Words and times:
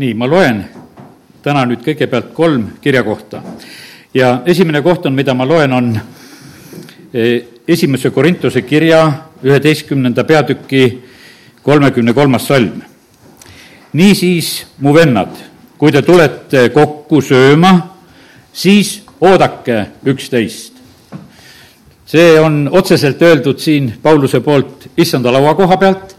nii, 0.00 0.14
ma 0.16 0.26
loen 0.28 0.62
täna 1.44 1.66
nüüd 1.68 1.82
kõigepealt 1.84 2.32
kolm 2.32 2.66
kirjakohta. 2.80 3.42
ja 4.14 4.42
esimene 4.46 4.80
koht 4.82 5.06
on, 5.06 5.14
mida 5.14 5.34
ma 5.34 5.44
loen, 5.44 5.72
on 5.72 5.90
eh, 7.12 7.42
esimese 7.68 8.10
Korintuse 8.10 8.62
kirja 8.62 9.02
üheteistkümnenda 9.44 10.24
peatüki 10.24 11.02
kolmekümne 11.62 12.12
kolmas 12.12 12.46
salm. 12.46 12.82
niisiis, 13.92 14.66
mu 14.78 14.94
vennad, 14.94 15.36
kui 15.78 15.92
te 15.92 16.02
tulete 16.02 16.68
kokku 16.70 17.20
sööma, 17.20 17.74
siis 18.52 19.02
oodake 19.20 19.86
üksteist. 20.04 20.72
see 22.06 22.40
on 22.40 22.68
otseselt 22.72 23.22
öeldud 23.22 23.58
siin 23.58 23.92
Pauluse 24.02 24.40
poolt 24.40 24.88
issanda 24.96 25.32
lauakoha 25.32 25.76
pealt 25.76 26.16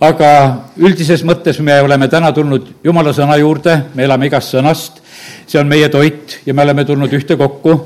aga 0.00 0.30
üldises 0.76 1.22
mõttes 1.26 1.60
me 1.62 1.76
oleme 1.82 2.08
täna 2.10 2.32
tulnud 2.34 2.66
jumala 2.84 3.12
sõna 3.14 3.36
juurde, 3.38 3.76
me 3.94 4.04
elame 4.06 4.26
igast 4.26 4.54
sõnast, 4.54 5.00
see 5.46 5.60
on 5.60 5.68
meie 5.70 5.88
toit 5.92 6.40
ja 6.46 6.54
me 6.54 6.62
oleme 6.62 6.84
tulnud 6.84 7.12
ühtekokku. 7.12 7.76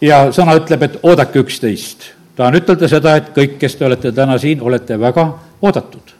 Ja 0.00 0.28
sõna 0.30 0.54
ütleb, 0.54 0.82
et 0.86 1.00
oodake 1.02 1.40
üksteist. 1.42 2.12
tahan 2.36 2.54
ütelda 2.54 2.86
seda, 2.88 3.16
et 3.16 3.32
kõik, 3.34 3.56
kes 3.58 3.74
te 3.74 3.86
olete 3.86 4.12
täna 4.14 4.36
siin, 4.38 4.60
olete 4.62 5.00
väga 5.00 5.24
oodatud. 5.62 6.14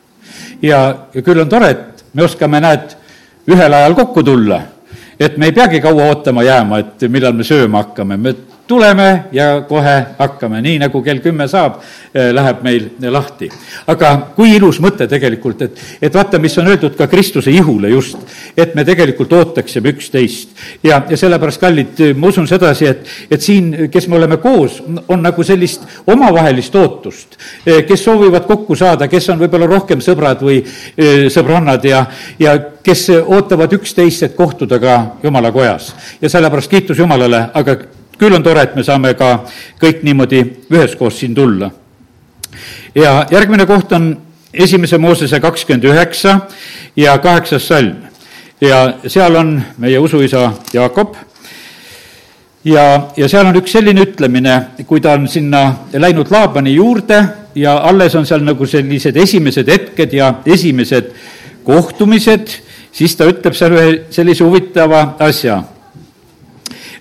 ja, 0.61 1.07
ja 1.13 1.21
küll 1.21 1.39
on 1.39 1.49
tore, 1.49 1.69
et 1.69 2.03
me 2.13 2.23
oskame, 2.23 2.59
näed, 2.59 2.95
ühel 3.47 3.73
ajal 3.73 3.95
kokku 3.95 4.23
tulla. 4.23 4.61
Et 5.19 5.37
me 5.37 5.45
ei 5.45 5.51
peagi 5.51 5.79
kaua 5.81 6.09
ootama 6.11 6.43
jääma, 6.43 6.79
et 6.79 7.01
millal 7.07 7.33
me 7.33 7.43
sööma 7.43 7.83
hakkame, 7.83 8.17
me 8.17 8.35
tuleme 8.69 9.23
ja 9.31 9.61
kohe 9.67 9.95
hakkame, 10.19 10.61
nii 10.61 10.77
nagu 10.83 11.01
kell 11.01 11.19
kümme 11.23 11.47
saab, 11.49 11.79
eh, 12.13 12.29
läheb 12.33 12.61
meil 12.63 12.85
lahti. 13.09 13.49
aga 13.87 14.11
kui 14.35 14.53
ilus 14.55 14.77
mõte 14.79 15.07
tegelikult, 15.09 15.61
et, 15.65 15.81
et 16.01 16.13
vaata, 16.13 16.37
mis 16.39 16.57
on 16.61 16.69
öeldud 16.69 16.93
ka 16.97 17.07
Kristuse 17.09 17.51
ihule 17.51 17.89
just, 17.89 18.17
et 18.57 18.75
me 18.75 18.85
tegelikult 18.85 19.33
ootaksime 19.33 19.89
üksteist. 19.89 20.53
ja, 20.83 21.01
ja 21.09 21.17
sellepärast, 21.17 21.61
kallid, 21.61 22.03
ma 22.15 22.29
usun 22.29 22.47
sedasi, 22.47 22.85
et, 22.85 23.09
et 23.31 23.41
siin, 23.41 23.89
kes 23.89 24.07
me 24.07 24.19
oleme 24.21 24.37
koos, 24.37 24.83
on 25.07 25.25
nagu 25.25 25.43
sellist 25.43 26.05
omavahelist 26.07 26.75
ootust, 26.75 27.37
eh, 27.65 27.81
kes 27.89 28.05
soovivad 28.05 28.45
kokku 28.45 28.77
saada, 28.77 29.07
kes 29.09 29.31
on 29.33 29.41
võib-olla 29.41 29.65
rohkem 29.65 30.03
sõbrad 30.05 30.45
või 30.45 30.61
eh, 30.61 31.25
sõbrannad 31.33 31.89
ja, 31.89 32.05
ja 32.39 32.59
kes 32.85 33.09
ootavad 33.25 33.73
üksteist, 33.81 34.29
et 34.29 34.37
kohtuda 34.37 34.77
ka 34.79 34.99
Jumala 35.23 35.51
kojas. 35.51 35.95
ja 36.21 36.29
sellepärast 36.29 36.69
kiitus 36.69 37.01
Jumalale, 37.01 37.47
aga 37.53 37.81
küll 38.19 38.35
on 38.35 38.43
tore, 38.43 38.63
et 38.63 38.75
me 38.75 38.83
saame 38.83 39.13
ka 39.17 39.45
kõik 39.81 40.03
niimoodi 40.03 40.43
üheskoos 40.71 41.19
siin 41.19 41.35
tulla. 41.35 41.71
ja 42.95 43.25
järgmine 43.31 43.65
koht 43.65 43.91
on 43.91 44.17
esimese 44.53 44.97
Moosese 44.97 45.39
kakskümmend 45.39 45.83
üheksa 45.83 46.39
ja 46.95 47.17
kaheksas 47.17 47.67
salm. 47.67 47.95
ja 48.61 48.93
seal 49.07 49.35
on 49.35 49.61
meie 49.77 49.99
usuisa 49.99 50.51
Jaakob 50.73 51.15
ja, 52.63 53.09
ja 53.17 53.29
seal 53.29 53.47
on 53.47 53.55
üks 53.55 53.71
selline 53.71 54.03
ütlemine, 54.03 54.55
kui 54.87 55.01
ta 55.01 55.15
on 55.15 55.27
sinna 55.27 55.63
läinud 55.93 56.31
Laabani 56.31 56.73
juurde 56.75 57.23
ja 57.55 57.77
alles 57.77 58.15
on 58.15 58.25
seal 58.25 58.43
nagu 58.43 58.65
sellised 58.67 59.15
esimesed 59.15 59.67
hetked 59.67 60.13
ja 60.13 60.33
esimesed 60.45 61.13
kohtumised, 61.63 62.51
siis 62.91 63.15
ta 63.15 63.27
ütleb 63.29 63.55
seal 63.55 63.75
ühe 63.77 63.91
sellise 64.11 64.43
huvitava 64.43 65.15
asja 65.19 65.61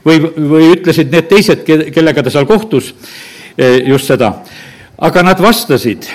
või, 0.04 0.20
või 0.22 0.70
ütlesid 0.76 1.12
need 1.12 1.28
teised, 1.30 1.64
kellega 1.66 2.22
ta 2.22 2.32
seal 2.32 2.46
kohtus, 2.48 2.94
eh, 3.56 3.82
just 3.88 4.06
seda. 4.06 4.32
aga 4.98 5.22
nad 5.22 5.40
vastasid, 5.40 6.08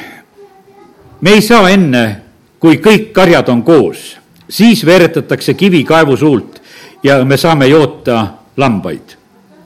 me 1.22 1.32
ei 1.32 1.42
saa 1.42 1.70
enne, 1.72 2.22
kui 2.60 2.78
kõik 2.78 3.12
karjad 3.14 3.50
on 3.50 3.64
koos, 3.64 4.18
siis 4.50 4.86
veeretatakse 4.86 5.54
kivi 5.54 5.84
kaevu 5.84 6.18
suult 6.18 6.62
ja 7.04 7.24
me 7.26 7.38
saame 7.38 7.68
joota 7.68 8.28
lambaid. 8.58 9.18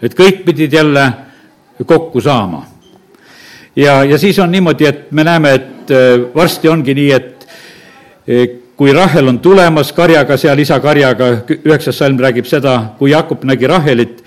et 0.02 0.14
kõik 0.14 0.46
pidid 0.46 0.74
jälle 0.74 1.14
kokku 1.86 2.22
saama. 2.22 2.66
ja, 3.76 4.04
ja 4.04 4.18
siis 4.18 4.40
on 4.40 4.52
niimoodi, 4.52 4.86
et 4.86 5.12
me 5.12 5.24
näeme, 5.24 5.54
et 5.54 5.92
eh, 5.92 6.36
varsti 6.36 6.68
ongi 6.68 6.94
nii, 6.94 7.12
et 7.12 7.48
eh, 8.28 8.67
kui 8.78 8.94
Rahel 8.94 9.28
on 9.28 9.40
tulemas 9.40 9.92
karjaga 9.94 10.38
seal, 10.38 10.60
isa 10.62 10.80
karjaga, 10.80 11.32
üheksas 11.66 11.98
salm 11.98 12.20
räägib 12.22 12.46
seda, 12.46 12.94
kui 13.00 13.12
Jakob 13.12 13.42
nägi 13.50 13.68
Rahelit, 13.68 14.20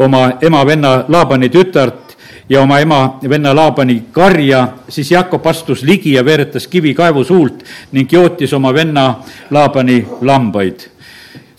oma 0.00 0.38
ema-venna 0.40 1.04
Laabani 1.08 1.50
tütart 1.52 2.16
ja 2.48 2.62
oma 2.62 2.78
ema-venna 2.80 3.52
Laabani 3.54 3.98
karja, 4.12 4.68
siis 4.88 5.10
Jakob 5.12 5.46
astus 5.46 5.82
ligi 5.82 6.14
ja 6.16 6.24
veeretas 6.24 6.66
kivi 6.66 6.94
kaevu 6.94 7.24
suult 7.24 7.60
ning 7.92 8.12
jootis 8.12 8.52
oma 8.56 8.72
venna 8.74 9.14
Laabani 9.50 10.00
lambaid 10.20 10.88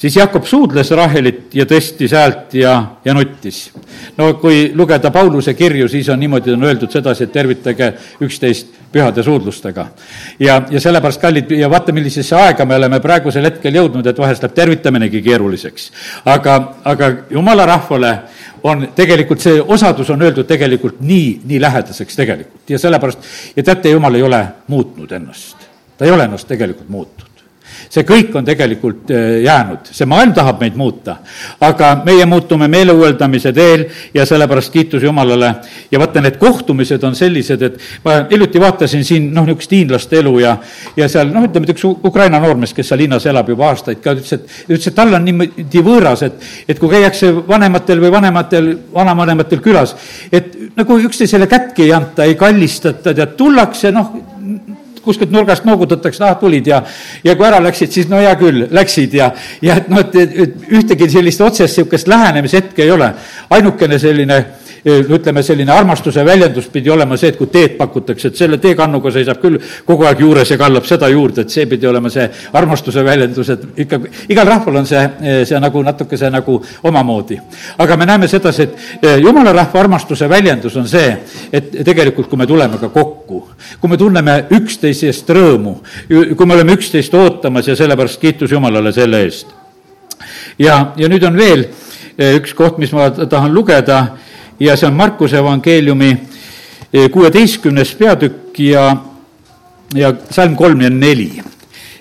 siis 0.01 0.15
Jakob 0.15 0.45
suudles 0.49 0.89
Rahelit 0.97 1.53
ja 1.55 1.65
tõstis 1.69 2.13
häält 2.17 2.55
ja, 2.57 2.73
ja 3.05 3.13
nuttis. 3.13 3.69
no 4.17 4.33
kui 4.41 4.71
lugeda 4.75 5.11
Pauluse 5.11 5.53
kirju, 5.53 5.87
siis 5.89 6.09
on 6.09 6.19
niimoodi, 6.19 6.53
on 6.53 6.63
öeldud 6.65 6.91
sedasi, 6.91 7.27
et 7.27 7.33
tervitage 7.33 7.91
üksteist 8.21 8.73
pühade 8.91 9.23
suudlustega. 9.23 9.87
ja, 10.39 10.61
ja 10.69 10.81
sellepärast, 10.81 11.21
kallid, 11.21 11.51
ja 11.51 11.69
vaata, 11.69 11.93
millisesse 11.93 12.35
aega 12.35 12.65
me 12.65 12.75
oleme 12.75 12.99
praegusel 12.99 13.45
hetkel 13.45 13.77
jõudnud, 13.77 14.07
et 14.07 14.17
vahest 14.17 14.43
läheb 14.43 14.57
tervitaminegi 14.57 15.21
keeruliseks. 15.21 15.91
aga, 16.25 16.59
aga 16.83 17.13
jumala 17.29 17.65
rahvale 17.65 18.17
on 18.63 18.87
tegelikult 18.95 19.41
see 19.41 19.61
osadus 19.61 20.09
on 20.09 20.21
öeldud 20.21 20.49
tegelikult 20.49 21.01
nii, 21.01 21.41
nii 21.45 21.61
lähedaseks 21.61 22.15
tegelikult 22.15 22.69
ja 22.69 22.79
sellepärast, 22.79 23.33
ja 23.55 23.63
teate, 23.63 23.93
jumal 23.93 24.15
ei 24.17 24.23
ole 24.23 24.47
muutnud 24.67 25.11
ennast. 25.11 25.67
ta 25.97 26.05
ei 26.05 26.11
ole 26.11 26.25
ennast 26.25 26.47
tegelikult 26.47 26.89
muutnud 26.89 27.30
see 27.89 28.03
kõik 28.07 28.35
on 28.37 28.45
tegelikult 28.45 29.11
äh, 29.11 29.41
jäänud, 29.45 29.91
see 29.91 30.07
maailm 30.09 30.33
tahab 30.35 30.61
meid 30.61 30.77
muuta. 30.77 31.17
aga 31.61 31.91
meie 32.05 32.25
muutume 32.25 32.67
meeleuuendamise 32.67 33.53
teel 33.53 33.85
ja 34.13 34.25
sellepärast 34.25 34.73
kiitus 34.73 35.03
Jumalale. 35.03 35.55
ja 35.91 35.99
vaata, 35.99 36.21
need 36.21 36.37
kohtumised 36.41 37.03
on 37.03 37.15
sellised, 37.15 37.61
et 37.61 37.79
ma 38.05 38.21
hiljuti 38.31 38.59
vaatasin 38.59 39.05
siin 39.05 39.31
noh, 39.33 39.45
niisugust 39.45 39.71
hiinlaste 39.71 40.19
elu 40.19 40.37
ja, 40.39 40.57
ja 40.97 41.09
seal 41.09 41.31
noh, 41.33 41.45
ütleme, 41.47 41.67
et 41.67 41.75
üks 41.75 41.85
Ukraina 41.85 42.39
noormees, 42.39 42.73
kes 42.73 42.91
seal 42.91 43.01
linnas 43.03 43.25
elab 43.29 43.49
juba 43.49 43.69
aastaid 43.71 44.01
ka, 44.03 44.15
ütles, 44.17 44.33
et, 44.37 44.57
ütles, 44.69 44.87
et 44.87 44.97
tal 44.97 45.13
on 45.13 45.25
niimoodi 45.25 45.85
võõras, 45.85 46.25
et, 46.27 46.49
et 46.67 46.79
kui 46.79 46.91
käiakse 46.91 47.31
vanematel 47.47 48.03
või 48.03 48.11
vanematel, 48.13 48.71
vanavanematel 48.93 49.63
külas, 49.63 49.95
et 50.31 50.53
nagu 50.77 50.99
üksteisele 51.07 51.47
kätki 51.51 51.87
ei 51.87 51.95
anta, 51.95 52.27
ei 52.27 52.37
kallistata, 52.39 53.15
tead, 53.15 53.35
tullakse, 53.39 53.91
noh, 53.95 54.13
kuskilt 55.03 55.31
nurgast 55.31 55.65
noogutatakse, 55.65 56.23
ah, 56.23 56.35
tulid 56.39 56.67
ja, 56.67 56.81
ja 57.23 57.35
kui 57.35 57.47
ära 57.47 57.61
läksid, 57.63 57.91
siis 57.91 58.09
no 58.11 58.21
hea 58.21 58.33
küll, 58.39 58.65
läksid 58.71 59.13
ja, 59.17 59.31
ja 59.61 59.77
et 59.81 59.89
noh, 59.91 60.01
et, 60.03 60.15
et 60.15 60.71
ühtegi 60.71 61.09
sellist 61.11 61.41
otsest 61.41 61.77
niisugust 61.77 62.07
lähenemishetke 62.11 62.83
ei 62.83 62.91
ole. 62.91 63.13
ainukene 63.49 63.99
selline 63.99 64.43
ütleme, 64.85 65.43
selline 65.43 65.71
armastuse 65.71 66.25
väljendus 66.25 66.67
pidi 66.73 66.89
olema 66.89 67.17
see, 67.17 67.29
et 67.29 67.37
kui 67.37 67.49
teed 67.51 67.75
pakutakse, 67.77 68.31
et 68.31 68.37
selle 68.37 68.57
teekannuga 68.61 69.11
seisab 69.13 69.41
küll 69.41 69.59
kogu 69.85 70.07
aeg 70.09 70.23
juures 70.23 70.49
ja 70.49 70.57
kallab 70.57 70.87
seda 70.89 71.09
juurde, 71.11 71.45
et 71.45 71.53
see 71.53 71.67
pidi 71.69 71.87
olema 71.87 72.09
see 72.09 72.25
armastuse 72.57 73.03
väljendus, 73.05 73.51
et 73.53 73.83
ikka, 73.85 73.99
igal 74.33 74.49
rahval 74.49 74.81
on 74.81 74.89
see, 74.89 75.03
see 75.45 75.59
nagu 75.61 75.83
natukese 75.85 76.31
nagu 76.33 76.57
omamoodi. 76.89 77.37
aga 77.77 77.97
me 77.97 78.05
näeme 78.09 78.27
sedasi, 78.27 78.63
et 78.63 79.21
jumala 79.21 79.53
rahva 79.53 79.79
armastuse 79.79 80.29
väljendus 80.29 80.77
on 80.77 80.87
see, 80.87 81.13
et 81.53 81.71
tegelikult, 81.85 82.29
kui 82.29 82.37
me 82.37 82.47
tuleme 82.47 82.81
ka 82.81 82.89
kokku, 82.89 83.43
kui 83.79 83.89
me 83.89 83.97
tunneme 83.97 84.37
üksteisest 84.57 85.29
rõõmu, 85.29 85.75
kui 86.09 86.45
me 86.45 86.57
oleme 86.57 86.73
üksteist 86.79 87.13
ootamas 87.13 87.67
ja 87.67 87.75
sellepärast 87.75 88.21
kiitus 88.21 88.51
Jumalale 88.51 88.91
selle 88.91 89.21
eest. 89.25 89.47
ja, 90.59 90.91
ja 90.97 91.07
nüüd 91.09 91.23
on 91.23 91.37
veel 91.37 91.67
üks 92.21 92.53
koht, 92.53 92.77
mis 92.81 92.91
ma 92.93 93.09
tahan 93.11 93.53
lugeda 93.53 94.01
ja 94.61 94.75
see 94.77 94.87
on 94.87 94.93
Markuse 94.93 95.37
evangeeliumi 95.37 96.11
eh, 96.93 97.09
kuueteistkümnes 97.11 97.95
peatükk 97.95 98.59
ja, 98.59 98.95
ja 99.93 100.13
salm 100.29 100.55
kolm 100.55 100.81
ja 100.81 100.89
neli. 100.89 101.41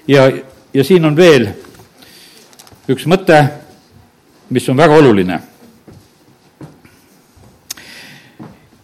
ja, 0.09 0.33
ja 0.75 0.85
siin 0.85 1.05
on 1.05 1.17
veel 1.17 1.49
üks 2.91 3.07
mõte, 3.09 3.39
mis 4.51 4.69
on 4.69 4.77
väga 4.77 4.99
oluline. 4.99 5.41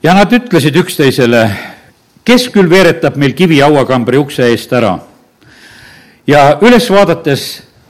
ja 0.03 0.15
nad 0.15 0.33
ütlesid 0.33 0.77
üksteisele, 0.81 1.43
kes 2.25 2.49
küll 2.55 2.71
veeretab 2.71 3.17
meil 3.21 3.37
kivi 3.37 3.61
hauakambri 3.61 4.19
ukse 4.19 4.49
eest 4.55 4.73
ära. 4.73 4.95
ja 6.27 6.47
üles 6.63 6.89
vaadates 6.91 7.45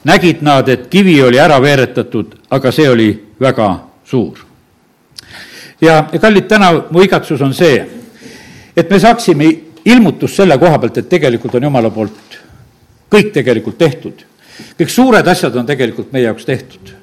nägid 0.04 0.42
nad, 0.42 0.68
et 0.68 0.90
kivi 0.90 1.22
oli 1.22 1.38
ära 1.38 1.62
veeretatud, 1.62 2.34
aga 2.50 2.72
see 2.74 2.90
oli 2.90 3.08
väga 3.38 3.70
suur 4.04 4.45
ja, 5.80 6.02
kallid, 6.20 6.48
täna 6.48 6.72
mu 6.90 7.02
igatsus 7.04 7.42
on 7.42 7.54
see, 7.54 7.80
et 8.76 8.90
me 8.90 9.00
saaksime 9.00 9.50
ilmutust 9.86 10.42
selle 10.42 10.58
koha 10.58 10.78
pealt, 10.78 10.98
et 10.98 11.08
tegelikult 11.08 11.54
on 11.58 11.68
Jumala 11.68 11.90
poolt 11.90 12.40
kõik 13.12 13.32
tegelikult 13.34 13.78
tehtud. 13.78 14.24
kõik 14.78 14.88
suured 14.90 15.26
asjad 15.28 15.56
on 15.56 15.66
tegelikult 15.66 16.12
meie 16.12 16.24
jaoks 16.24 16.44
tehtud. 16.44 16.94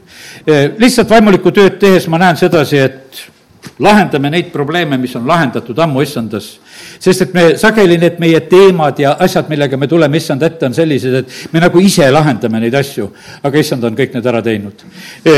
lihtsalt 0.77 1.09
vaimulikku 1.09 1.51
tööd 1.51 1.79
tehes 1.79 2.07
ma 2.07 2.17
näen 2.17 2.37
sedasi, 2.37 2.77
et 2.77 3.23
lahendame 3.79 4.29
neid 4.29 4.51
probleeme, 4.51 4.97
mis 4.97 5.15
on 5.15 5.27
lahendatud 5.27 5.79
ammu 5.79 6.01
issandas. 6.01 6.59
sest 6.99 7.21
et 7.21 7.33
me 7.33 7.57
sageli 7.57 7.97
need 7.97 8.19
meie 8.19 8.39
teemad 8.39 8.99
ja 8.99 9.15
asjad, 9.19 9.49
millega 9.49 9.77
me 9.77 9.87
tuleme 9.87 10.17
issand 10.17 10.43
ette, 10.43 10.65
on 10.65 10.73
sellised, 10.73 11.13
et 11.13 11.53
me 11.53 11.59
nagu 11.59 11.79
ise 11.79 12.11
lahendame 12.11 12.59
neid 12.59 12.73
asju, 12.73 13.09
aga 13.43 13.57
issand 13.59 13.83
on 13.83 13.95
kõik 13.95 14.13
need 14.13 14.25
ära 14.25 14.41
teinud. 14.41 14.83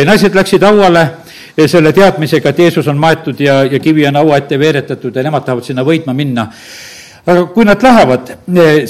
naised 0.06 0.36
läksid 0.36 0.64
hauale 0.64 1.10
selle 1.68 1.94
teadmisega, 1.96 2.50
et 2.52 2.60
Jeesus 2.60 2.88
on 2.92 2.98
maetud 3.00 3.40
ja, 3.40 3.64
ja 3.64 3.80
kivi 3.80 4.08
on 4.08 4.20
haua 4.20 4.42
ette 4.42 4.60
veeretatud 4.60 5.16
ja 5.16 5.24
nemad 5.24 5.46
tahavad 5.46 5.64
sinna 5.64 5.86
võitma 5.88 6.14
minna 6.14 6.50
aga 7.26 7.46
kui 7.50 7.66
nad 7.66 7.82
lähevad, 7.82 8.30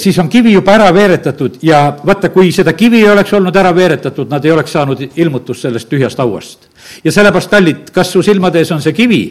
siis 0.00 0.18
on 0.20 0.28
kivi 0.28 0.52
juba 0.52 0.74
ära 0.76 0.90
veeretatud 0.92 1.56
ja 1.64 1.86
vaata, 2.04 2.28
kui 2.34 2.50
seda 2.52 2.74
kivi 2.76 3.00
ei 3.00 3.08
oleks 3.08 3.32
olnud 3.36 3.56
ära 3.56 3.72
veeretatud, 3.76 4.28
nad 4.28 4.44
ei 4.44 4.52
oleks 4.52 4.76
saanud 4.76 5.00
ilmutust 5.16 5.64
sellest 5.64 5.88
tühjast 5.88 6.20
hauast. 6.20 6.68
ja 7.04 7.12
sellepärast, 7.12 7.50
kallid, 7.50 7.90
kas 7.92 8.12
su 8.12 8.22
silmade 8.22 8.60
ees 8.60 8.72
on 8.76 8.82
see 8.84 8.92
kivi 8.96 9.22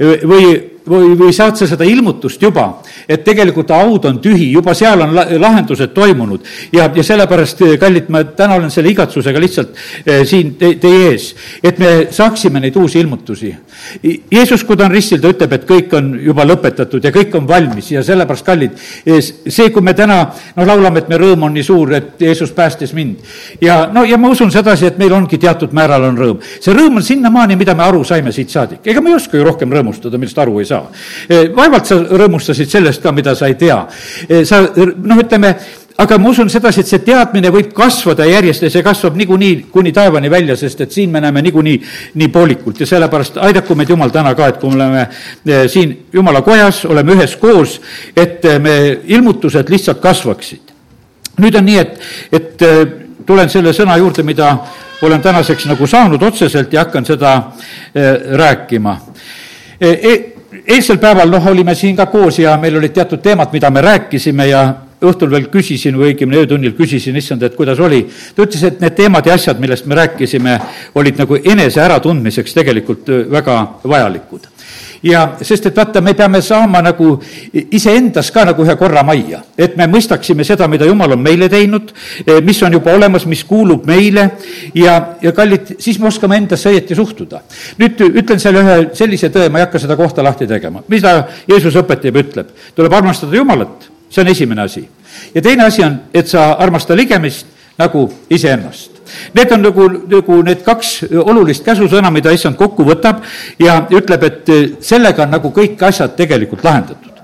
või 0.00 0.48
või, 0.88 1.12
või 1.18 1.32
saad 1.34 1.58
sa 1.58 1.68
seda 1.68 1.86
ilmutust 1.88 2.42
juba, 2.42 2.66
et 3.08 3.24
tegelikult 3.26 3.70
haud 3.74 4.06
on 4.08 4.20
tühi, 4.22 4.50
juba 4.52 4.74
seal 4.76 5.02
on 5.04 5.14
lahendused 5.14 5.92
toimunud 5.96 6.44
ja, 6.72 6.88
ja 6.94 7.04
sellepärast, 7.04 7.62
eh, 7.66 7.76
kallid, 7.80 8.08
ma 8.12 8.22
täna 8.36 8.58
olen 8.58 8.72
selle 8.72 8.92
igatsusega 8.92 9.40
lihtsalt 9.42 9.76
eh, 10.04 10.24
siin 10.28 10.54
te, 10.60 10.74
teie 10.80 11.12
ees, 11.12 11.30
et 11.62 11.78
me 11.80 11.92
saaksime 12.14 12.62
neid 12.62 12.76
uusi 12.78 13.00
ilmutusi. 13.02 13.52
Jeesus, 14.32 14.64
kui 14.66 14.76
ta 14.76 14.86
on 14.88 14.94
ristil, 14.94 15.20
ta 15.22 15.32
ütleb, 15.32 15.54
et 15.54 15.66
kõik 15.68 15.94
on 15.98 16.12
juba 16.22 16.46
lõpetatud 16.48 17.04
ja 17.04 17.12
kõik 17.14 17.36
on 17.38 17.48
valmis 17.48 17.92
ja 17.92 18.02
sellepärast, 18.06 18.46
kallid, 18.46 18.76
eh, 19.06 19.20
see, 19.22 19.70
kui 19.74 19.84
me 19.84 19.94
täna 19.98 20.20
noh, 20.28 20.66
laulame, 20.66 21.04
et 21.04 21.12
me 21.12 21.20
rõõm 21.20 21.48
on 21.48 21.56
nii 21.56 21.66
suur, 21.66 21.94
et 21.98 22.26
Jeesus 22.28 22.52
päästis 22.56 22.94
mind. 22.96 23.24
ja 23.60 23.80
no, 23.92 24.04
ja 24.04 24.18
ma 24.18 24.32
usun 24.32 24.50
sedasi, 24.54 24.88
et 24.88 24.98
meil 24.98 25.12
ongi 25.12 25.38
teatud 25.38 25.74
määral 25.76 26.08
on 26.10 26.18
rõõm. 26.18 26.42
see 26.60 26.74
rõõm 26.74 27.00
on 27.00 27.04
sinnamaani, 27.04 27.56
mida 27.56 27.74
me 27.74 27.84
aru 27.86 28.04
saime 28.04 28.32
siit 28.32 28.50
saadik. 28.50 28.86
ega 28.86 29.00
me 29.00 29.10
ei 29.10 29.18
oska 29.20 29.36
ju 29.36 29.44
rohkem 29.44 29.72
rõõmustada, 29.72 30.18
millest 30.18 30.38
aru 30.38 30.58
ei 30.58 30.68
saa 30.68 30.77
tea. 30.78 31.42
vaevalt 31.56 31.86
sa 31.86 31.98
rõõmustasid 31.98 32.70
sellest 32.70 33.02
ka, 33.02 33.12
mida 33.12 33.34
sa 33.34 33.46
ei 33.46 33.58
tea. 33.60 33.82
sa 34.44 34.62
noh, 34.62 35.20
ütleme, 35.20 35.54
aga 35.98 36.18
ma 36.18 36.30
usun 36.30 36.46
sedasi, 36.50 36.84
et 36.84 36.90
see 36.92 37.02
teadmine 37.02 37.50
võib 37.50 37.72
kasvada 37.74 38.26
järjest 38.28 38.62
ja 38.62 38.70
see 38.70 38.84
kasvab 38.86 39.16
niikuinii 39.18 39.64
kuni 39.74 39.90
taevani 39.94 40.30
välja, 40.30 40.54
sest 40.56 40.84
et 40.84 40.94
siin 40.94 41.10
me 41.10 41.20
näeme 41.24 41.42
niikuinii 41.42 41.74
nii 42.20 42.28
poolikult 42.34 42.78
ja 42.80 42.86
sellepärast 42.86 43.40
aidaku 43.42 43.74
meid 43.74 43.90
Jumal 43.90 44.14
täna 44.14 44.34
ka, 44.38 44.46
et 44.46 44.60
kui 44.62 44.70
me 44.70 44.78
oleme 44.78 45.02
eh, 45.02 45.66
siin 45.70 45.96
Jumala 46.14 46.44
kojas, 46.46 46.84
oleme 46.86 47.18
üheskoos, 47.18 47.80
et 48.14 48.46
eh, 48.46 48.60
me 48.62 48.76
ilmutused 49.10 49.74
lihtsalt 49.74 49.98
kasvaksid. 50.04 50.74
nüüd 51.42 51.58
on 51.58 51.66
nii, 51.66 51.82
et, 51.82 52.00
et 52.32 52.62
eh, 52.62 52.80
tulen 53.26 53.50
selle 53.50 53.74
sõna 53.74 53.98
juurde, 53.98 54.22
mida 54.22 54.54
olen 55.02 55.22
tänaseks 55.22 55.66
nagu 55.66 55.86
saanud 55.86 56.22
otseselt 56.22 56.72
ja 56.72 56.86
hakkan 56.86 57.04
seda 57.06 57.34
rääkima 58.38 58.96
e 59.78 60.37
eilsel 60.66 60.98
päeval, 60.98 61.30
noh, 61.30 61.46
olime 61.50 61.74
siin 61.74 61.96
ka 61.96 62.06
koos 62.06 62.38
ja 62.38 62.56
meil 62.60 62.76
olid 62.76 62.94
teatud 62.94 63.22
teemad, 63.22 63.52
mida 63.52 63.70
me 63.70 63.82
rääkisime 63.84 64.46
ja 64.48 64.62
õhtul 64.98 65.30
veel 65.30 65.46
küsisin 65.52 65.96
või 65.98 66.12
õigemini 66.12 66.40
öötunnil 66.40 66.74
küsisin, 66.78 67.16
issand, 67.16 67.42
et 67.46 67.54
kuidas 67.56 67.78
oli. 67.80 68.02
ta 68.34 68.42
ütles, 68.42 68.64
et 68.66 68.80
need 68.82 68.96
teemad 68.98 69.26
ja 69.26 69.36
asjad, 69.38 69.60
millest 69.62 69.86
me 69.86 69.94
rääkisime, 69.94 70.58
olid 70.98 71.18
nagu 71.22 71.38
enese 71.38 71.82
äratundmiseks 71.84 72.54
tegelikult 72.58 73.10
väga 73.30 73.60
vajalikud 73.84 74.48
ja 75.02 75.24
sest, 75.42 75.68
et 75.70 75.76
vaata, 75.76 76.00
me 76.04 76.14
peame 76.18 76.40
saama 76.42 76.80
nagu 76.82 77.10
iseendas 77.52 78.30
ka 78.34 78.44
nagu 78.48 78.64
ühe 78.64 78.76
korra 78.80 79.02
majja, 79.06 79.40
et 79.58 79.76
me 79.78 79.86
mõistaksime 79.90 80.46
seda, 80.46 80.68
mida 80.70 80.88
Jumal 80.88 81.14
on 81.14 81.22
meile 81.22 81.48
teinud, 81.52 81.92
eh, 82.24 82.40
mis 82.44 82.62
on 82.66 82.74
juba 82.78 82.94
olemas, 82.96 83.26
mis 83.26 83.44
kuulub 83.48 83.86
meile 83.86 84.28
ja, 84.74 84.98
ja 85.22 85.32
kallid, 85.36 85.76
siis 85.78 86.00
me 86.02 86.10
oskame 86.10 86.40
endasse 86.42 86.72
õieti 86.72 86.96
suhtuda. 86.98 87.42
nüüd 87.78 88.02
ütlen 88.08 88.42
selle 88.42 88.64
ühe 88.64 88.78
sellise 88.98 89.30
tõe, 89.34 89.48
ma 89.50 89.62
ei 89.62 89.68
hakka 89.68 89.82
seda 89.84 89.96
kohta 89.96 90.24
lahti 90.24 90.46
tegema, 90.46 90.82
mida 90.88 91.28
Jeesus 91.48 91.76
õpetab 91.78 92.14
ja 92.14 92.26
ütleb. 92.26 92.52
tuleb 92.74 92.92
armastada 92.92 93.36
Jumalat, 93.36 93.90
see 94.10 94.22
on 94.22 94.34
esimene 94.34 94.62
asi. 94.62 94.88
ja 95.34 95.42
teine 95.42 95.64
asi 95.64 95.84
on, 95.84 96.00
et 96.14 96.28
sa 96.28 96.52
armasta 96.58 96.96
ligemist 96.96 97.46
nagu 97.78 98.08
iseennast 98.30 98.97
Need 99.34 99.52
on 99.56 99.62
nagu, 99.68 99.90
nagu 100.10 100.40
need 100.46 100.64
kaks 100.66 100.94
olulist 101.24 101.66
käsusõna, 101.66 102.12
mida 102.14 102.32
issand 102.34 102.58
kokku 102.60 102.86
võtab 102.88 103.22
ja 103.62 103.80
ütleb, 103.90 104.26
et 104.28 104.56
sellega 104.84 105.26
on 105.26 105.38
nagu 105.38 105.52
kõik 105.54 105.82
asjad 105.88 106.16
tegelikult 106.18 106.64
lahendatud 106.64 107.18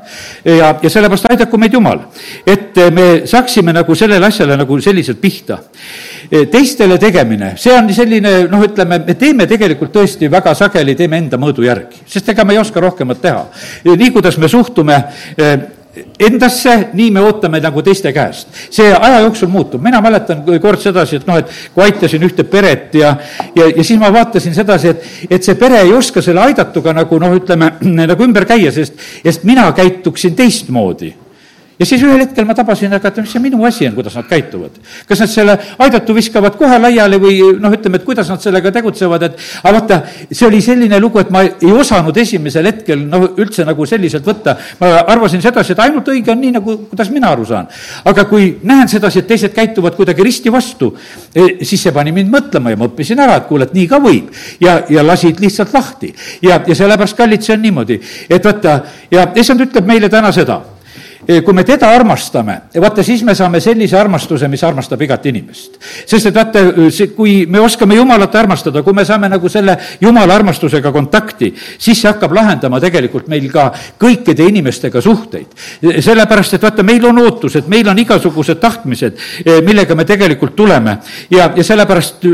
ja, 0.45 0.75
ja 0.83 0.91
sellepärast 0.91 1.29
aidaku 1.31 1.59
meid 1.61 1.75
Jumal, 1.75 2.01
et 2.47 2.77
me 2.95 3.07
saaksime 3.29 3.73
nagu 3.75 3.95
sellele 3.99 4.27
asjale 4.27 4.57
nagu 4.61 4.79
selliselt 4.81 5.21
pihta. 5.21 5.59
teistele 6.51 6.99
tegemine, 6.99 7.53
see 7.61 7.75
on 7.77 7.91
selline, 7.95 8.33
noh, 8.51 8.65
ütleme, 8.65 8.99
me 9.07 9.15
teeme 9.21 9.47
tegelikult 9.47 9.93
tõesti 9.95 10.31
väga 10.33 10.55
sageli, 10.57 10.97
teeme 10.97 11.21
enda 11.21 11.39
mõõdu 11.41 11.67
järgi, 11.67 12.05
sest 12.09 12.29
ega 12.33 12.45
me 12.45 12.57
ei 12.57 12.61
oska 12.63 12.81
rohkemat 12.81 13.21
teha. 13.23 13.47
nii, 13.85 14.11
kuidas 14.11 14.39
me 14.39 14.49
suhtume 14.49 15.03
endasse, 16.19 16.75
nii 16.93 17.11
me 17.15 17.23
ootame 17.25 17.61
nagu 17.63 17.83
teiste 17.83 18.13
käest. 18.13 18.49
see 18.71 18.93
aja 18.93 19.21
jooksul 19.25 19.49
muutub, 19.49 19.83
mina 19.83 20.01
mäletan 20.05 20.43
kord 20.63 20.81
sedasi, 20.83 21.17
et 21.17 21.27
noh, 21.27 21.39
et 21.39 21.51
kui 21.75 21.85
aitasin 21.85 22.23
ühte 22.27 22.45
peret 22.45 22.95
ja, 22.99 23.15
ja, 23.55 23.69
ja 23.69 23.85
siis 23.85 23.99
ma 24.01 24.13
vaatasin 24.13 24.55
sedasi, 24.55 24.95
et, 24.95 25.11
et 25.31 25.43
see 25.47 25.59
pere 25.59 25.83
ei 25.85 25.93
oska 25.95 26.23
selle 26.23 26.43
aidatuga 26.45 26.95
nagu 26.97 27.19
noh, 27.23 27.37
ütleme 27.39 27.75
nagu 28.13 28.27
ümber 28.27 28.49
käia, 28.49 28.73
sest, 28.75 28.99
sest 29.23 29.47
mina 29.49 29.71
käituksin 29.77 30.37
teistmoodi 30.39 31.15
ja 31.79 31.87
siis 31.87 32.03
ühel 32.05 32.21
hetkel 32.23 32.47
ma 32.47 32.55
tabasin, 32.55 32.93
aga 32.95 33.11
et 33.11 33.19
mis 33.23 33.33
see 33.35 33.43
minu 33.43 33.65
asi 33.67 33.89
on, 33.89 33.95
kuidas 33.97 34.15
nad 34.15 34.27
käituvad. 34.31 34.77
kas 35.09 35.21
nad 35.25 35.31
selle 35.31 35.57
aidatu 35.83 36.15
viskavad 36.15 36.57
kohe 36.59 36.79
laiali 36.79 37.19
või 37.23 37.39
noh, 37.61 37.73
ütleme, 37.75 37.99
et 37.99 38.05
kuidas 38.07 38.29
nad 38.31 38.43
sellega 38.43 38.71
tegutsevad, 38.75 39.23
et 39.27 39.39
aga 39.63 39.73
vaata, 39.79 40.01
see 40.31 40.47
oli 40.47 40.61
selline 40.63 41.01
lugu, 41.03 41.19
et 41.19 41.33
ma 41.35 41.43
ei 41.45 41.73
osanud 41.73 42.17
esimesel 42.23 42.69
hetkel 42.71 43.03
noh, 43.03 43.27
üldse 43.43 43.67
nagu 43.67 43.87
selliselt 43.87 44.27
võtta. 44.27 44.57
ma 44.81 44.93
arvasin 45.15 45.43
sedasi, 45.43 45.75
et 45.75 45.83
ainult 45.83 46.09
õige 46.13 46.31
on 46.31 46.41
nii, 46.41 46.53
nagu, 46.59 46.77
kuidas 46.93 47.11
mina 47.11 47.33
aru 47.35 47.47
saan. 47.49 47.67
aga 48.05 48.27
kui 48.31 48.53
näen 48.63 48.89
sedasi, 48.89 49.25
et 49.25 49.31
teised 49.33 49.55
käituvad 49.55 49.97
kuidagi 49.99 50.23
risti 50.23 50.53
vastu, 50.55 50.93
e, 51.35 51.65
siis 51.65 51.83
see 51.83 51.93
pani 51.93 52.13
mind 52.15 52.31
mõtlema 52.31 52.71
ja 52.71 52.79
ma 52.79 52.87
õppisin 52.91 53.19
ära, 53.21 53.41
et 53.43 53.49
kuule, 53.51 53.67
et 53.67 53.75
nii 53.75 53.89
ka 53.91 53.99
võib. 54.05 54.31
ja, 54.61 54.79
ja 54.89 55.03
lasid 55.03 55.43
lihtsalt 55.43 55.75
lahti. 55.75 56.15
ja, 56.43 56.61
ja 56.67 56.75
sellepärast, 56.75 57.19
kallid, 57.19 57.43
see 57.43 57.57
on 57.57 57.67
niimoodi, 57.67 57.99
et 58.31 58.45
vaata, 58.45 58.79
ja 59.11 59.27
issand 59.35 59.67
ütleb 59.67 59.91
meile 59.91 60.09
täna 60.13 60.31
seda 60.33 60.63
kui 61.27 61.55
me 61.55 61.65
teda 61.65 61.89
armastame, 61.95 62.57
vaata 62.81 63.03
siis 63.07 63.23
me 63.25 63.35
saame 63.35 63.61
sellise 63.61 63.97
armastuse, 63.99 64.49
mis 64.49 64.63
armastab 64.65 65.03
igat 65.03 65.27
inimest. 65.27 65.79
sest 66.07 66.31
et 66.31 66.35
vaata, 66.35 66.65
see, 66.91 67.13
kui 67.17 67.45
me 67.47 67.61
oskame 67.61 67.97
Jumalat 67.99 68.35
armastada, 68.35 68.83
kui 68.83 68.97
me 68.97 69.05
saame 69.05 69.29
nagu 69.33 69.49
selle 69.49 69.77
Jumala 70.01 70.35
armastusega 70.35 70.93
kontakti, 70.93 71.53
siis 71.79 72.01
see 72.01 72.11
hakkab 72.11 72.33
lahendama 72.37 72.81
tegelikult 72.81 73.29
meil 73.33 73.51
ka 73.53 73.71
kõikide 74.01 74.49
inimestega 74.49 75.01
suhteid. 75.01 75.47
sellepärast, 76.01 76.55
et 76.55 76.63
vaata, 76.63 76.83
meil 76.83 77.05
on 77.07 77.19
ootused, 77.25 77.69
meil 77.69 77.89
on 77.89 77.99
igasugused 77.99 78.61
tahtmised, 78.61 79.21
millega 79.65 79.95
me 79.95 80.05
tegelikult 80.05 80.57
tuleme 80.57 80.99
ja, 81.31 81.53
ja 81.57 81.65
sellepärast 81.65 82.25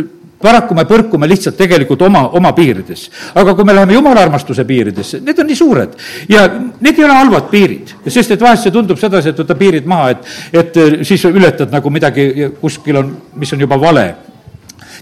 paraku 0.43 0.75
me 0.75 0.87
põrkume 0.89 1.29
lihtsalt 1.29 1.59
tegelikult 1.61 2.03
oma, 2.07 2.23
oma 2.39 2.53
piirides. 2.57 3.09
aga 3.35 3.55
kui 3.55 3.65
me 3.65 3.75
läheme 3.77 3.97
jumala 3.97 4.25
armastuse 4.25 4.65
piiridesse, 4.65 5.21
need 5.25 5.39
on 5.39 5.51
nii 5.51 5.59
suured 5.59 5.97
ja 6.29 6.47
need 6.81 6.99
ei 6.99 7.05
ole 7.05 7.19
halvad 7.19 7.51
piirid, 7.53 7.95
sest 8.07 8.37
et 8.37 8.41
vahest 8.41 8.69
see 8.69 8.75
tundub 8.75 8.99
sedasi, 9.01 9.33
et 9.33 9.45
võta 9.45 9.57
piirid 9.59 9.87
maha, 9.91 10.11
et, 10.17 10.33
et 10.53 10.81
eh, 10.81 10.99
siis 11.05 11.25
ületad 11.29 11.73
nagu 11.73 11.93
midagi 11.93 12.51
kuskil 12.61 13.03
on, 13.03 13.15
mis 13.37 13.53
on 13.53 13.67
juba 13.67 13.81
vale 13.81 14.09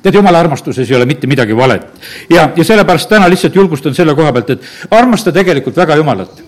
tead, 0.02 0.14
jumala 0.14 0.42
armastuses 0.42 0.90
ei 0.90 0.96
ole 0.96 1.06
mitte 1.06 1.26
midagi 1.26 1.56
valet. 1.56 1.86
ja, 2.30 2.50
ja 2.56 2.64
sellepärast 2.64 3.08
täna 3.08 3.30
lihtsalt 3.30 3.54
julgustan 3.54 3.94
selle 3.94 4.14
koha 4.14 4.32
pealt, 4.32 4.50
et 4.56 4.94
armasta 4.94 5.32
tegelikult 5.32 5.76
väga 5.76 5.96
Jumalat 5.98 6.47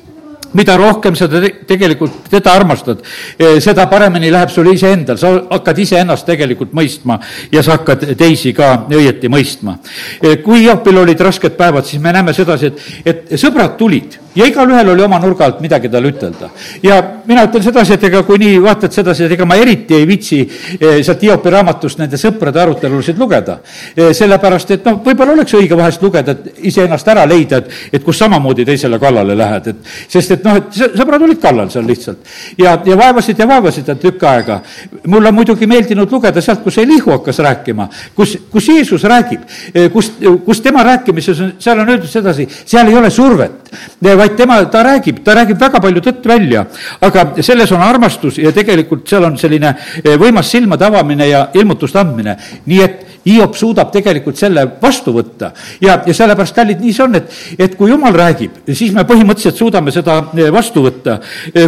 mida 0.52 0.76
rohkem 0.76 1.14
sa 1.16 1.28
te 1.30 1.52
tegelikult 1.66 2.26
teda 2.30 2.54
armastad, 2.58 3.02
eh, 3.38 3.58
seda 3.62 3.86
paremini 3.90 4.30
läheb 4.32 4.50
sul 4.50 4.70
iseendal, 4.72 5.18
sa 5.18 5.32
hakkad 5.50 5.78
iseennast 5.78 6.26
tegelikult 6.26 6.72
mõistma 6.76 7.20
ja 7.52 7.62
sa 7.62 7.78
hakkad 7.78 8.16
teisi 8.18 8.52
ka 8.56 8.86
õieti 8.90 9.30
mõistma. 9.30 9.78
Eh, 10.22 10.40
kui 10.42 10.64
Joopil 10.64 10.98
olid 10.98 11.20
rasked 11.20 11.56
päevad, 11.58 11.86
siis 11.86 12.02
me 12.02 12.12
näeme 12.12 12.34
sedasi, 12.34 12.66
et, 12.66 12.82
et 13.30 13.38
sõbrad 13.38 13.76
tulid 13.78 14.18
ja 14.34 14.46
igalühel 14.46 14.92
oli 14.92 15.02
oma 15.02 15.18
nurga 15.22 15.44
alt 15.44 15.60
midagi 15.60 15.88
talle 15.90 16.10
ütelda. 16.10 16.50
ja 16.82 17.02
mina 17.26 17.44
ütlen 17.46 17.62
sedasi, 17.62 17.94
et 17.94 18.04
ega 18.04 18.22
kui 18.26 18.38
nii 18.38 18.58
vaatad 18.62 18.92
sedasi, 18.92 19.24
et 19.24 19.36
ega 19.38 19.46
ma 19.46 19.54
eriti 19.58 19.94
ei 19.94 20.06
viitsi 20.06 20.40
eh, 20.42 21.02
sealt 21.02 21.22
Hiopi 21.22 21.50
raamatust 21.50 21.98
nende 21.98 22.18
sõprade 22.18 22.58
arutelusid 22.58 23.18
lugeda. 23.18 23.58
Sellepärast, 23.94 24.70
et 24.74 24.84
noh, 24.86 25.00
võib-olla 25.04 25.34
oleks 25.36 25.54
õige 25.54 25.76
vahest 25.78 26.02
lugeda, 26.02 26.32
et 26.32 26.66
iseennast 26.70 27.08
ära 27.08 27.26
leida, 27.28 27.60
et, 27.60 27.70
et 27.92 28.04
kus 28.04 28.18
samamoodi 28.18 28.64
teisele 28.66 28.98
kallale 29.02 29.36
lähed, 29.36 29.66
et 29.70 29.90
sest 30.10 30.30
et 30.34 30.39
noh, 30.44 30.58
et 30.60 30.80
sõbrad 30.98 31.24
olid 31.26 31.40
kallal 31.42 31.70
seal 31.72 31.86
lihtsalt. 31.88 32.18
ja, 32.58 32.76
ja 32.86 32.96
vaevasid 32.98 33.38
ja 33.38 33.48
vaevasid 33.48 33.90
tükk 34.00 34.24
aega. 34.28 34.60
mulle 35.06 35.28
on 35.28 35.34
muidugi 35.34 35.66
meeldinud 35.66 36.12
lugeda 36.12 36.40
sealt, 36.40 36.62
kus 36.64 36.78
Elihu 36.78 37.10
hakkas 37.14 37.38
rääkima, 37.38 37.88
kus, 38.14 38.36
kus 38.50 38.68
Jeesus 38.68 39.04
räägib, 39.04 39.42
eh, 39.74 39.90
kus, 39.92 40.12
kus 40.44 40.60
tema 40.60 40.84
rääkimises 40.84 41.40
on, 41.40 41.52
seal 41.58 41.78
on 41.80 41.88
öeldud 41.88 42.10
sedasi, 42.10 42.48
seal 42.64 42.88
ei 42.88 42.96
ole 42.96 43.10
survet 43.10 43.70
vaid 44.00 44.36
tema, 44.36 44.64
ta 44.70 44.82
räägib, 44.84 45.22
ta 45.24 45.34
räägib 45.34 45.60
väga 45.60 45.80
palju 45.80 46.02
tõtt 46.04 46.26
välja, 46.26 46.64
aga 47.00 47.26
selles 47.42 47.72
on 47.72 47.82
armastus 47.84 48.38
ja 48.38 48.52
tegelikult 48.52 49.08
seal 49.08 49.24
on 49.28 49.38
selline 49.38 49.74
eh, 50.04 50.16
võimas 50.20 50.50
silmade 50.50 50.86
avamine 50.86 51.28
ja 51.28 51.46
ilmutuste 51.54 52.00
andmine. 52.00 52.36
nii 52.66 52.82
et 52.82 53.09
Hiop 53.26 53.56
suudab 53.58 53.90
tegelikult 53.92 54.38
selle 54.40 54.64
vastu 54.80 55.12
võtta 55.16 55.52
ja, 55.82 55.98
ja 56.06 56.14
sellepärast, 56.16 56.56
kallid, 56.56 56.80
nii 56.80 56.94
see 56.96 57.04
on, 57.04 57.18
et, 57.20 57.40
et 57.58 57.76
kui 57.78 57.92
jumal 57.92 58.16
räägib, 58.16 58.62
siis 58.68 58.94
me 58.96 59.04
põhimõtteliselt 59.08 59.60
suudame 59.60 59.92
seda 59.94 60.20
vastu 60.54 60.84
võtta. 60.86 61.18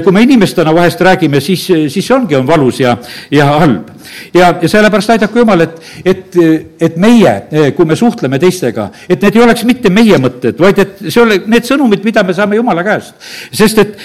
kui 0.04 0.14
me 0.14 0.22
inimestena 0.24 0.74
vahest 0.74 1.00
räägime, 1.00 1.40
siis, 1.44 1.66
siis 1.66 2.00
see 2.00 2.16
ongi, 2.16 2.36
on 2.38 2.48
valus 2.48 2.80
ja, 2.80 2.96
ja 3.30 3.50
halb 3.60 3.91
ja, 4.34 4.52
ja 4.62 4.68
sellepärast 4.68 5.10
aidaku 5.16 5.42
Jumal, 5.42 5.60
et, 5.60 5.78
et, 6.04 6.38
et 6.80 6.96
meie, 7.00 7.34
kui 7.76 7.88
me 7.88 7.96
suhtleme 7.98 8.38
teistega, 8.42 8.88
et 9.08 9.22
need 9.22 9.36
ei 9.36 9.44
oleks 9.44 9.64
mitte 9.68 9.90
meie 9.92 10.18
mõtted, 10.22 10.58
vaid 10.60 10.78
et 10.82 11.02
see 11.08 11.22
ole, 11.22 11.40
need 11.50 11.66
sõnumid, 11.68 12.04
mida 12.06 12.24
me 12.26 12.34
saame 12.36 12.58
Jumala 12.58 12.84
käest. 12.86 13.14
sest 13.52 13.82
et 13.82 13.96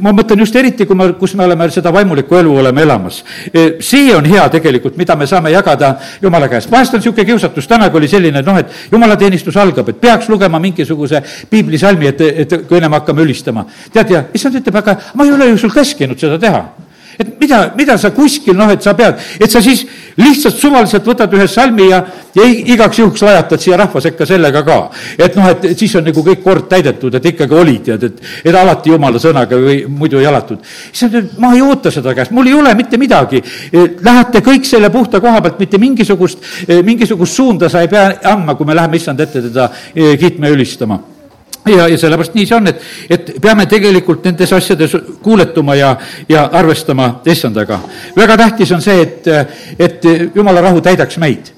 ma 0.00 0.12
mõtlen 0.16 0.40
just 0.44 0.56
eriti, 0.56 0.86
kui 0.86 0.98
me, 0.98 1.10
kus 1.18 1.34
me 1.38 1.44
oleme 1.44 1.68
seda 1.74 1.92
vaimulikku 1.94 2.38
elu 2.40 2.56
oleme 2.62 2.82
elamas. 2.82 3.22
see 3.80 4.14
on 4.14 4.24
hea 4.24 4.48
tegelikult, 4.52 4.96
mida 4.96 5.16
me 5.16 5.26
saame 5.26 5.50
jagada 5.54 5.96
Jumala 6.22 6.48
käest. 6.48 6.70
vahest 6.70 6.94
on 6.94 7.00
niisugune 7.00 7.26
kiusatus, 7.26 7.68
tänagi 7.68 7.96
oli 7.96 8.08
selline, 8.08 8.42
noh, 8.42 8.58
et 8.58 8.72
jumalateenistus 8.92 9.56
algab, 9.56 9.88
et 9.88 10.00
peaks 10.00 10.28
lugema 10.28 10.58
mingisuguse 10.62 11.22
piiblisalmi, 11.50 12.06
et, 12.12 12.20
et 12.20 12.58
kui 12.68 12.78
ennem 12.78 12.92
hakkame 12.98 13.22
ülistama. 13.22 13.66
tead, 13.92 14.10
ja 14.10 14.24
issand 14.34 14.60
ütleb, 14.60 14.82
aga 14.82 14.98
ma 15.14 15.24
ei 15.24 15.32
ole 15.32 15.52
ju 15.52 15.58
sul 15.66 15.74
käskinud 15.74 16.18
seda 16.20 16.38
teha 16.38 16.64
et 17.18 17.40
mida, 17.40 17.60
mida 17.76 17.96
sa 17.98 18.10
kuskil, 18.14 18.56
noh, 18.56 18.70
et 18.72 18.82
sa 18.84 18.94
pead, 18.96 19.20
et 19.40 19.50
sa 19.50 19.62
siis 19.64 19.84
lihtsalt 20.20 20.58
suvaliselt 20.60 21.06
võtad 21.06 21.32
ühe 21.36 21.46
salmi 21.48 21.88
ja, 21.90 22.02
ja 22.36 22.46
igaks 22.46 23.00
juhuks 23.00 23.24
lajatad 23.24 23.62
siia 23.62 23.78
rahva 23.80 24.00
sekka 24.04 24.26
sellega 24.28 24.62
ka. 24.66 24.78
et 25.18 25.36
noh, 25.36 25.48
et 25.52 25.66
siis 25.78 25.94
on 25.96 26.06
nagu 26.06 26.24
kõik 26.26 26.42
kord 26.44 26.68
täidetud, 26.70 27.14
et 27.16 27.30
ikkagi 27.32 27.56
oli, 27.56 27.78
tead, 27.84 28.06
et, 28.10 28.22
et 28.44 28.60
alati 28.60 28.92
jumala 28.92 29.20
sõnaga 29.22 29.58
või 29.60 29.82
muidu 29.88 30.20
ei 30.20 30.28
alatud. 30.28 30.62
issand 30.92 31.16
ütleb, 31.16 31.40
ma 31.42 31.54
ei 31.56 31.64
oota 31.64 31.92
seda 31.94 32.14
käest, 32.16 32.34
mul 32.36 32.50
ei 32.50 32.56
ole 32.56 32.74
mitte 32.78 33.00
midagi. 33.00 33.42
E, 33.72 33.88
lähete 34.04 34.44
kõik 34.44 34.68
selle 34.68 34.90
puhta 34.92 35.20
koha 35.24 35.42
pealt, 35.44 35.60
mitte 35.62 35.80
mingisugust, 35.82 36.44
e, 36.68 36.80
mingisugust 36.86 37.40
suunda 37.40 37.72
sa 37.72 37.84
ei 37.84 37.92
pea 37.92 38.08
andma, 38.32 38.56
kui 38.56 38.68
me 38.68 38.76
läheme 38.76 39.00
issand 39.00 39.20
ette 39.20 39.44
teda 39.50 39.70
e, 39.94 40.16
kiitma 40.20 40.50
ja 40.50 40.56
ülistama 40.56 41.00
ja, 41.66 41.88
ja 41.88 41.98
sellepärast 41.98 42.34
nii 42.34 42.46
see 42.46 42.56
on, 42.56 42.70
et, 42.70 42.82
et 43.10 43.32
peame 43.42 43.66
tegelikult 43.70 44.24
nendes 44.24 44.52
asjades 44.52 44.96
kuuletuma 45.22 45.74
ja, 45.74 45.96
ja 46.28 46.46
arvestama 46.52 47.20
issandaga. 47.26 47.80
väga 48.16 48.36
tähtis 48.36 48.72
on 48.72 48.82
see, 48.82 49.02
et, 49.02 49.28
et 49.78 50.08
jumala 50.34 50.60
rahu 50.60 50.80
täidaks 50.80 51.18
meid 51.22 51.56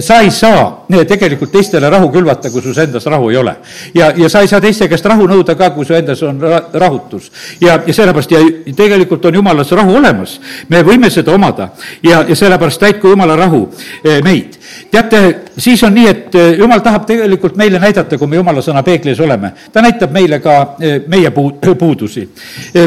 sa 0.00 0.20
ei 0.20 0.30
saa 0.30 0.86
tegelikult 1.08 1.50
teistele 1.52 1.90
rahu 1.90 2.08
külvata, 2.12 2.50
kui 2.50 2.62
sus 2.62 2.78
endas 2.78 3.06
rahu 3.06 3.30
ei 3.30 3.36
ole. 3.36 3.56
ja, 3.94 4.12
ja 4.16 4.28
sa 4.28 4.40
ei 4.40 4.48
saa 4.48 4.60
teiste 4.60 4.88
käest 4.88 5.04
rahu 5.04 5.26
nõuda 5.28 5.56
ka, 5.56 5.70
kui 5.70 5.84
su 5.84 5.94
endas 5.94 6.22
on 6.22 6.40
rahutus. 6.72 7.30
ja, 7.60 7.80
ja 7.86 7.94
sellepärast 7.94 8.30
ja 8.30 8.40
tegelikult 8.76 9.24
on 9.24 9.34
jumalas 9.34 9.72
rahu 9.72 9.96
olemas. 9.96 10.40
me 10.68 10.82
võime 10.82 11.10
seda 11.10 11.32
omada 11.34 11.68
ja, 12.02 12.24
ja 12.28 12.36
sellepärast 12.36 12.80
täitku 12.80 13.08
jumala 13.08 13.36
rahu 13.36 13.68
eh, 14.04 14.22
meid. 14.24 14.55
Teate, 14.90 15.22
siis 15.58 15.82
on 15.86 15.94
nii, 15.94 16.06
et 16.08 16.34
eh, 16.34 16.52
jumal 16.60 16.82
tahab 16.84 17.06
tegelikult 17.08 17.56
meile 17.56 17.80
näidata, 17.82 18.18
kui 18.18 18.30
me 18.30 18.40
jumala 18.40 18.62
sõna 18.64 18.82
peeglis 18.86 19.20
oleme. 19.20 19.52
ta 19.72 19.82
näitab 19.82 20.12
meile 20.12 20.40
ka 20.40 20.56
eh, 20.80 21.00
meie 21.06 21.30
puu-, 21.30 21.56
puudusi. 21.82 22.28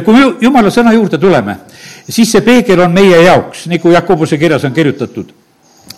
kui 0.05 0.13
me 0.13 0.25
jumala 0.41 0.71
sõna 0.73 0.93
juurde 0.93 1.17
tuleme, 1.17 1.55
siis 2.09 2.31
see 2.31 2.41
peegel 2.41 2.85
on 2.85 2.93
meie 2.93 3.23
jaoks, 3.25 3.67
nagu 3.71 3.91
Jakobuse 3.91 4.37
kirjas 4.37 4.65
on 4.65 4.73
kirjutatud 4.73 5.33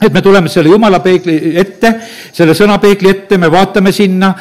et 0.01 0.13
me 0.13 0.21
tuleme 0.21 0.49
selle 0.49 0.69
jumala 0.69 0.99
peegli 0.99 1.53
ette, 1.61 1.93
selle 2.33 2.55
sõnapeegli 2.57 3.09
ette, 3.11 3.37
me 3.37 3.51
vaatame 3.53 3.91
sinna, 3.93 4.31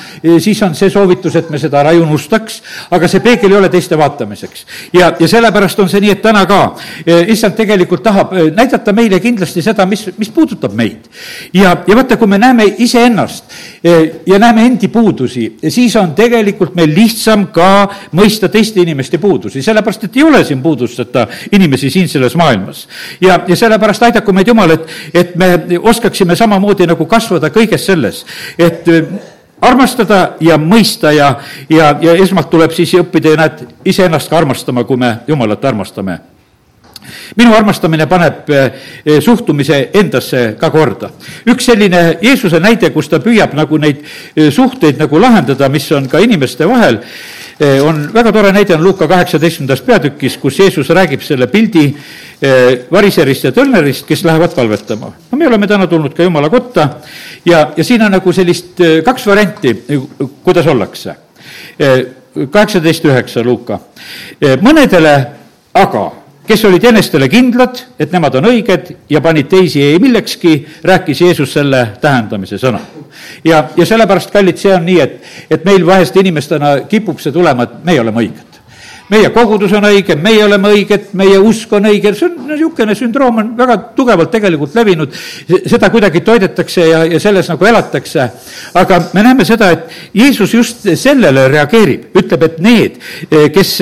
siis 0.40 0.62
on 0.64 0.74
see 0.74 0.88
soovitus, 0.90 1.36
et 1.36 1.50
me 1.52 1.58
seda 1.60 1.82
ära 1.82 1.92
ei 1.92 2.00
unustaks, 2.00 2.60
aga 2.96 3.08
see 3.10 3.20
peegel 3.24 3.52
ei 3.52 3.58
ole 3.58 3.68
teiste 3.72 3.98
vaatamiseks. 4.00 4.64
ja, 4.96 5.12
ja 5.20 5.28
sellepärast 5.28 5.82
on 5.84 5.90
see 5.92 6.00
nii, 6.00 6.14
et 6.16 6.22
täna 6.24 6.46
ka 6.48 6.60
e, 7.04 7.18
issand 7.34 7.58
tegelikult 7.58 8.02
tahab 8.06 8.32
e, 8.32 8.46
näidata 8.56 8.94
meile 8.96 9.20
kindlasti 9.20 9.62
seda, 9.64 9.84
mis, 9.86 10.06
mis 10.18 10.32
puudutab 10.32 10.72
meid. 10.76 11.10
ja, 11.52 11.74
ja 11.86 11.98
vaata, 11.98 12.16
kui 12.16 12.30
me 12.30 12.40
näeme 12.40 12.64
iseennast 12.78 13.52
e, 13.84 13.96
ja 14.26 14.40
näeme 14.40 14.64
endi 14.66 14.88
puudusi, 14.88 15.44
siis 15.68 15.96
on 16.00 16.14
tegelikult 16.16 16.74
meil 16.78 16.94
lihtsam 16.96 17.50
ka 17.52 17.68
mõista 18.16 18.48
teiste 18.48 18.80
inimeste 18.80 19.20
puudusi, 19.20 19.62
sellepärast 19.62 20.08
et 20.08 20.16
ei 20.16 20.24
ole 20.24 20.40
siin 20.44 20.62
puudusteta 20.64 21.26
inimesi 21.52 21.90
siin 21.90 22.08
selles 22.08 22.36
maailmas. 22.36 22.86
ja, 23.20 23.42
ja 23.46 23.56
sellepärast 23.56 24.08
aidaku 24.08 24.32
meid 24.32 24.48
Jumal, 24.48 24.72
et, 24.78 24.88
et 25.14 25.36
me 25.36 25.49
oskaksime 25.80 26.36
samamoodi 26.36 26.86
nagu 26.90 27.06
kasvada 27.06 27.50
kõiges 27.54 27.86
selles, 27.86 28.24
et 28.58 28.88
äh, 28.88 29.14
armastada 29.60 30.20
ja 30.40 30.58
mõista 30.58 31.12
ja, 31.12 31.34
ja, 31.68 31.94
ja 32.00 32.16
esmalt 32.22 32.50
tuleb 32.50 32.74
siis 32.76 32.94
õppida 33.00 33.34
ja 33.34 33.40
näed, 33.44 33.64
iseennast 33.84 34.30
ka 34.30 34.38
armastama, 34.40 34.84
kui 34.84 35.00
me 35.00 35.18
Jumalat 35.28 35.64
armastame 35.64 36.18
minu 37.36 37.54
armastamine 37.54 38.06
paneb 38.06 38.50
äh, 38.50 38.70
suhtumise 39.20 39.90
endasse 39.94 40.56
ka 40.60 40.70
korda. 40.70 41.10
üks 41.46 41.70
selline 41.70 42.18
Jeesuse 42.22 42.60
näide, 42.60 42.90
kus 42.90 43.08
ta 43.08 43.20
püüab 43.20 43.54
nagu 43.58 43.78
neid 43.78 44.02
äh, 44.02 44.50
suhteid 44.50 44.98
nagu 44.98 45.20
lahendada, 45.20 45.68
mis 45.68 45.90
on 45.92 46.08
ka 46.08 46.18
inimeste 46.18 46.68
vahel, 46.68 47.00
on 47.60 48.06
väga 48.14 48.30
tore 48.32 48.54
näide 48.56 48.72
on 48.72 48.80
Luuka 48.80 49.04
kaheksateistkümnendas 49.08 49.82
peatükis, 49.84 50.38
kus 50.40 50.58
Jeesus 50.58 50.88
räägib 50.96 51.20
selle 51.20 51.44
pildi 51.46 51.90
Eh, 52.40 52.86
variserist 52.92 53.44
ja 53.44 53.50
tölnerist, 53.52 54.06
kes 54.08 54.22
lähevad 54.24 54.54
palvetama. 54.56 55.12
no 55.32 55.38
me 55.38 55.46
oleme 55.46 55.66
täna 55.66 55.86
tulnud 55.86 56.14
ka 56.16 56.22
Jumala 56.22 56.48
kotta 56.48 56.88
ja, 57.44 57.72
ja 57.76 57.84
siin 57.84 58.02
on 58.02 58.14
nagu 58.16 58.32
sellist 58.32 58.80
eh, 58.80 59.02
kaks 59.04 59.26
varianti, 59.26 59.74
kuidas 60.44 60.66
ollakse. 60.66 61.14
Eh, 61.78 62.06
kaheksateist 62.50 63.04
üheksa 63.04 63.44
Luuka. 63.44 63.78
mõnedele 64.40 65.12
aga, 65.74 66.06
kes 66.50 66.64
olid 66.66 66.84
enestele 66.90 67.28
kindlad, 67.30 67.78
et 68.00 68.10
nemad 68.10 68.34
on 68.40 68.48
õiged 68.50 68.90
ja 69.12 69.22
panid 69.22 69.46
teisi 69.50 69.82
ei 69.84 69.98
millekski, 70.02 70.54
rääkis 70.84 71.22
Jeesus 71.22 71.52
selle 71.54 71.84
tähendamise 72.02 72.58
sõna. 72.58 72.80
ja, 73.44 73.64
ja 73.76 73.86
sellepärast, 73.86 74.32
kallid, 74.34 74.58
see 74.58 74.74
on 74.74 74.86
nii, 74.88 75.00
et, 75.00 75.18
et 75.50 75.64
meil 75.64 75.86
vahest 75.86 76.16
inimestena 76.16 76.80
kipub 76.90 77.22
see 77.22 77.32
tulema, 77.32 77.68
et 77.68 77.84
meie 77.86 78.02
oleme 78.02 78.26
õiged 78.26 78.49
meie 79.10 79.30
kogudus 79.34 79.72
on 79.74 79.86
õige, 79.88 80.14
meie 80.22 80.42
oleme 80.44 80.70
õiged, 80.70 81.10
meie 81.18 81.38
usk 81.42 81.72
on 81.74 81.88
õige, 81.90 82.12
see 82.14 82.28
on 82.28 82.50
niisugune 82.50 82.94
sündroom 82.98 83.40
on 83.42 83.48
väga 83.58 83.76
tugevalt 83.96 84.30
tegelikult 84.30 84.76
levinud, 84.78 85.14
seda 85.48 85.90
kuidagi 85.90 86.22
toidetakse 86.26 86.86
ja, 86.86 87.02
ja 87.10 87.20
selles 87.22 87.50
nagu 87.50 87.66
elatakse. 87.66 88.28
aga 88.78 89.00
me 89.14 89.24
näeme 89.26 89.44
seda, 89.48 89.72
et 89.74 90.14
Jeesus 90.14 90.54
just 90.54 90.86
sellele 90.94 91.48
reageerib, 91.50 92.06
ütleb, 92.22 92.46
et 92.46 92.60
need, 92.62 93.00
kes, 93.54 93.74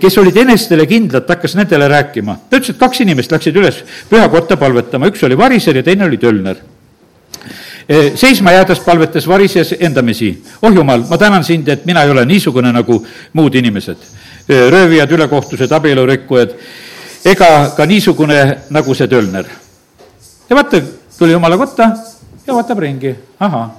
kes 0.00 0.20
olid 0.20 0.36
enestele 0.44 0.86
kindlad, 0.90 1.28
hakkas 1.28 1.56
nendele 1.56 1.88
rääkima. 1.88 2.36
ta 2.50 2.60
ütles, 2.60 2.74
et 2.74 2.80
kaks 2.80 3.00
inimest 3.00 3.32
läksid 3.32 3.56
üles 3.56 3.80
pühakotta 4.10 4.60
palvetama, 4.60 5.08
üks 5.12 5.24
oli 5.24 5.38
variser 5.40 5.80
ja 5.80 5.86
teine 5.86 6.04
oli 6.04 6.20
tölner 6.20 6.60
seisma 8.16 8.54
jäädes 8.54 8.80
palvetas 8.80 9.26
varises 9.28 9.74
endamisi. 9.76 10.30
oh 10.62 10.72
jumal, 10.72 11.02
ma 11.08 11.18
tänan 11.18 11.44
sind, 11.44 11.68
et 11.68 11.84
mina 11.84 12.02
ei 12.02 12.10
ole 12.10 12.24
niisugune 12.24 12.72
nagu 12.72 13.02
muud 13.32 13.54
inimesed 13.60 14.06
röövijad, 14.48 15.12
ülekohtused, 15.12 15.72
abielurikkujad, 15.72 16.54
ega 17.24 17.50
ka 17.76 17.86
niisugune 17.86 18.40
nagu 18.70 18.94
see 18.94 19.08
tölner. 19.08 19.46
ja 20.50 20.56
vaata, 20.56 20.80
tuli 21.18 21.32
jumala 21.32 21.56
kotta 21.56 21.90
ja 22.46 22.54
vaatab 22.54 22.78
ringi, 22.78 23.14
ahah, 23.40 23.70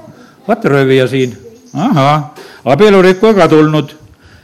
vaata 0.48 0.70
röövija 0.70 1.08
siin, 1.08 1.38
ahah, 1.74 2.32
abielurikkuja 2.66 3.34
ka 3.34 3.48
tulnud, 3.48 3.94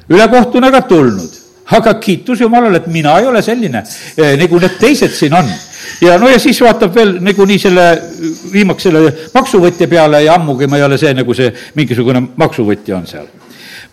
ülekohtune 0.10 0.72
ka 0.72 0.82
tulnud, 0.82 1.42
aga 1.72 1.94
kiitus 1.94 2.42
Jumalale, 2.42 2.78
et 2.78 2.88
mina 2.88 3.18
ei 3.20 3.26
ole 3.26 3.42
selline, 3.42 3.84
nagu 4.38 4.60
need 4.60 4.78
teised 4.80 5.14
siin 5.16 5.34
on. 5.34 5.50
Ja 6.02 6.18
no 6.20 6.30
ja 6.30 6.40
siis 6.40 6.62
vaatab 6.62 6.94
veel 6.96 7.16
nagunii 7.24 7.60
selle, 7.60 7.86
viimaks 8.54 8.84
selle 8.84 9.14
maksuvõtja 9.34 9.88
peale 9.90 10.24
ja 10.24 10.36
ammugi 10.38 10.68
ma 10.70 10.78
ei 10.78 10.86
ole 10.86 10.98
see, 11.02 11.14
nagu 11.18 11.34
see 11.34 11.50
mingisugune 11.76 12.22
maksuvõtja 12.38 12.98
on 13.00 13.08
seal 13.10 13.41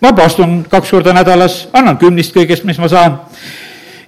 ma 0.01 0.13
pastun 0.13 0.65
kaks 0.71 0.91
korda 0.91 1.13
nädalas, 1.13 1.67
annan 1.73 1.99
kümnist 1.99 2.35
kõigest, 2.35 2.65
mis 2.65 2.79
ma 2.79 2.89
saan. 2.89 3.19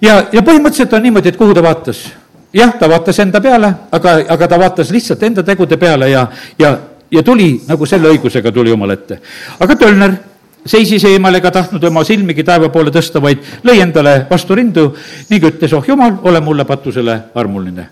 ja, 0.01 0.23
ja 0.31 0.41
põhimõtteliselt 0.41 0.93
on 0.93 1.03
niimoodi, 1.03 1.29
et 1.29 1.37
kuhu 1.37 1.53
ta 1.53 1.63
vaatas. 1.63 2.11
jah, 2.53 2.73
ta 2.79 2.89
vaatas 2.89 3.19
enda 3.19 3.41
peale, 3.41 3.73
aga, 3.91 4.17
aga 4.29 4.47
ta 4.47 4.59
vaatas 4.59 4.91
lihtsalt 4.91 5.23
enda 5.23 5.43
tegude 5.43 5.77
peale 5.77 6.09
ja, 6.09 6.27
ja, 6.59 6.77
ja 7.11 7.23
tuli 7.23 7.61
nagu 7.67 7.85
selle 7.85 8.09
õigusega 8.09 8.51
tuli 8.51 8.69
Jumala 8.69 8.93
ette. 8.93 9.21
aga 9.59 9.75
Tölner 9.75 10.17
seisis 10.65 11.03
eemal 11.05 11.35
ega 11.35 11.51
tahtnud 11.51 11.83
oma 11.83 12.03
silmigi 12.03 12.43
taeva 12.43 12.69
poole 12.69 12.91
tõsta, 12.91 13.21
vaid 13.21 13.39
lõi 13.63 13.81
endale 13.81 14.25
vastu 14.29 14.55
rindu 14.55 14.91
ning 15.29 15.43
ütles, 15.43 15.73
oh 15.73 15.87
jumal, 15.87 16.19
ole 16.23 16.39
mulle 16.39 16.65
patusele 16.65 17.19
armuline. 17.35 17.89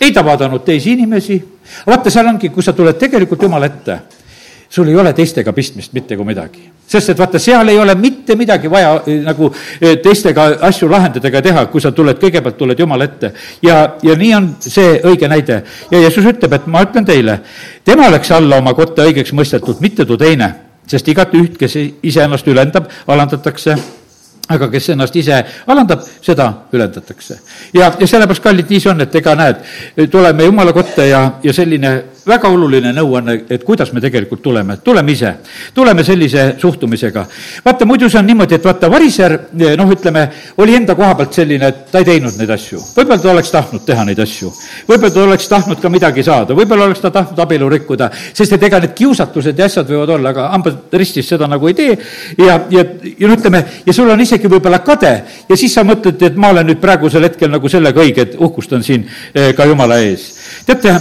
ei 0.00 0.12
ta 0.12 0.24
vaadanud 0.24 0.64
teisi 0.64 0.92
inimesi, 0.92 1.38
vaata, 1.86 2.10
seal 2.10 2.26
ongi, 2.26 2.48
kui 2.48 2.62
sa 2.62 2.72
tuled 2.72 2.98
tegelikult 2.98 3.42
Jumala 3.42 3.66
ette 3.66 4.00
sul 4.72 4.88
ei 4.88 4.96
ole 4.96 5.12
teistega 5.12 5.52
pistmist 5.52 5.92
mitte 5.92 6.16
kui 6.16 6.24
midagi. 6.24 6.71
Sest 6.86 7.12
et 7.12 7.18
vaata, 7.18 7.38
seal 7.40 7.68
ei 7.72 7.78
ole 7.78 7.94
mitte 7.98 8.36
midagi 8.36 8.70
vaja 8.70 8.94
eh, 9.06 9.20
nagu 9.24 9.48
eh, 9.80 9.96
teistega 10.02 10.48
asju 10.68 10.88
lahendada 10.90 11.28
ega 11.28 11.42
teha, 11.44 11.64
kui 11.72 11.80
sa 11.80 11.92
tuled, 11.96 12.18
kõigepealt 12.20 12.58
tuled 12.58 12.78
Jumala 12.78 13.08
ette. 13.08 13.32
ja, 13.62 13.78
ja 14.02 14.16
nii 14.18 14.34
on 14.34 14.50
see 14.60 14.98
õige 15.08 15.30
näide. 15.30 15.62
ja 15.90 16.02
Jeesus 16.04 16.26
ütleb, 16.34 16.52
et 16.58 16.66
ma 16.66 16.84
ütlen 16.86 17.08
teile, 17.08 17.40
tema 17.84 18.10
läks 18.12 18.30
alla 18.32 18.60
oma 18.62 18.74
kotta 18.74 19.06
õigeks 19.08 19.32
mõistetult, 19.32 19.80
mitte 19.80 20.06
too 20.06 20.20
teine, 20.20 20.52
sest 20.86 21.08
igat 21.08 21.34
üht, 21.38 21.56
kes 21.58 21.78
iseennast 22.02 22.48
ülendab, 22.48 22.90
alandatakse 23.06 23.76
aga 24.50 24.68
kes 24.70 24.88
ennast 24.92 25.16
ise 25.16 25.36
alandab, 25.70 26.02
seda 26.20 26.48
ülendatakse. 26.74 27.38
ja, 27.74 27.92
ja 27.98 28.06
sellepärast, 28.06 28.42
kallid, 28.42 28.68
nii 28.70 28.80
see 28.82 28.90
on, 28.90 29.00
et 29.04 29.14
ega 29.14 29.34
näed, 29.38 29.62
tuleme 30.10 30.48
Jumala 30.48 30.74
kotta 30.76 31.06
ja, 31.06 31.22
ja 31.44 31.54
selline 31.56 31.92
väga 32.26 32.48
oluline 32.52 32.92
nõuanne, 32.94 33.36
et 33.50 33.64
kuidas 33.64 33.92
me 33.92 34.00
tegelikult 34.00 34.42
tuleme, 34.42 34.76
tuleme 34.84 35.12
ise, 35.12 35.34
tuleme 35.74 36.04
sellise 36.04 36.54
suhtumisega. 36.58 37.26
vaata, 37.64 37.86
muidu 37.86 38.08
see 38.10 38.18
on 38.18 38.26
niimoodi, 38.26 38.54
et 38.54 38.64
vaata, 38.64 38.90
variser, 38.90 39.38
noh, 39.52 39.90
ütleme, 39.90 40.28
oli 40.62 40.76
enda 40.76 40.94
koha 40.94 41.14
pealt 41.18 41.34
selline, 41.34 41.68
et 41.68 41.90
ta 41.90 42.02
ei 42.02 42.04
teinud 42.04 42.36
neid 42.38 42.50
asju. 42.50 42.78
võib-olla 42.96 43.18
ta 43.22 43.30
oleks 43.32 43.50
tahtnud 43.50 43.84
teha 43.86 44.04
neid 44.04 44.18
asju. 44.22 44.52
võib-olla 44.88 45.14
ta 45.14 45.24
oleks 45.24 45.48
tahtnud 45.48 45.80
ka 45.82 45.88
midagi 45.88 46.22
saada, 46.26 46.54
võib-olla 46.54 46.86
oleks 46.90 47.00
ta 47.00 47.10
tahtnud 47.10 47.38
abielu 47.38 47.68
rikkuda, 47.68 48.10
sest 48.32 48.52
et 48.52 48.62
ega 48.68 48.80
need 48.82 48.94
kiusatused 48.98 49.58
ja 49.58 49.70
asjad 49.70 49.88
võivad 49.90 50.14
olla, 50.16 50.30
aga 50.30 50.48
hambad 50.54 50.94
ristis 50.98 51.28
seda 51.28 51.48
nagu 51.50 51.68
ei 51.68 51.74
tee 51.74 51.96
ja, 52.38 52.60
ja, 52.70 52.84
ja 53.18 53.28
no 53.28 53.34
ütleme, 53.38 53.64
ja 53.86 53.92
sul 53.96 54.10
on 54.10 54.20
isegi 54.20 54.50
võib-olla 54.50 54.82
kade 54.84 55.12
ja 55.48 55.58
siis 55.58 55.74
sa 55.74 55.84
mõtled, 55.86 56.22
et 56.22 56.38
ma 56.38 56.52
olen 56.54 56.70
nüüd 56.70 56.80
praegusel 56.82 57.26
hetkel 57.26 57.50
nagu 57.52 57.68
sellega 57.72 58.02
õige, 58.02 58.28
et 58.28 58.38
uhkustan 58.38 58.84
siin 58.86 59.06
eh, 59.34 59.52
ka 59.56 59.66
Jumala 59.66 59.98
ees. 60.04 60.28
teate, 60.66 60.94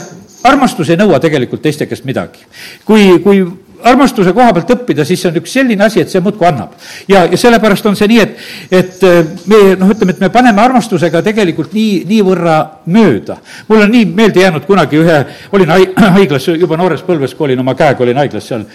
armastus 0.43 0.89
ei 0.89 1.00
nõua 1.00 1.19
tegelikult 1.21 1.62
teiste 1.62 1.86
käest 1.89 2.05
midagi. 2.05 2.45
kui, 2.86 3.19
kui 3.24 3.43
armastuse 3.83 4.33
koha 4.33 4.53
pealt 4.53 4.71
õppida, 4.75 5.05
siis 5.07 5.21
see 5.21 5.29
on 5.31 5.39
üks 5.41 5.53
selline 5.55 5.86
asi, 5.86 6.01
et 6.01 6.12
see 6.12 6.21
muudkui 6.24 6.48
annab. 6.48 6.75
ja, 7.10 7.25
ja 7.25 7.38
sellepärast 7.38 7.86
on 7.89 7.98
see 7.98 8.10
nii, 8.12 8.19
et, 8.21 8.36
et 8.81 9.05
äh, 9.07 9.21
me 9.51 9.62
noh, 9.79 9.91
ütleme, 9.93 10.15
et 10.15 10.24
me 10.24 10.29
paneme 10.33 10.62
armastusega 10.62 11.24
tegelikult 11.25 11.74
nii, 11.77 12.03
niivõrra 12.10 12.57
mööda. 12.91 13.38
mul 13.67 13.86
on 13.86 13.91
nii 13.91 14.05
meelde 14.15 14.41
jäänud 14.41 14.65
kunagi 14.67 15.00
ühe, 15.01 15.17
olin 15.51 15.74
haiglas 16.15 16.48
juba 16.48 16.77
noores 16.77 17.03
põlves, 17.07 17.36
kui 17.38 17.50
olin 17.50 17.63
oma 17.63 17.75
käega, 17.75 18.03
olin 18.03 18.17
haiglas 18.17 18.48
seal. 18.48 18.65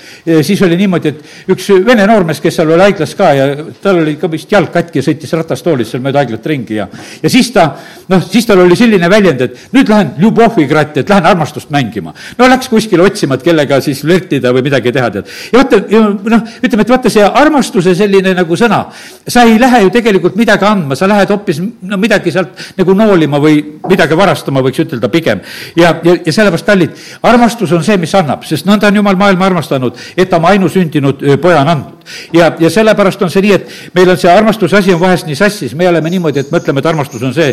siis 0.42 0.62
oli 0.62 0.76
niimoodi, 0.76 1.08
et 1.08 1.50
üks 1.54 1.68
vene 1.86 2.06
noormees, 2.06 2.40
kes 2.40 2.56
seal 2.60 2.72
oli 2.72 2.82
haiglas 2.86 3.14
ka 3.18 3.32
ja 3.36 3.48
tal 3.82 4.00
oli 4.02 4.16
ka 4.20 4.30
vist 4.32 4.52
jalg 4.52 4.72
katki 4.72 5.00
ja 5.00 5.06
sõitis 5.06 5.32
ratastoolis 5.36 5.90
seal 5.92 6.02
mööda 6.04 6.22
haiglat 6.22 6.46
ringi 6.46 6.80
ja, 6.80 6.88
ja 7.22 7.32
siis 7.32 7.50
ta, 7.54 7.68
noh, 8.08 8.22
siis 8.24 8.46
tal 8.46 8.62
oli 8.64 8.76
selline 8.78 9.10
väljend, 9.10 9.40
et 9.46 9.74
nüüd 9.76 9.90
lähen 9.90 10.14
Ljubovi 10.20 10.66
kratti, 10.68 11.02
et 11.02 11.10
lähen 11.10 11.26
armastust 11.26 11.70
mängima. 11.74 12.14
no 12.38 12.48
läks 12.48 12.68
kuskile 12.72 13.02
otsima, 13.06 13.36
et 13.36 13.44
kellega 13.46 13.80
siis 13.84 14.00
flirtida 14.04 14.52
või 14.54 14.66
midagi 14.66 14.92
teha, 14.92 15.10
tead. 15.10 15.32
ja 15.52 15.62
vaata, 15.62 15.80
noh, 15.90 16.44
ütleme, 16.62 16.86
et 16.86 16.94
vaata 16.94 17.12
see 17.12 17.24
armastuse 17.26 17.94
selline 17.98 18.34
nagu 18.36 18.56
sõna, 18.58 18.84
sa 19.28 19.44
ei 19.48 19.58
lähe 19.60 19.82
ju 19.86 19.90
tegelikult 19.94 20.36
midagi 20.38 20.64
andma, 20.68 20.96
sa 20.98 21.08
lähed 21.10 21.30
hoopis 21.32 21.60
no 21.60 21.98
midagi 22.00 22.32
sealt 22.34 22.54
nagu 22.78 22.94
noolima 22.96 23.40
või 23.42 23.58
midagi 23.88 24.05
varastama, 24.14 24.62
võiks 24.62 24.84
ütelda 24.84 25.10
pigem. 25.10 25.40
ja, 25.76 25.96
ja, 26.04 26.16
ja 26.26 26.32
sellepärast, 26.32 26.66
kallid, 26.66 27.04
armastus 27.22 27.72
on 27.72 27.84
see, 27.84 27.98
mis 27.98 28.14
annab, 28.14 28.44
sest 28.46 28.68
nõnda 28.68 28.90
on 28.92 29.02
jumal 29.02 29.18
maailma 29.18 29.50
armastanud, 29.50 29.98
et 30.16 30.30
ta 30.30 30.36
oma 30.36 30.54
ainusündinud 30.54 31.24
poja 31.42 31.60
on 31.64 31.74
andnud. 31.74 31.95
Ja, 32.32 32.50
ja 32.60 32.70
sellepärast 32.70 33.22
on 33.22 33.32
see 33.32 33.44
nii, 33.46 33.52
et 33.58 33.94
meil 33.96 34.10
on 34.12 34.20
see 34.20 34.30
armastuse 34.32 34.78
asi 34.78 34.94
on 34.94 35.00
vahest 35.00 35.28
nii 35.28 35.38
sassis, 35.38 35.74
me 35.74 35.88
oleme 35.88 36.10
niimoodi, 36.12 36.44
et 36.44 36.54
mõtleme, 36.54 36.82
et 36.82 36.90
armastus 36.92 37.22
on 37.26 37.34
see, 37.36 37.52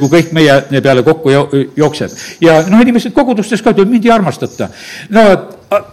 kui 0.00 0.10
kõik 0.12 0.32
meie 0.36 0.82
peale 0.82 1.04
kokku 1.06 1.34
jookseb. 1.76 2.18
ja 2.44 2.60
noh, 2.68 2.82
inimesed 2.82 3.14
kogudustes 3.16 3.62
ka 3.62 3.74
ütlevad, 3.74 3.94
mind 3.94 4.10
ei 4.10 4.14
armastata. 4.14 4.68
no 5.14 5.28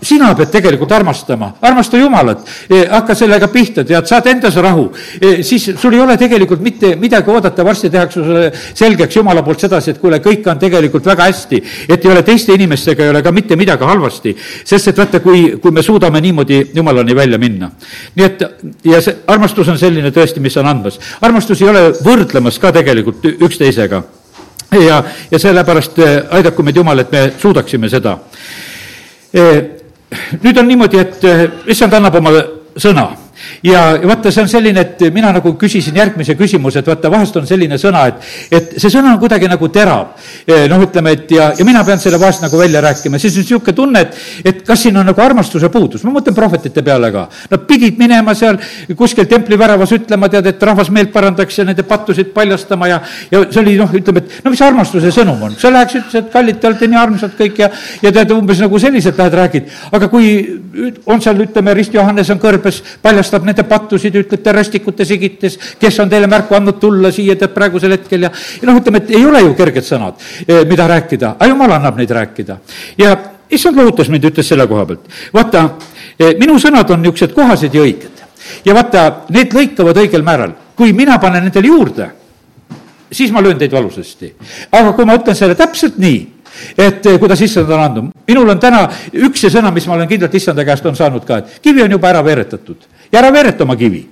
sina 0.01 0.29
pead 0.35 0.51
tegelikult 0.53 0.91
armastama, 0.95 1.49
armasta 1.61 1.99
Jumalat, 1.99 2.45
e, 2.69 2.85
hakka 2.87 3.15
sellega 3.17 3.49
pihta, 3.51 3.83
tead, 3.87 4.07
saad 4.07 4.27
endas 4.31 4.55
rahu, 4.63 4.85
e, 5.19 5.41
siis 5.43 5.65
sul 5.75 5.97
ei 5.97 5.99
ole 5.99 6.15
tegelikult 6.17 6.61
mitte 6.63 6.93
midagi 6.99 7.31
oodata, 7.31 7.65
varsti 7.65 7.91
tehakse 7.91 8.23
sulle 8.23 8.51
selgeks 8.55 9.17
Jumala 9.19 9.43
poolt 9.43 9.65
sedasi, 9.65 9.91
et 9.91 9.99
kuule, 9.99 10.21
kõik 10.23 10.47
on 10.51 10.61
tegelikult 10.61 11.09
väga 11.11 11.27
hästi, 11.27 11.61
et 11.89 12.05
ei 12.05 12.11
ole 12.11 12.23
teiste 12.23 12.55
inimestega, 12.55 13.03
ei 13.03 13.11
ole 13.11 13.23
ka 13.25 13.33
mitte 13.35 13.59
midagi 13.59 13.87
halvasti, 13.89 14.35
sest 14.63 14.93
et 14.93 15.03
vaata, 15.03 15.19
kui, 15.23 15.57
kui 15.61 15.75
me 15.75 15.83
suudame 15.83 16.23
niimoodi 16.23 16.61
Jumalani 16.75 17.15
välja 17.15 17.41
minna. 17.41 17.71
Nii 18.15 18.25
et 18.25 18.43
ja 18.85 19.01
see 19.01 19.17
armastus 19.27 19.69
on 19.71 19.79
selline 19.79 20.11
tõesti, 20.15 20.43
mis 20.43 20.57
on 20.57 20.69
andmas. 20.69 20.99
armastus 21.21 21.61
ei 21.61 21.69
ole 21.69 21.89
võrdlemas 22.05 22.59
ka 22.59 22.71
tegelikult 22.75 23.25
üksteisega. 23.35 24.03
Ja, 24.75 25.03
ja 25.31 25.39
sellepärast 25.39 25.99
e, 25.99 26.07
aidaku 26.39 26.63
meid 26.63 26.75
Jumal, 26.75 26.99
et 26.99 27.11
me 27.11 27.27
suudaksime 27.39 27.89
seda. 27.89 28.17
Nüüd 29.35 30.57
on 30.57 30.67
niimoodi, 30.67 30.99
et 30.99 31.23
issand 31.71 31.93
annab 31.93 32.17
oma 32.19 32.33
sõna 32.79 33.05
ja, 33.63 33.83
vaata, 34.03 34.31
see 34.31 34.43
on 34.43 34.49
selline, 34.51 34.81
et 34.81 35.03
mina 35.13 35.31
nagu 35.35 35.53
küsisin 35.59 35.95
järgmise 35.97 36.35
küsimuse, 36.39 36.81
et 36.81 36.89
vaata, 36.89 37.11
vahest 37.11 37.35
on 37.39 37.47
selline 37.47 37.77
sõna, 37.81 38.05
et, 38.11 38.29
et 38.51 38.75
see 38.81 38.91
sõna 38.93 39.13
on 39.13 39.19
kuidagi 39.21 39.49
nagu 39.51 39.69
terav. 39.73 40.13
noh, 40.69 40.83
ütleme, 40.85 41.15
et 41.15 41.31
ja, 41.31 41.51
ja 41.57 41.65
mina 41.67 41.83
pean 41.87 41.99
selle 42.01 42.19
vahest 42.21 42.43
nagu 42.43 42.57
välja 42.59 42.81
rääkima, 42.83 43.19
siis 43.19 43.35
on 43.35 43.45
niisugune 43.45 43.75
tunne, 43.75 44.01
et, 44.05 44.17
et 44.45 44.61
kas 44.67 44.85
siin 44.85 44.97
on 44.97 45.07
nagu 45.07 45.21
armastuse 45.21 45.69
puudus, 45.73 46.03
ma 46.05 46.13
mõtlen 46.15 46.35
prohvetite 46.37 46.83
peale 46.85 47.11
ka. 47.13 47.27
Nad 47.51 47.65
pidid 47.69 47.99
minema 47.99 48.35
seal 48.37 48.59
kuskil 48.97 49.27
templi 49.29 49.57
väravas 49.59 49.93
ütlema, 49.95 50.29
tead, 50.31 50.49
et 50.51 50.63
rahvas 50.69 50.91
meelt 50.93 51.11
parandaks 51.13 51.59
ja 51.59 51.65
nende 51.67 51.85
pattusid 51.87 52.31
paljastama 52.35 52.89
ja, 52.91 53.01
ja 53.31 53.43
see 53.49 53.61
oli 53.63 53.75
noh, 53.79 53.91
ütleme, 53.95 54.23
et 54.23 54.45
no 54.45 54.53
mis 54.53 54.63
armastuse 54.65 55.11
sõnum 55.15 55.41
on, 55.47 55.57
sa 55.59 55.71
läheks, 55.73 55.99
ütles, 56.01 56.19
et 56.21 56.31
kallid, 56.33 56.59
te 56.61 56.69
olete 56.69 56.89
nii 56.91 56.99
armsad 57.01 57.35
kõik 57.37 57.61
ja, 57.63 57.71
ja 58.03 58.13
tead, 58.15 58.33
umbes 58.35 58.61
nagu 58.63 58.79
selliselt 58.81 59.19
lähed, 59.21 59.37
räägid, 59.41 59.71
aga 59.95 60.09
kui 60.11 60.31
on 61.05 61.21
seal, 61.23 61.39
ütleme, 61.45 61.75
Rist 61.77 61.95
Johannes 61.95 62.29
on 62.33 62.41
kõrbes, 62.41 62.81
paljastab 63.25 63.45
nende 63.45 63.63
pattusid, 63.67 64.15
ütlete 64.15 64.53
rästikute 64.53 65.05
sigites, 65.05 65.57
kes 65.79 65.99
on 65.99 66.09
teile 66.09 66.27
märku 66.27 66.55
andnud 66.55 66.79
tulla 66.79 67.11
siia 67.11 67.35
tead 67.35 67.53
praegusel 67.55 67.95
hetkel 67.95 68.27
ja, 68.27 68.31
ja 68.31 68.67
noh, 68.69 68.77
ütleme, 68.79 69.01
et 69.01 69.13
ei 69.15 69.25
ole 69.25 69.41
ju 69.41 69.53
kerged 69.57 69.85
sõnad, 69.85 70.19
eh, 70.47 70.65
mida 70.69 70.87
rääkida, 70.87 71.35
aga 71.39 71.49
jumal 71.49 71.75
annab 71.77 71.97
neid 71.97 72.11
rääkida. 72.11 72.57
ja 72.97 73.15
issand 73.49 73.77
lohutas 73.77 74.09
mind, 74.09 74.29
ütles 74.29 74.47
selle 74.47 74.67
koha 74.67 74.85
pealt, 74.85 75.07
vaata, 75.33 75.69
eh, 76.19 76.35
minu 76.39 76.59
sõnad 76.61 76.91
on 76.91 77.01
niisugused 77.01 77.33
kohased 77.33 77.73
ja 77.73 77.81
õiged. 77.81 78.23
ja 78.65 78.73
vaata, 78.73 79.07
need 79.29 79.53
lõikavad 79.53 79.97
õigel 79.97 80.23
määral, 80.23 80.53
kui 80.75 80.93
mina 80.93 81.17
panen 81.19 81.43
nendele 81.43 81.67
juurde, 81.67 82.09
siis 83.11 83.31
ma 83.31 83.41
löön 83.41 83.57
teid 83.57 83.71
valusasti. 83.71 84.33
aga 84.71 84.93
kui 84.93 85.05
ma 85.05 85.17
ütlen 85.17 85.35
selle 85.35 85.55
täpselt 85.55 85.97
nii 85.97 86.35
et 86.77 87.05
eh, 87.05 87.17
kuidas 87.19 87.41
issand 87.41 87.69
on 87.69 87.79
andnud. 87.79 88.11
minul 88.27 88.49
on 88.49 88.59
täna 88.59 88.87
üks 89.13 89.41
see 89.41 89.49
sõna, 89.51 89.73
mis 89.73 89.87
ma 89.87 89.97
olen 89.97 90.07
kindlalt 90.07 90.35
issanda 90.35 90.63
käest 90.65 90.85
on 90.85 90.95
saanud 90.95 91.25
ka, 91.25 91.37
et 91.37 91.59
kivi 91.61 91.83
on 91.83 91.91
juba 91.91 92.09
ära 92.13 92.23
veeretatud 92.23 92.85
ja 93.15 93.23
ära 93.23 93.31
veereta 93.31 93.63
oma 93.63 93.79
kivi. 93.79 94.03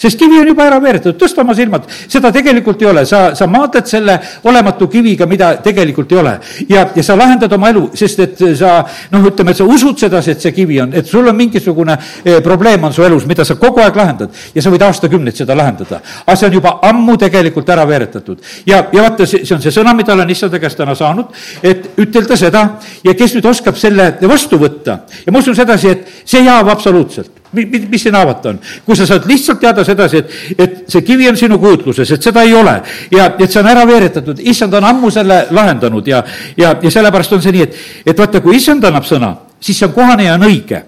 Sest 0.00 0.16
kivi 0.16 0.38
on 0.40 0.48
juba 0.48 0.64
ära 0.64 0.78
veeretatud, 0.80 1.18
tõsta 1.20 1.42
oma 1.42 1.52
silmad, 1.52 1.84
seda 2.08 2.30
tegelikult 2.32 2.80
ei 2.80 2.86
ole, 2.88 3.02
sa, 3.04 3.34
sa 3.36 3.44
maadled 3.52 3.84
selle 3.84 4.14
olematu 4.48 4.86
kiviga, 4.88 5.26
mida 5.28 5.50
tegelikult 5.60 6.14
ei 6.14 6.18
ole. 6.22 6.30
ja, 6.70 6.86
ja 6.96 7.02
sa 7.04 7.18
lahendad 7.20 7.52
oma 7.52 7.68
elu, 7.68 7.82
sest 8.00 8.22
et 8.24 8.40
sa 8.56 8.78
noh, 9.12 9.26
ütleme, 9.28 9.52
et 9.52 9.58
sa 9.60 9.66
usud 9.68 10.00
sedasi, 10.00 10.32
et 10.32 10.46
see 10.46 10.54
kivi 10.56 10.78
on, 10.80 10.94
et 10.96 11.04
sul 11.04 11.28
on 11.28 11.36
mingisugune 11.36 11.98
eh, 12.24 12.38
probleem 12.40 12.86
on 12.88 12.96
su 12.96 13.04
elus, 13.04 13.26
mida 13.28 13.44
sa 13.44 13.58
kogu 13.60 13.82
aeg 13.84 13.98
lahendad. 14.00 14.38
Ja 14.56 14.64
sa 14.64 14.72
võid 14.72 14.86
aastakümneid 14.86 15.36
seda 15.36 15.56
lahendada. 15.58 16.00
aga 16.24 16.36
see 16.38 16.48
on 16.48 16.56
juba 16.56 16.72
ammu 16.88 17.18
tegelikult 17.20 17.68
ära 17.68 17.84
veeretatud. 17.90 18.40
ja, 18.64 18.86
ja 18.94 19.04
vaata, 19.04 19.26
see, 19.28 19.44
see 19.44 19.58
on 19.58 19.60
see 19.60 19.74
sõna, 19.74 19.92
mida 19.98 20.16
olen 20.16 20.32
issanda 20.32 20.62
käest 20.62 20.80
täna 20.80 20.94
saanud, 20.96 21.28
et 21.60 22.00
ütelda 22.00 22.40
seda. 22.40 22.64
Ja 23.04 23.12
kes 23.12 23.36
nüüd 23.36 23.52
oskab 23.52 23.76
selle 23.76 24.14
vastu 24.32 24.56
võtta? 24.64 25.02
Ja 25.26 25.36
ma 25.36 25.44
usun 25.44 25.60
sedasi, 25.60 25.92
et 25.92 26.24
see 26.24 26.40
jääb 26.48 26.72
absoluutselt 26.72 27.39
mis, 27.52 27.88
mis 27.90 28.02
siin 28.02 28.14
haavata 28.14 28.52
on? 28.52 28.60
kui 28.86 28.96
sa 28.96 29.06
saad 29.08 29.26
lihtsalt 29.28 29.60
teada 29.60 29.84
sedasi, 29.86 30.22
et, 30.22 30.36
et 30.58 30.78
see 30.90 31.02
kivi 31.06 31.28
on 31.30 31.38
sinu 31.38 31.58
kujutluses, 31.62 32.14
et 32.16 32.22
seda 32.22 32.44
ei 32.46 32.54
ole 32.54 32.76
ja 33.12 33.32
et 33.38 33.50
see 33.50 33.62
on 33.62 33.70
ära 33.70 33.86
veeretatud, 33.88 34.42
issand 34.52 34.74
on 34.78 34.86
ammu 34.92 35.10
selle 35.14 35.42
lahendanud 35.50 36.06
ja, 36.06 36.22
ja, 36.56 36.76
ja 36.82 36.94
sellepärast 36.94 37.36
on 37.36 37.42
see 37.42 37.56
nii, 37.56 37.66
et, 37.68 37.82
et 38.12 38.18
vaata, 38.18 38.42
kui 38.44 38.56
issand 38.60 38.84
annab 38.86 39.08
sõna, 39.08 39.34
siis 39.60 39.78
see 39.78 39.90
on 39.90 39.96
kohane 39.96 40.28
ja 40.28 40.38
on 40.38 40.48
õige 40.48 40.84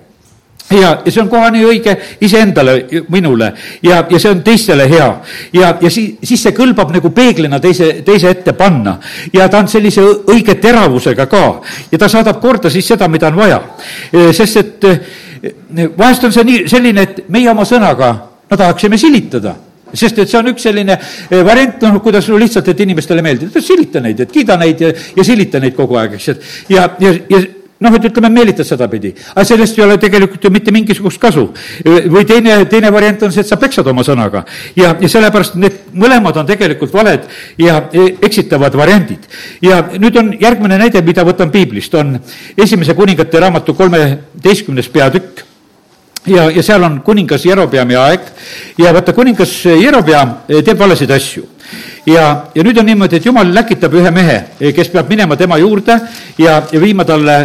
ja, 0.71 1.03
ja 1.05 1.13
see 1.13 1.23
on 1.23 1.29
kohane 1.29 1.61
ja 1.63 1.71
õige 1.71 1.95
iseendale, 2.25 2.77
minule 3.13 3.53
ja, 3.83 4.03
ja 4.11 4.21
see 4.21 4.31
on 4.31 4.43
teistele 4.45 4.87
hea. 4.91 5.09
ja, 5.53 5.75
ja 5.81 5.91
siis, 5.91 6.17
siis 6.23 6.43
see 6.47 6.55
kõlbab 6.57 6.93
nagu 6.95 7.11
peeglina 7.15 7.61
teise, 7.61 7.95
teise 8.07 8.31
ette 8.31 8.55
panna 8.59 8.97
ja 9.33 9.49
ta 9.53 9.63
on 9.63 9.69
sellise 9.69 10.05
õige 10.33 10.57
teravusega 10.63 11.27
ka 11.31 11.45
ja 11.93 11.99
ta 11.99 12.09
saadab 12.09 12.41
korda 12.41 12.71
siis 12.71 12.89
seda, 12.95 13.09
mida 13.09 13.29
on 13.33 13.37
vaja. 13.43 13.61
sest 14.33 14.57
et 14.57 14.89
vahest 15.99 16.25
on 16.25 16.33
see 16.35 16.45
nii, 16.47 16.65
selline, 16.71 17.05
et 17.07 17.29
meie 17.33 17.51
oma 17.51 17.67
sõnaga, 17.69 18.13
no 18.51 18.59
tahaksime 18.59 18.99
silitada. 19.01 19.57
Sest 19.93 20.23
et 20.23 20.31
see 20.31 20.39
on 20.39 20.49
üks 20.55 20.65
selline 20.65 20.95
eh, 20.97 21.43
variant, 21.45 21.83
noh, 21.85 21.99
kuidas 22.05 22.29
no 22.33 22.39
lihtsalt, 22.41 22.71
et 22.73 22.81
inimestele 22.81 23.25
meeldib, 23.25 23.59
silita 23.61 24.01
neid, 24.01 24.23
et 24.25 24.31
kiida 24.33 24.57
neid 24.61 24.81
ja, 24.81 24.93
ja 25.17 25.27
silita 25.27 25.61
neid 25.61 25.77
kogu 25.77 25.99
aeg, 26.01 26.17
eks, 26.17 26.29
et 26.33 26.73
ja, 26.73 26.87
ja, 27.03 27.13
ja 27.29 27.43
noh, 27.83 27.97
et 27.99 28.09
ütleme, 28.09 28.31
meelitad 28.33 28.69
sedapidi, 28.69 29.13
aga 29.35 29.45
sellest 29.47 29.79
ei 29.79 29.85
ole 29.87 29.99
tegelikult 30.01 30.45
ju 30.45 30.53
mitte 30.55 30.75
mingisugust 30.75 31.21
kasu. 31.23 31.49
või 31.85 32.25
teine, 32.29 32.63
teine 32.71 32.93
variant 32.93 33.23
on 33.27 33.33
see, 33.35 33.43
et 33.43 33.51
sa 33.51 33.59
peksad 33.61 33.87
oma 33.91 34.05
sõnaga 34.07 34.45
ja, 34.77 34.95
ja 35.01 35.09
sellepärast 35.09 35.59
need 35.61 35.79
mõlemad 35.95 36.37
on 36.41 36.49
tegelikult 36.49 36.93
valed 36.95 37.29
ja 37.59 37.83
e, 37.93 38.09
eksitavad 38.23 38.75
variandid. 38.79 39.29
ja 39.63 39.83
nüüd 39.99 40.19
on 40.19 40.35
järgmine 40.41 40.79
näide, 40.79 41.03
mida 41.03 41.25
võtan 41.27 41.51
piiblist, 41.53 41.95
on 41.95 42.19
esimese 42.57 42.95
kuningate 42.99 43.41
raamatu 43.41 43.75
kolmeteistkümnes 43.79 44.89
peatükk 44.93 45.52
ja, 46.27 46.51
ja 46.51 46.63
seal 46.63 46.83
on 46.87 47.01
kuningas 47.05 47.47
Jerobeami 47.47 47.97
aeg 47.99 48.29
ja 48.79 48.93
vaata, 48.95 49.15
kuningas 49.17 49.55
Jerobeam 49.65 50.37
teeb 50.49 50.79
valesid 50.79 51.11
asju 51.11 51.49
ja, 52.07 52.25
ja 52.55 52.65
nüüd 52.65 52.79
on 52.79 52.87
niimoodi, 52.87 53.19
et 53.19 53.27
jumal 53.27 53.49
läkitab 53.55 53.95
ühe 53.99 54.11
mehe, 54.15 54.37
kes 54.75 54.91
peab 54.93 55.11
minema 55.11 55.37
tema 55.39 55.59
juurde 55.61 55.97
ja, 56.39 56.61
ja 56.73 56.81
viima 56.83 57.07
talle 57.09 57.37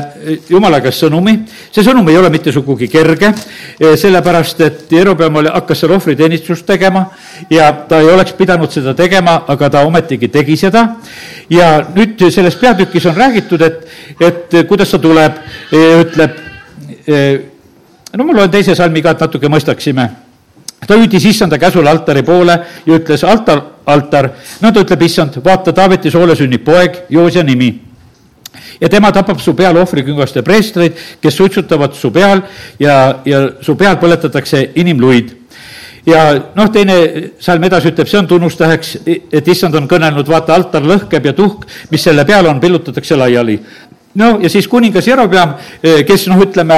jumala 0.50 0.80
käest 0.84 1.06
sõnumi. 1.06 1.36
see 1.72 1.86
sõnum 1.86 2.10
ei 2.10 2.18
ole 2.18 2.30
mitte 2.34 2.52
sugugi 2.54 2.90
kerge, 2.92 3.32
sellepärast 3.80 4.62
et 4.66 4.94
Jerobeam 4.94 5.42
oli, 5.42 5.52
hakkas 5.54 5.84
seal 5.84 5.96
ohvriteenistust 5.98 6.66
tegema 6.66 7.06
ja 7.50 7.72
ta 7.90 8.02
ei 8.02 8.10
oleks 8.14 8.34
pidanud 8.38 8.74
seda 8.74 8.94
tegema, 8.98 9.42
aga 9.48 9.70
ta 9.70 9.86
ometigi 9.88 10.30
tegi 10.34 10.58
seda. 10.58 10.88
ja 11.50 11.86
nüüd 11.96 12.30
selles 12.30 12.56
peatükis 12.56 13.06
on 13.06 13.16
räägitud, 13.16 13.62
et, 13.62 13.86
et 14.22 14.58
kuidas 14.68 14.92
ta 14.92 15.00
tuleb, 15.00 15.38
ütleb, 15.72 16.44
no 18.14 18.24
ma 18.24 18.34
loen 18.34 18.52
teise 18.52 18.76
salmi 18.76 19.02
ka, 19.04 19.16
et 19.16 19.26
natuke 19.26 19.50
mõistaksime. 19.52 20.08
Ta 20.88 20.96
hüüdis 20.96 21.26
issanda 21.26 21.58
käsul 21.60 21.88
altari 21.90 22.22
poole 22.24 22.54
ja 22.86 23.00
ütles, 23.00 23.24
altar, 23.26 23.64
altar, 23.90 24.30
no 24.62 24.72
ta 24.72 24.84
ütleb, 24.86 25.04
issand, 25.08 25.40
vaata, 25.44 25.74
Taaveti 25.76 26.12
soole 26.14 26.36
sünnib 26.38 26.64
poeg, 26.66 27.04
Joosja 27.10 27.44
nimi. 27.44 27.74
ja 28.82 28.90
tema 28.90 29.12
tapab 29.12 29.40
su 29.42 29.56
peal 29.56 29.78
ohvriküngaste 29.78 30.42
preestreid, 30.46 30.94
kes 31.22 31.36
suitsutavad 31.36 31.94
su 31.98 32.12
peal 32.14 32.44
ja, 32.80 33.20
ja 33.26 33.40
su 33.62 33.76
peal 33.76 33.98
põletatakse 33.98 34.72
inimluid. 34.76 35.34
Ja 36.08 36.22
noh, 36.56 36.70
teine 36.72 36.94
salm 37.44 37.64
edasi 37.68 37.90
ütleb, 37.90 38.08
see 38.08 38.20
on 38.22 38.28
tunnustäheks, 38.30 38.94
et 39.08 39.48
issand 39.52 39.76
on 39.76 39.90
kõnelnud, 39.92 40.30
vaata, 40.30 40.56
altar 40.56 40.86
lõhkeb 40.88 41.26
ja 41.26 41.34
tuhk, 41.36 41.66
mis 41.92 42.06
selle 42.06 42.24
peal 42.26 42.48
on, 42.48 42.62
pillutatakse 42.64 43.18
laiali 43.18 43.58
no 44.18 44.38
ja 44.42 44.50
siis 44.50 44.68
kuningas 44.68 45.08
Jerobeam, 45.08 45.54
eh, 45.84 46.04
kes 46.06 46.28
noh, 46.32 46.42
ütleme, 46.42 46.78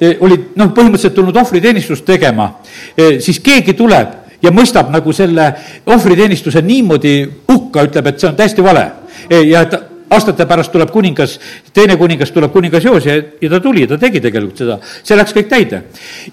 eh, 0.00 0.16
oli 0.20 0.38
noh, 0.56 0.72
põhimõtteliselt 0.74 1.14
tulnud 1.14 1.36
ohvriteenistust 1.36 2.04
tegema, 2.04 2.50
eh, 2.96 3.20
siis 3.20 3.40
keegi 3.40 3.74
tuleb 3.78 4.16
ja 4.42 4.50
mõistab 4.50 4.90
nagu 4.90 5.12
selle 5.12 5.52
ohvriteenistuse 5.86 6.62
niimoodi 6.62 7.14
hukka, 7.48 7.84
ütleb, 7.88 8.06
et 8.06 8.20
see 8.20 8.28
on 8.28 8.36
täiesti 8.36 8.64
vale. 8.64 8.90
ja 9.30 9.60
et 9.60 9.89
aastate 10.10 10.46
pärast 10.50 10.72
tuleb 10.72 10.90
kuningas, 10.90 11.36
teine 11.74 11.96
kuningas 12.00 12.32
tuleb 12.34 12.52
kuningas 12.52 12.84
Joos 12.84 13.06
ja, 13.06 13.16
ja 13.40 13.50
ta 13.50 13.60
tuli 13.62 13.86
ta 13.86 13.98
tegi 14.00 14.22
tegelikult 14.22 14.62
seda, 14.62 14.78
see 14.82 15.18
läks 15.18 15.34
kõik 15.36 15.50
täide. 15.50 15.82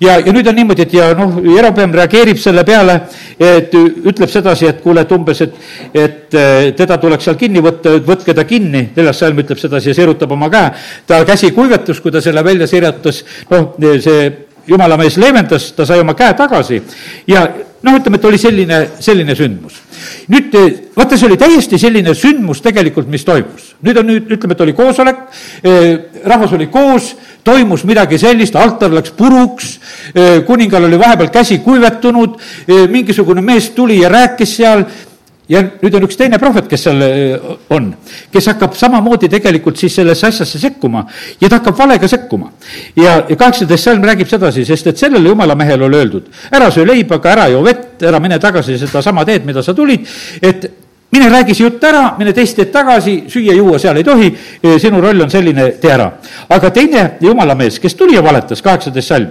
ja, 0.02 0.18
ja 0.18 0.34
nüüd 0.34 0.50
on 0.50 0.58
niimoodi, 0.58 0.88
et 0.88 0.96
ja 0.98 1.12
noh, 1.18 1.38
Jerobeam 1.46 1.94
reageerib 1.98 2.42
selle 2.42 2.64
peale, 2.68 3.00
et 3.40 3.74
ütleb 3.78 4.32
sedasi, 4.34 4.70
et 4.72 4.82
kuule, 4.82 5.06
et 5.06 5.14
umbes, 5.14 5.44
et, 5.46 5.62
et 5.94 6.40
teda 6.78 6.98
tuleks 7.02 7.30
seal 7.30 7.38
kinni 7.40 7.62
võtta, 7.64 7.98
võtke 8.08 8.36
ta 8.38 8.48
kinni, 8.50 8.88
neljas 8.96 9.22
salm 9.24 9.46
ütleb 9.46 9.62
sedasi 9.62 9.94
ja 9.94 10.00
sirutab 10.02 10.34
oma 10.34 10.50
käe. 10.54 10.74
ta 11.08 11.22
käsi 11.28 11.54
kuivetus, 11.56 12.02
kui 12.02 12.12
ta 12.12 12.22
selle 12.24 12.44
välja 12.46 12.68
sirutas, 12.68 13.24
noh, 13.52 13.74
see 13.78 14.28
jumala 14.68 14.98
mees 15.00 15.18
leevendas, 15.22 15.72
ta 15.78 15.86
sai 15.88 16.02
oma 16.04 16.18
käe 16.18 16.34
tagasi 16.38 16.82
ja 17.30 17.46
noh, 17.84 17.98
ütleme, 18.00 18.18
et 18.18 18.26
oli 18.26 18.40
selline, 18.42 18.80
selline 19.00 19.36
sündmus. 19.38 19.82
nüüd 20.32 20.56
vaata, 20.98 21.18
see 21.18 21.28
oli 21.28 21.38
täiesti 21.40 21.78
selline 21.82 22.14
sündmus 22.18 22.62
tegelikult, 22.66 23.10
mis 23.12 23.26
toimus. 23.26 23.74
nüüd 23.86 24.00
on 24.02 24.08
nüüd, 24.10 24.30
ütleme, 24.34 24.58
et 24.58 24.62
oli 24.66 24.74
koosolek, 24.78 25.20
eh, 25.64 26.22
rahvas 26.26 26.54
oli 26.58 26.68
koos, 26.74 27.14
toimus 27.44 27.84
midagi 27.88 28.18
sellist, 28.20 28.56
altar 28.56 28.94
läks 28.94 29.14
puruks, 29.18 29.80
eh, 30.14 30.42
kuningal 30.48 30.88
oli 30.90 31.00
vahepeal 31.00 31.30
käsi 31.34 31.60
kuivetunud, 31.64 32.40
eh, 32.68 32.88
mingisugune 32.90 33.42
mees 33.42 33.70
tuli 33.76 34.02
ja 34.02 34.10
rääkis 34.10 34.58
seal, 34.58 34.86
ja 35.50 35.62
nüüd 35.82 35.96
on 35.98 36.08
üks 36.08 36.18
teine 36.20 36.40
prohvet, 36.42 36.68
kes 36.70 36.88
seal 36.88 37.04
äh, 37.06 37.52
on, 37.74 37.92
kes 38.34 38.50
hakkab 38.52 38.76
samamoodi 38.78 39.30
tegelikult 39.32 39.80
siis 39.80 39.96
sellesse 40.00 40.28
asjasse 40.32 40.60
sekkuma 40.62 41.06
ja 41.42 41.50
ta 41.50 41.60
hakkab 41.60 41.78
valega 41.80 42.08
sekkuma. 42.12 42.52
ja, 42.96 43.22
ja 43.30 43.36
kaheksateist 43.36 43.90
salm 43.90 44.04
räägib 44.08 44.30
sedasi, 44.32 44.66
sest 44.68 44.92
et 44.92 44.98
sellele 44.98 45.30
jumala 45.30 45.56
mehele 45.56 45.88
oli 45.88 46.02
öeldud, 46.02 46.28
ära 46.52 46.72
söö 46.72 46.86
leiba, 46.88 47.22
aga 47.22 47.36
ära 47.36 47.48
joo 47.54 47.64
vett, 47.66 48.02
ära 48.04 48.20
mine 48.24 48.40
tagasi 48.40 48.78
sedasama 48.82 49.26
teed, 49.26 49.48
mida 49.48 49.64
sa 49.64 49.76
tulid, 49.78 50.08
et 50.42 50.70
mine 51.12 51.30
räägi 51.30 51.56
see 51.56 51.64
jutt 51.64 51.84
ära, 51.88 52.16
mine 52.20 52.34
teist 52.36 52.58
teed 52.58 52.72
tagasi, 52.72 53.14
süüa-juua 53.32 53.80
seal 53.80 53.98
ei 54.00 54.04
tohi, 54.04 54.32
sinu 54.82 55.00
roll 55.02 55.24
on 55.24 55.32
selline, 55.32 55.70
tee 55.82 55.92
ära. 55.94 56.10
aga 56.50 56.72
teine 56.76 57.04
jumala 57.24 57.56
mees, 57.56 57.80
kes 57.80 57.96
tuli 57.96 58.16
ja 58.16 58.24
valetas, 58.24 58.62
kaheksateist 58.62 59.08
salm, 59.08 59.30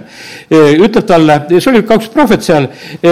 ütleb 0.51 1.05
talle, 1.07 1.39
see 1.53 1.71
oli 1.71 1.83
kaks 1.87 2.09
prohvet 2.13 2.45
seal, 2.45 2.69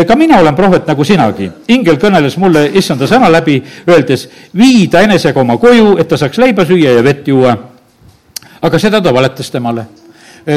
ka 0.08 0.18
mina 0.18 0.40
olen 0.42 0.56
prohvet 0.56 0.88
nagu 0.88 1.06
sinagi. 1.06 1.52
ingel 1.68 2.00
kõneles 2.02 2.38
mulle 2.42 2.70
issanda 2.74 3.08
sõna 3.08 3.30
läbi, 3.32 3.62
öeldes, 3.88 4.30
vii 4.58 4.88
ta 4.88 5.06
enesega 5.06 5.42
oma 5.42 5.58
koju, 5.58 5.98
et 6.00 6.08
ta 6.08 6.18
saaks 6.18 6.42
leiba 6.42 6.66
süüa 6.66 6.98
ja 6.98 7.04
vett 7.04 7.28
juua. 7.28 7.58
aga 8.62 8.80
seda 8.80 9.02
ta 9.02 9.14
valetas 9.14 9.52
temale 9.52 9.86
Eh, 9.86 10.05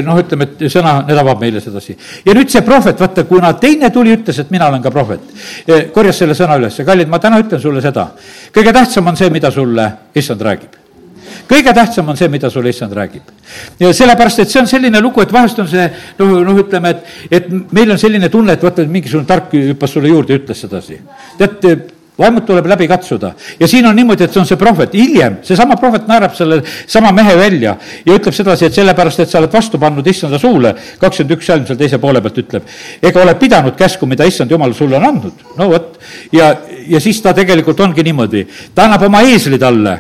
noh, 0.05 0.19
ütleme, 0.21 0.49
et 0.49 0.67
sõna, 0.73 0.99
need 1.09 1.19
avab 1.19 1.41
meile 1.41 1.61
sedasi. 1.65 1.97
ja 2.25 2.35
nüüd 2.37 2.51
see 2.53 2.65
prohvet, 2.67 3.01
vaata, 3.01 3.25
kuna 3.29 3.53
teine 3.61 3.91
tuli, 3.95 4.17
ütles, 4.19 4.39
et 4.43 4.51
mina 4.55 4.69
olen 4.69 4.83
ka 4.83 4.93
prohvet, 4.95 5.31
eh, 5.67 5.87
korjas 5.95 6.21
selle 6.25 6.37
sõna 6.39 6.59
üles, 6.61 6.81
kallid, 6.87 7.09
ma 7.09 7.19
täna 7.23 7.41
ütlen 7.41 7.61
sulle 7.63 7.83
seda, 7.85 8.11
kõige 8.55 8.75
tähtsam 8.75 9.07
on 9.07 9.17
see, 9.17 9.31
mida 9.31 9.51
sulle 9.55 9.91
issand 10.15 10.45
räägib 10.45 10.85
kõige 11.49 11.73
tähtsam 11.75 12.09
on 12.09 12.17
see, 12.17 12.29
mida 12.29 12.51
sulle 12.51 12.71
issand 12.73 12.93
räägib. 12.93 13.23
ja 13.81 13.93
sellepärast, 13.93 14.39
et 14.41 14.51
see 14.51 14.61
on 14.61 14.67
selline 14.69 15.01
lugu, 15.01 15.23
et 15.23 15.33
vahest 15.33 15.59
on 15.59 15.69
see 15.69 15.87
noh, 16.19 16.35
noh, 16.45 16.59
ütleme, 16.61 16.91
et, 16.91 17.15
et 17.31 17.49
meil 17.73 17.91
on 17.91 17.99
selline 18.01 18.29
tunne, 18.29 18.53
et 18.53 18.63
vaata, 18.63 18.85
mingisugune 18.85 19.27
tark 19.29 19.53
hüppas 19.53 19.93
sulle 19.97 20.13
juurde 20.13 20.35
ja 20.35 20.43
ütles 20.43 20.61
sedasi. 20.65 21.01
tead, 21.39 21.89
vaimud 22.19 22.47
tuleb 22.47 22.67
läbi 22.67 22.89
katsuda. 22.91 23.33
Ja 23.61 23.69
siin 23.69 23.87
on 23.87 23.97
niimoodi, 23.97 24.25
et 24.27 24.35
see 24.35 24.41
on 24.43 24.49
see 24.49 24.59
prohvet, 24.59 24.95
hiljem 24.95 25.39
seesama 25.47 25.77
prohvet 25.79 26.09
naerab 26.11 26.35
selle 26.37 26.61
sama 26.87 27.13
mehe 27.15 27.37
välja 27.39 27.77
ja 28.07 28.17
ütleb 28.17 28.35
sedasi, 28.35 28.67
et 28.69 28.75
sellepärast, 28.75 29.23
et 29.23 29.31
sa 29.31 29.39
oled 29.43 29.55
vastu 29.55 29.79
pannud 29.79 30.07
issanda 30.07 30.41
suule, 30.43 30.75
kakskümmend 30.99 31.37
üks 31.39 31.51
salm 31.53 31.67
seal 31.69 31.79
teise 31.79 32.01
poole 32.03 32.23
pealt 32.25 32.43
ütleb, 32.43 32.69
ega 33.03 33.23
ole 33.23 33.35
pidanud 33.39 33.79
käsku, 33.79 34.11
mida 34.11 34.27
issand 34.27 34.51
jumal 34.51 34.75
sulle 34.75 34.99
on 34.99 35.09
andnud, 35.13 35.47
no 35.59 35.71
vot, 35.71 35.99
ja, 36.35 36.53
ja 36.89 37.01
siis 37.01 37.23
ta 37.23 37.35
tegelikult 37.37 37.81
ongi 37.87 38.05
niimoodi, 38.07 38.47
ta 38.75 38.89
annab 38.89 39.07
oma 39.09 39.23
eesli 39.29 39.59
talle, 39.59 39.99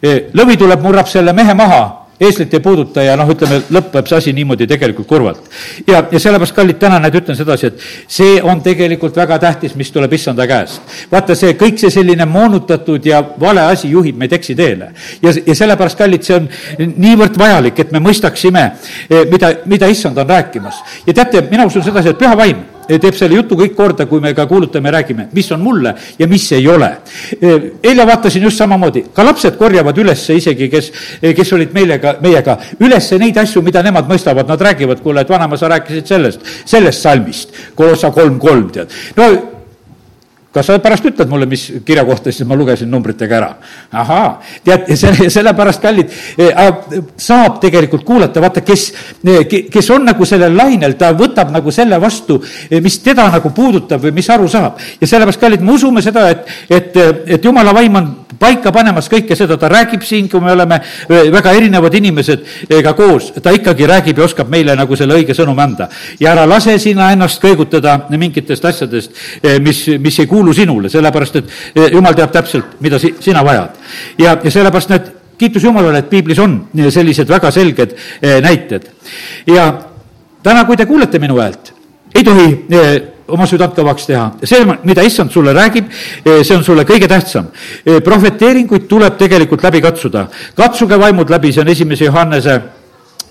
lõvi 0.00 0.56
tuleb, 0.56 0.80
murrab 0.80 1.08
selle 1.10 1.36
mehe 1.36 1.54
maha 1.54 1.99
eeslit 2.20 2.54
ei 2.54 2.60
puuduta 2.60 3.02
ja 3.02 3.16
noh, 3.16 3.28
ütleme, 3.32 3.60
lõpeb 3.72 4.08
see 4.08 4.18
asi 4.18 4.32
niimoodi 4.36 4.66
tegelikult 4.68 5.08
kurvalt. 5.08 5.46
ja, 5.86 6.02
ja 6.10 6.20
sellepärast, 6.20 6.54
kallid, 6.56 6.78
täna 6.80 6.98
näed, 7.00 7.16
ütlen 7.22 7.38
sedasi, 7.38 7.70
et 7.70 7.84
see 8.08 8.40
on 8.42 8.60
tegelikult 8.64 9.16
väga 9.16 9.38
tähtis, 9.42 9.74
mis 9.78 9.90
tuleb 9.92 10.12
issanda 10.12 10.46
käest. 10.50 10.82
vaata, 11.12 11.34
see 11.34 11.54
kõik 11.60 11.80
see 11.80 11.92
selline 11.94 12.26
moonutatud 12.28 13.06
ja 13.06 13.22
vale 13.40 13.64
asi 13.72 13.90
juhib 13.90 14.18
meid 14.20 14.32
eksiteele. 14.36 14.90
ja, 15.22 15.32
ja 15.46 15.54
sellepärast, 15.54 15.98
kallid, 15.98 16.26
see 16.26 16.36
on 16.36 16.50
niivõrd 16.96 17.38
vajalik, 17.40 17.78
et 17.78 17.92
me 17.92 18.02
mõistaksime, 18.04 18.66
eh, 19.08 19.24
mida, 19.30 19.54
mida 19.66 19.88
issand 19.88 20.18
on 20.18 20.28
rääkimas. 20.28 20.84
ja 21.06 21.14
teate, 21.14 21.46
mina 21.50 21.66
usun 21.66 21.82
sedasi, 21.82 22.12
et 22.12 22.20
püha 22.20 22.36
vaim 22.36 22.66
teeb 22.98 23.14
selle 23.14 23.38
jutu 23.38 23.58
kõik 23.60 23.76
korda, 23.76 24.06
kui 24.10 24.20
me 24.20 24.32
ka 24.34 24.46
kuulutame 24.50 24.90
räägime, 24.90 25.28
mis 25.36 25.50
on 25.52 25.62
mulle 25.62 25.94
ja 26.18 26.26
mis 26.30 26.46
ei 26.52 26.66
ole. 26.68 26.90
eile 27.82 28.06
vaatasin 28.06 28.42
just 28.42 28.58
samamoodi, 28.58 29.04
ka 29.14 29.24
lapsed 29.24 29.56
korjavad 29.60 29.98
üles 29.98 30.26
isegi, 30.34 30.68
kes, 30.72 30.90
kes 31.20 31.52
olid 31.52 31.74
meiega, 31.76 32.16
meiega, 32.22 32.58
üles 32.80 33.12
neid 33.20 33.38
asju, 33.38 33.62
mida 33.62 33.82
nemad 33.86 34.08
mõistavad, 34.10 34.48
nad 34.48 34.60
räägivad, 34.60 35.02
kuule, 35.04 35.22
et 35.22 35.30
vanaema, 35.30 35.56
sa 35.60 35.70
rääkisid 35.70 36.06
sellest, 36.10 36.52
sellest 36.64 37.06
salmist, 37.06 37.56
Kolossa 37.74 38.10
kolm 38.14 38.38
kolm, 38.40 38.68
tead. 38.74 38.92
no 39.16 39.59
kas 40.54 40.66
sa 40.66 40.78
pärast 40.82 41.04
ütled 41.06 41.30
mulle, 41.30 41.46
mis 41.46 41.66
kirja 41.86 42.02
kohta 42.06 42.32
siis 42.32 42.46
ma 42.48 42.56
lugesin 42.58 42.90
numbritega 42.90 43.36
ära? 43.38 43.50
ahaa, 44.02 44.30
tead, 44.66 44.88
selle, 44.98 45.28
sellepärast, 45.30 45.82
kallid, 45.82 46.10
eh, 46.38 46.62
saab 47.20 47.60
tegelikult 47.62 48.04
kuulata, 48.06 48.42
vaata, 48.42 48.64
kes, 48.66 48.86
eh, 49.22 49.44
kes 49.70 49.90
on 49.94 50.08
nagu 50.10 50.26
sellel 50.26 50.56
lainel, 50.56 50.96
ta 50.98 51.12
võtab 51.14 51.52
nagu 51.54 51.70
selle 51.74 52.00
vastu, 52.02 52.40
eh, 52.70 52.80
mis 52.82 52.98
teda 53.04 53.28
nagu 53.30 53.52
puudutab 53.54 54.02
või 54.02 54.14
mis 54.18 54.30
aru 54.30 54.48
saab. 54.48 54.78
ja 55.00 55.06
sellepärast, 55.06 55.40
kallid, 55.40 55.62
me 55.62 55.72
usume 55.72 56.02
seda, 56.02 56.28
et, 56.30 56.46
et, 56.70 56.96
et 57.36 57.44
jumala 57.44 57.72
vaim 57.74 57.96
on 57.96 58.10
paika 58.40 58.72
panemas 58.72 59.08
kõike 59.12 59.36
seda, 59.36 59.56
ta 59.60 59.68
räägib 59.68 60.02
siin, 60.06 60.28
kui 60.28 60.40
me 60.40 60.52
oleme 60.52 60.80
väga 61.08 61.52
erinevad 61.52 61.94
inimesed 61.94 62.44
ka 62.82 62.94
koos, 62.96 63.30
ta 63.42 63.52
ikkagi 63.52 63.86
räägib 63.86 64.18
ja 64.18 64.24
oskab 64.24 64.48
meile 64.48 64.74
nagu 64.78 64.96
selle 64.96 65.18
õige 65.18 65.36
sõnumi 65.36 65.62
anda. 65.62 65.88
ja 66.20 66.32
ära 66.32 66.46
lase 66.48 66.78
sina 66.78 67.10
ennast 67.12 67.42
kõigutada 67.42 67.98
mingitest 68.08 68.64
asjadest, 68.64 69.12
mis, 69.60 69.86
mis 70.00 70.18
ei 70.18 70.26
kuulu 70.26 70.39
sinule, 70.56 70.88
sellepärast 70.88 71.36
et 71.36 71.52
jumal 71.92 72.14
teab 72.14 72.32
täpselt, 72.32 72.76
mida 72.80 72.98
si-, 72.98 73.14
sina 73.20 73.44
vajad. 73.44 73.76
ja, 74.18 74.36
ja 74.44 74.50
sellepärast 74.50 74.90
need 74.90 75.12
kiitus 75.40 75.64
Jumalale, 75.64 76.02
et 76.02 76.10
piiblis 76.10 76.38
on 76.38 76.58
sellised 76.90 77.28
väga 77.28 77.50
selged 77.50 77.94
näited. 78.42 78.90
ja 79.46 79.72
täna, 80.42 80.64
kui 80.64 80.76
te 80.76 80.86
kuulete 80.86 81.18
minu 81.18 81.38
häält, 81.40 81.72
ei 82.14 82.24
tohi 82.24 82.48
oma 83.34 83.46
südant 83.48 83.74
kõvaks 83.76 84.08
teha. 84.08 84.26
see, 84.44 84.64
mida 84.84 85.04
issand 85.06 85.32
sulle 85.32 85.54
räägib, 85.54 85.88
eh, 86.24 86.42
see 86.44 86.56
on 86.56 86.64
sulle 86.64 86.84
kõige 86.84 87.08
tähtsam. 87.08 87.50
Eh, 87.86 88.00
prohveteeringuid 88.00 88.88
tuleb 88.88 89.16
tegelikult 89.18 89.62
läbi 89.62 89.80
katsuda. 89.80 90.26
katsuge 90.54 90.98
vaimud 90.98 91.30
läbi, 91.30 91.52
see 91.52 91.60
on 91.60 91.68
esimese 91.68 92.04
Johannese 92.04 92.60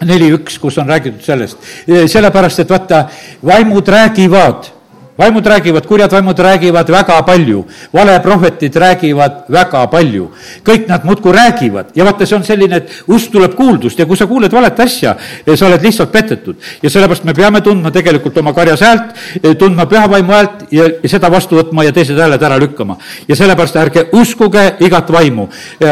neli 0.05 0.31
üks, 0.31 0.59
kus 0.59 0.77
on 0.77 0.87
räägitud 0.87 1.21
sellest. 1.21 1.57
Eh, 1.87 2.07
sellepärast, 2.07 2.59
et 2.59 2.69
vaata, 2.69 3.09
vaimud 3.45 3.87
räägivad 3.87 4.78
vaimud 5.19 5.45
räägivad, 5.45 5.85
kurjad 5.87 6.11
vaimud 6.11 6.39
räägivad 6.39 6.89
väga 6.89 7.21
palju, 7.23 7.65
valeprohvetid 7.93 8.75
räägivad 8.75 9.31
väga 9.49 9.87
palju. 9.87 10.31
kõik 10.63 10.87
nad 10.87 11.03
muudkui 11.05 11.31
räägivad 11.31 11.85
ja 11.95 12.05
vaata, 12.05 12.25
see 12.25 12.35
on 12.35 12.43
selline, 12.43 12.75
et 12.75 13.03
usk 13.07 13.31
tuleb 13.31 13.55
kuuldust 13.55 13.99
ja 13.99 14.05
kui 14.05 14.17
sa 14.17 14.27
kuuled 14.27 14.51
valet 14.51 14.79
asja, 14.79 15.15
sa 15.55 15.65
oled 15.65 15.83
lihtsalt 15.83 16.11
petetud. 16.11 16.55
ja 16.83 16.89
sellepärast 16.89 17.23
me 17.23 17.33
peame 17.33 17.61
tundma 17.61 17.91
tegelikult 17.91 18.37
oma 18.37 18.53
karjas 18.53 18.81
häält, 18.81 19.11
tundma 19.59 19.85
püha 19.85 20.09
vaimu 20.09 20.31
häält 20.31 20.63
ja, 20.71 20.87
ja 21.03 21.09
seda 21.09 21.31
vastu 21.31 21.59
võtma 21.59 21.83
ja 21.83 21.91
teised 21.91 22.17
hääled 22.19 22.43
ära 22.43 22.59
lükkama. 22.59 22.97
ja 23.27 23.35
sellepärast 23.35 23.75
ärge 23.75 24.05
uskuge 24.13 24.75
igat 24.79 25.11
vaimu, 25.11 25.49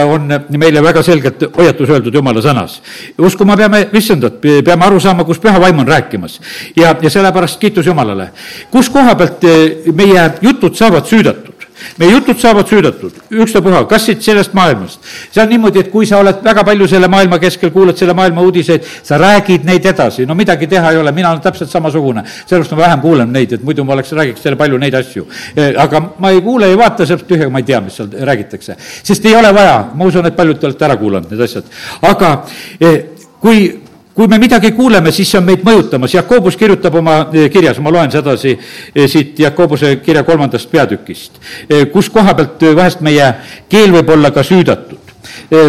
on 0.07 0.33
meile 0.49 0.83
väga 0.83 1.03
selgelt 1.03 1.43
hoiatus 1.57 1.89
öeldud 1.89 2.13
Jumala 2.13 2.41
sõnas. 2.41 2.79
uskuma 3.17 3.57
peame 3.57 3.87
issandat, 3.93 4.39
peame 4.41 4.85
aru 4.85 4.99
saama, 4.99 5.23
kus 5.23 5.39
püha 5.39 5.59
vaim 5.59 5.79
on 5.79 5.87
rääkimas. 5.87 6.39
ja, 6.75 6.95
ja 7.01 7.09
sellepärast 7.09 7.59
kiitus 7.59 7.85
Jumalale. 7.85 8.31
kus 8.71 8.89
koha 8.89 9.16
pealt 9.17 9.43
eh, 9.43 9.91
meie 9.93 10.31
jutud 10.41 10.75
saavad 10.77 11.05
süüdatud? 11.09 11.57
meie 11.97 12.11
jutud 12.11 12.39
saavad 12.41 12.67
süüdatud, 12.69 13.13
ükstapuha, 13.31 13.83
kas 13.89 14.07
siit 14.07 14.21
sellest 14.25 14.53
maailmast. 14.57 14.99
see 15.31 15.41
on 15.41 15.49
niimoodi, 15.49 15.79
et 15.85 15.91
kui 15.91 16.05
sa 16.09 16.19
oled 16.21 16.41
väga 16.43 16.63
palju 16.65 16.87
selle 16.89 17.07
maailma 17.11 17.39
keskel, 17.39 17.71
kuulad 17.71 17.97
selle 17.97 18.15
maailma 18.17 18.41
uudiseid, 18.41 18.85
sa 19.03 19.17
räägid 19.21 19.65
neid 19.67 19.85
edasi, 19.85 20.25
no 20.25 20.35
midagi 20.35 20.67
teha 20.67 20.91
ei 20.91 20.97
ole, 20.97 21.11
mina 21.11 21.31
olen 21.31 21.41
täpselt 21.41 21.69
samasugune. 21.69 22.23
sellepärast 22.45 22.75
ma 22.75 22.81
vähem 22.83 23.01
kuulan 23.01 23.33
neid, 23.33 23.53
et 23.53 23.63
muidu 23.63 23.85
ma 23.85 23.93
oleks, 23.93 24.11
räägiks 24.11 24.41
teile 24.41 24.57
palju 24.57 24.77
neid 24.77 24.93
asju. 24.97 25.27
Eh, 25.55 25.73
aga 25.77 26.01
ma 26.19 26.31
ei 26.31 26.41
kuule, 26.41 26.69
ei 26.69 26.77
vaata, 26.77 27.05
seepärast 27.05 27.29
tühja 27.29 27.49
ma 27.49 27.61
ei 27.61 27.69
tea, 27.69 27.81
mis 27.81 27.97
seal 27.97 28.09
räägitakse. 28.31 28.75
sest 29.03 29.25
ei 29.25 29.35
ole 29.35 29.53
vaja, 29.53 29.91
ma 29.93 30.05
usun, 30.05 30.25
et 30.25 30.35
paljud 30.35 30.59
te 30.59 30.67
olete 30.71 30.85
ära 30.85 30.97
kuulanud 30.97 31.31
need 31.31 31.41
asjad. 31.41 31.63
aga 32.01 32.37
eh, 32.81 33.03
kui 33.39 33.86
kui 34.17 34.27
me 34.27 34.39
midagi 34.41 34.71
kuuleme, 34.73 35.11
siis 35.13 35.29
see 35.29 35.37
on 35.37 35.45
meid 35.45 35.61
mõjutamas, 35.61 36.15
Jakobus 36.17 36.55
kirjutab 36.57 36.95
oma 36.97 37.19
eh, 37.29 37.51
kirjas, 37.53 37.77
ma 37.85 37.91
loen 37.93 38.09
sedasi 38.09 38.55
eh, 38.55 39.03
siit 39.05 39.37
Jakobuse 39.43 39.99
kirja 40.01 40.23
kolmandast 40.25 40.71
peatükist, 40.71 41.37
eh, 41.69 41.83
kus 41.93 42.09
koha 42.09 42.33
pealt 42.39 42.65
vahest 42.79 43.03
meie 43.05 43.27
keel 43.69 43.93
võib 43.93 44.09
olla 44.15 44.33
ka 44.33 44.41
süüdatud. 44.43 45.03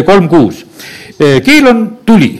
kolm 0.05 0.27
kuus, 0.31 0.63
keel 1.17 1.67
on 1.67 1.83
tuli, 2.05 2.31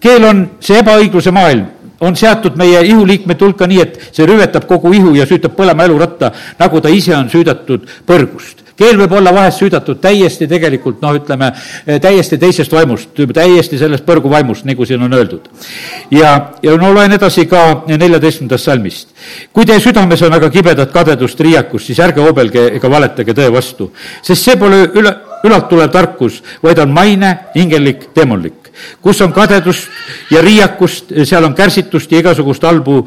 keel 0.00 0.24
on 0.24 0.40
see 0.60 0.80
ebaõigluse 0.80 1.30
maailm, 1.30 1.66
on 2.00 2.16
seatud 2.16 2.56
meie 2.58 2.80
ihuliikmete 2.88 3.44
hulka 3.44 3.68
nii, 3.70 3.80
et 3.84 4.10
see 4.10 4.26
rüvetab 4.26 4.66
kogu 4.66 4.90
ihu 4.96 5.14
ja 5.14 5.28
süütab 5.30 5.54
põlema 5.54 5.86
eluratta, 5.86 6.32
nagu 6.58 6.80
ta 6.80 6.90
ise 6.90 7.14
on 7.16 7.30
süüdatud 7.30 7.86
põrgust 8.08 8.61
keel 8.82 8.98
võib 9.02 9.14
olla 9.18 9.32
vahest 9.34 9.62
süüdatud 9.62 10.00
täiesti 10.02 10.48
tegelikult 10.50 11.02
noh, 11.04 11.16
ütleme 11.18 11.52
täiesti 12.02 12.38
teisest 12.40 12.72
vaimust, 12.74 13.14
täiesti 13.34 13.78
sellest 13.80 14.06
põrgu 14.08 14.30
vaimust, 14.32 14.66
nagu 14.68 14.86
siin 14.88 15.02
on 15.06 15.18
öeldud. 15.18 15.48
ja, 16.10 16.32
ja 16.62 16.76
no 16.80 16.92
loen 16.94 17.14
edasi 17.18 17.46
ka 17.50 17.84
neljateistkümnendast 17.88 18.70
salmist. 18.70 19.12
kui 19.52 19.66
teie 19.68 19.80
südames 19.80 20.22
on 20.22 20.34
aga 20.38 20.50
kibedat 20.50 20.92
kadedust, 20.94 21.40
riiakust, 21.40 21.86
siis 21.86 22.00
ärge 22.00 22.24
hobelge 22.24 22.66
ega 22.78 22.90
valetage 22.90 23.36
tõe 23.36 23.52
vastu, 23.54 23.92
sest 24.22 24.50
see 24.50 24.58
pole 24.58 24.88
üle, 24.98 25.14
ülalt 25.46 25.68
tulev 25.70 25.90
tarkus, 25.90 26.42
vaid 26.62 26.78
on 26.82 26.92
maine, 26.94 27.36
hingelik, 27.54 28.10
demonlik 28.16 28.58
kus 29.04 29.20
on 29.20 29.34
kadedust 29.36 29.90
ja 30.32 30.40
riiakust, 30.42 31.12
seal 31.28 31.44
on 31.44 31.54
kärsitust 31.54 32.12
ja 32.12 32.22
igasugust 32.22 32.62
halbu, 32.64 33.02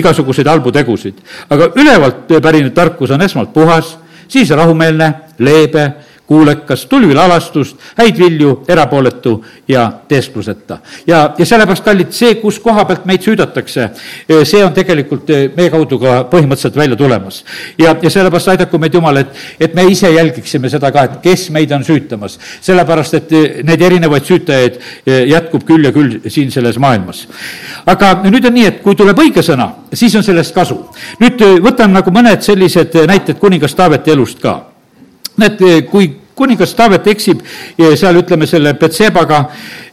igasuguseid 0.00 0.48
halbu 0.50 0.72
tegusid. 0.74 1.20
aga 1.48 1.70
ülevalt 1.78 2.32
pärinev 2.42 2.72
tarkus 2.74 3.14
on 3.14 3.22
esmalt 3.22 3.52
puhas 3.54 3.94
siis 4.28 4.50
rahumeelne, 4.50 5.12
leebe, 5.38 5.92
kuulekas, 6.26 6.86
tulvil 6.86 7.18
alastust, 7.18 7.76
häid 7.98 8.18
vilju, 8.18 8.64
erapooletu 8.68 9.44
ja 9.68 9.92
teeskluseta. 10.08 10.78
ja, 11.06 11.34
ja 11.38 11.46
sellepärast, 11.46 11.84
kallid, 11.84 12.12
see, 12.16 12.34
kus 12.40 12.58
koha 12.64 12.84
pealt 12.88 13.04
meid 13.04 13.22
süüdatakse, 13.22 13.90
eh, 14.28 14.40
see 14.48 14.64
on 14.64 14.72
tegelikult 14.72 15.30
eh, 15.30 15.44
meie 15.56 15.70
kaudu 15.70 15.98
ka 16.00 16.16
põhimõtteliselt 16.32 16.76
välja 16.80 16.96
tulemas. 16.96 17.44
ja, 17.78 17.96
ja 18.02 18.10
sellepärast 18.10 18.54
aidaku 18.54 18.80
meid 18.80 18.94
Jumal, 18.94 19.20
et, 19.20 19.36
et 19.60 19.74
me 19.74 19.84
ise 19.90 20.10
jälgiksime 20.10 20.72
seda 20.72 20.92
ka, 20.92 21.04
et 21.04 21.20
kes 21.22 21.50
meid 21.50 21.72
on 21.76 21.84
süütamas. 21.84 22.38
sellepärast, 22.60 23.20
et 23.20 23.32
eh, 23.32 23.62
neid 23.64 23.82
erinevaid 23.82 24.24
süütajaid 24.24 24.80
jätkub 25.28 25.64
küll 25.68 25.84
ja 25.84 25.92
küll 25.92 26.20
siin 26.28 26.50
selles 26.50 26.78
maailmas. 26.80 27.26
aga 27.86 28.14
nüüd 28.24 28.48
on 28.48 28.56
nii, 28.56 28.68
et 28.72 28.82
kui 28.82 28.96
tuleb 28.96 29.18
õige 29.20 29.44
sõna, 29.44 29.74
siis 29.92 30.14
on 30.16 30.24
sellest 30.24 30.54
kasu. 30.56 30.86
nüüd 31.20 31.42
võtan 31.60 31.92
nagu 31.92 32.10
mõned 32.10 32.40
sellised 32.40 32.96
näited 33.06 33.36
kuningas 33.38 33.74
Taaveti 33.74 34.10
elust 34.14 34.40
ka 34.40 34.73
näed, 35.40 35.64
kui 35.90 36.10
kuningas 36.34 36.74
Taavet 36.74 37.06
eksib 37.14 37.42
seal, 37.94 38.18
ütleme, 38.18 38.46
selle 38.50 38.74
Betsebaga, 38.78 39.44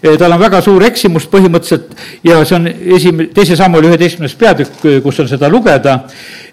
tal 0.02 0.34
on 0.34 0.42
väga 0.42 0.62
suur 0.66 0.84
eksimus 0.88 1.28
põhimõtteliselt 1.30 1.92
ja 2.26 2.40
see 2.46 2.58
on 2.58 2.70
esim-, 2.98 3.28
teise 3.36 3.58
sammuli 3.60 3.92
üheteistkümnes 3.92 4.34
peatükk, 4.40 4.88
kus 5.06 5.22
on 5.22 5.30
seda 5.30 5.50
lugeda, 5.52 6.00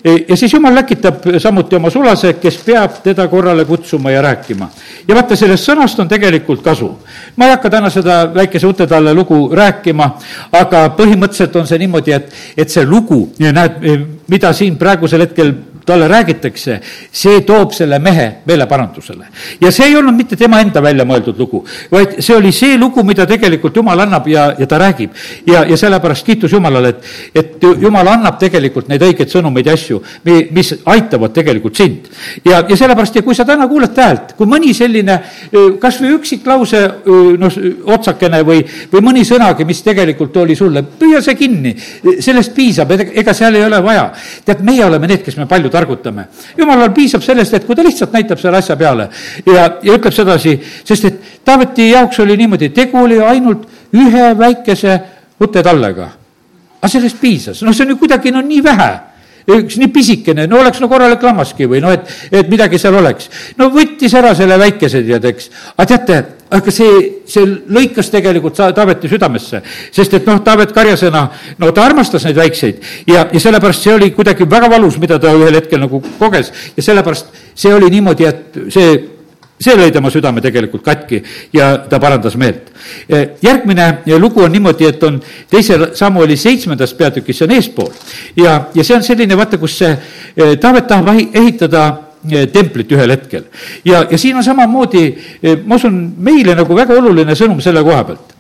ja 0.05 0.37
siis 0.37 0.53
jumal 0.53 0.77
läkitab 0.77 1.25
samuti 1.41 1.79
oma 1.79 1.91
sulase, 1.91 2.35
kes 2.41 2.61
peab 2.67 3.01
teda 3.05 3.27
korrale 3.33 3.65
kutsuma 3.69 4.13
ja 4.13 4.23
rääkima. 4.23 4.69
ja 5.09 5.17
vaata, 5.17 5.37
sellest 5.37 5.71
sõnast 5.71 6.01
on 6.01 6.09
tegelikult 6.09 6.63
kasu. 6.63 6.91
ma 7.37 7.49
ei 7.49 7.57
hakka 7.57 7.71
täna 7.71 7.91
seda 7.91 8.21
väikese 8.35 8.67
Utetalle 8.67 9.15
lugu 9.15 9.49
rääkima, 9.55 10.11
aga 10.53 10.89
põhimõtteliselt 10.99 11.57
on 11.57 11.67
see 11.67 11.79
niimoodi, 11.79 12.13
et, 12.13 12.33
et 12.57 12.71
see 12.71 12.85
lugu, 12.85 13.33
näed, 13.39 13.81
mida 14.29 14.53
siin 14.53 14.77
praegusel 14.77 15.25
hetkel 15.25 15.55
talle 15.89 16.09
räägitakse, 16.11 16.79
see 17.13 17.41
toob 17.49 17.73
selle 17.77 17.99
mehe 18.03 18.29
meeleparandusele. 18.49 19.27
ja 19.61 19.73
see 19.73 19.89
ei 19.91 19.97
olnud 19.97 20.17
mitte 20.17 20.37
tema 20.37 20.61
enda 20.61 20.83
välja 20.85 21.07
mõeldud 21.09 21.39
lugu, 21.41 21.65
vaid 21.91 22.19
see 22.21 22.37
oli 22.37 22.53
see 22.53 22.79
lugu, 22.79 23.05
mida 23.05 23.27
tegelikult 23.27 23.77
Jumal 23.77 24.05
annab 24.05 24.29
ja, 24.29 24.51
ja 24.59 24.67
ta 24.67 24.79
räägib. 24.79 25.15
ja, 25.47 25.65
ja 25.65 25.77
sellepärast 25.77 26.27
kiitus 26.27 26.53
Jumalale, 26.53 26.95
et, 26.95 27.05
et 27.35 27.69
Jumal 27.83 28.09
annab 28.15 28.39
tegelikult 28.41 28.89
neid 28.89 29.03
õigeid 29.03 29.33
sõnumeid 29.33 29.67
ja 29.67 29.77
asju, 29.79 30.03
mis 30.55 30.75
aitavad 30.85 31.35
tegelikult 31.35 31.77
sind. 31.77 32.09
ja, 32.45 32.63
ja 32.69 32.77
sellepärast, 32.77 33.17
ja 33.17 33.23
kui 33.27 33.35
sa 33.35 33.47
täna 33.49 33.69
kuuled 33.69 33.97
häält, 33.97 34.35
kui 34.39 34.49
mõni 34.49 34.75
selline 34.77 35.19
kas 35.81 36.01
või 36.03 36.15
üksik 36.17 36.47
lause, 36.47 36.81
noh, 37.39 37.59
otsakene 37.95 38.43
või, 38.47 38.63
või 38.93 39.05
mõni 39.05 39.25
sõnagi, 39.27 39.67
mis 39.69 39.83
tegelikult 39.87 40.37
oli 40.43 40.57
sulle, 40.59 40.83
püüa 40.83 41.21
see 41.25 41.37
kinni, 41.39 41.75
sellest 42.25 42.55
piisab, 42.57 42.93
ega 42.99 43.35
seal 43.37 43.59
ei 43.59 43.65
ole 43.67 43.81
vaja. 43.85 44.09
tead, 44.45 44.63
meie 44.67 44.85
oleme 44.85 45.11
need, 45.11 45.23
kes 45.25 45.37
me 45.41 45.49
palju 45.51 45.71
targutame. 45.79 46.29
jumalal 46.59 46.93
piisab 46.95 47.23
sellest, 47.25 47.55
et 47.55 47.67
kui 47.67 47.77
ta 47.77 47.87
lihtsalt 47.87 48.13
näitab 48.13 48.41
selle 48.43 48.61
asja 48.61 48.77
peale 48.77 49.09
ja, 49.47 49.69
ja 49.83 49.95
ütleb 49.95 50.15
sedasi, 50.15 50.59
sest 50.85 51.11
et 51.11 51.21
Taaveti 51.49 51.91
jaoks 51.91 52.19
oli 52.21 52.37
niimoodi, 52.37 52.69
tegu 52.77 52.99
oli 53.01 53.21
ainult 53.25 53.69
ühe 53.97 54.33
väikese 54.39 54.99
võttetallega. 55.41 56.09
aga 56.79 56.91
sellest 56.93 57.21
piisas, 57.21 57.63
noh, 57.63 57.75
see 57.75 57.87
on 57.87 57.95
ju 57.95 58.03
kuidagi 58.03 58.35
no 58.35 58.43
nii 58.45 58.65
vähe 58.65 58.91
üks 59.49 59.79
nii 59.81 59.91
pisikene, 59.93 60.47
no 60.51 60.61
oleks 60.61 60.81
no 60.83 60.89
korralik 60.91 61.23
lammaski 61.25 61.69
või 61.71 61.81
noh, 61.85 61.95
et, 61.97 62.11
et 62.33 62.51
midagi 62.53 62.81
seal 62.81 62.99
oleks. 62.99 63.31
no 63.59 63.71
võttis 63.73 64.15
ära 64.19 64.35
selle 64.37 64.59
väikese, 64.61 65.03
tead, 65.07 65.29
eks. 65.31 65.51
aga 65.77 65.89
teate, 65.95 66.19
aga 66.59 66.75
see, 66.75 67.03
see 67.29 67.47
lõikas 67.73 68.13
tegelikult 68.13 68.59
Taaveti 68.59 69.09
südamesse, 69.09 69.63
sest 69.95 70.19
et 70.19 70.29
noh, 70.29 70.41
Taavet 70.45 70.73
karjasena, 70.77 71.27
no 71.59 71.73
ta 71.73 71.87
armastas 71.89 72.27
neid 72.29 72.39
väikseid 72.41 72.83
ja, 73.09 73.25
ja 73.25 73.41
sellepärast 73.41 73.87
see 73.87 73.95
oli 73.97 74.11
kuidagi 74.17 74.49
väga 74.49 74.71
valus, 74.73 74.99
mida 75.01 75.21
ta 75.23 75.33
ühel 75.37 75.57
hetkel 75.61 75.81
nagu 75.85 76.03
koges 76.19 76.53
ja 76.77 76.85
sellepärast 76.91 77.33
see 77.59 77.73
oli 77.75 77.91
niimoodi, 77.95 78.29
et 78.29 78.61
see 78.75 78.99
see 79.61 79.77
lõi 79.77 79.93
tema 79.93 80.11
südame 80.11 80.41
tegelikult 80.41 80.85
katki 80.87 81.23
ja 81.53 81.77
ta 81.91 81.99
parandas 81.99 82.37
meelt. 82.37 82.73
järgmine 83.43 83.89
lugu 84.19 84.43
on 84.43 84.53
niimoodi, 84.53 84.87
et 84.87 85.03
on 85.03 85.21
teise 85.51 85.95
sammu 85.95 86.23
oli 86.23 86.37
seitsmendas 86.37 86.95
peatükis, 86.95 87.39
see 87.39 87.49
on 87.49 87.55
eespool. 87.57 87.93
ja, 88.37 88.65
ja 88.75 88.85
see 88.85 88.97
on 88.97 89.03
selline, 89.03 89.37
vaata, 89.37 89.59
kus 89.59 89.79
see 89.79 89.97
Taavet 90.61 90.87
tahab 90.87 91.09
ehitada 91.35 92.09
Eh, 92.27 92.49
templit 92.51 92.91
ühel 92.93 93.11
hetkel. 93.11 93.45
ja, 93.85 94.05
ja 94.11 94.19
siin 94.19 94.37
on 94.37 94.43
samamoodi, 94.45 95.03
eh, 95.43 95.59
ma 95.65 95.77
usun, 95.77 96.15
meile 96.19 96.57
nagu 96.59 96.75
väga 96.75 96.97
oluline 96.99 97.37
sõnum 97.39 97.61
selle 97.63 97.83
koha 97.87 98.03
pealt. 98.05 98.35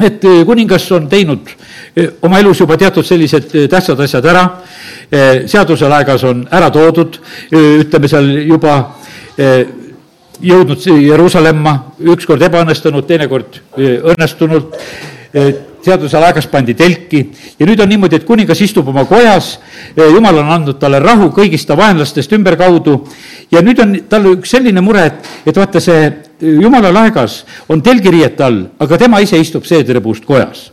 et 0.00 0.24
eh, 0.24 0.40
kuningas 0.48 0.86
on 0.96 1.08
teinud 1.08 1.50
oma 2.22 2.38
elus 2.40 2.60
juba 2.60 2.78
teatud 2.80 3.04
sellised 3.04 3.52
tähtsad 3.68 4.00
asjad 4.00 4.24
ära, 4.24 4.46
seadusel 5.46 5.92
aegas 5.92 6.24
on 6.24 6.46
ära 6.50 6.70
toodud, 6.72 7.18
ütleme 7.52 8.08
seal 8.08 8.30
juba 8.48 8.78
jõudnud 10.42 10.86
Jeruusalemma, 10.86 11.74
ükskord 12.14 12.42
ebaõnnestunud, 12.42 13.06
teinekord 13.06 13.60
õnnestunult 13.78 14.78
seadusel 15.82 16.22
aegas 16.22 16.46
pandi 16.50 16.74
telki 16.78 17.22
ja 17.58 17.66
nüüd 17.66 17.80
on 17.82 17.90
niimoodi, 17.90 18.18
et 18.20 18.26
kuningas 18.28 18.60
istub 18.62 18.88
oma 18.92 19.04
kojas, 19.08 19.56
jumal 19.96 20.42
on 20.42 20.50
andnud 20.58 20.78
talle 20.80 21.00
rahu 21.02 21.30
kõigist 21.34 21.66
ta 21.68 21.76
vaenlastest 21.78 22.32
ümberkaudu. 22.36 22.98
Ja 23.52 23.62
nüüd 23.64 23.80
on 23.82 23.96
tal 24.08 24.28
üks 24.34 24.52
selline 24.54 24.84
mure, 24.84 25.06
et, 25.08 25.32
et 25.48 25.56
vaata, 25.58 25.80
see 25.82 26.10
jumala 26.42 26.92
laegas 26.94 27.42
on 27.72 27.82
telgiriiete 27.82 28.44
all, 28.44 28.62
aga 28.82 29.00
tema 29.00 29.20
ise 29.24 29.40
istub 29.40 29.66
seedripuust 29.68 30.28
kojas. 30.28 30.70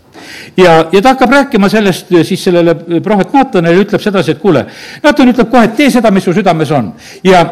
Ja, 0.57 0.89
ja 0.91 1.01
ta 1.01 1.13
hakkab 1.13 1.31
rääkima 1.31 1.69
sellest 1.71 2.11
siis 2.27 2.43
sellele 2.43 2.75
prohvet 3.01 3.33
Naatanile, 3.33 3.79
ütleb 3.85 4.03
sedasi, 4.03 4.35
et 4.35 4.41
kuule, 4.41 4.65
Naatan 5.03 5.31
ütleb 5.31 5.49
kohe, 5.51 5.69
et 5.69 5.77
tee 5.77 5.89
seda, 5.93 6.11
mis 6.11 6.27
su 6.27 6.33
südames 6.35 6.71
on. 6.75 6.91
ja, 7.23 7.45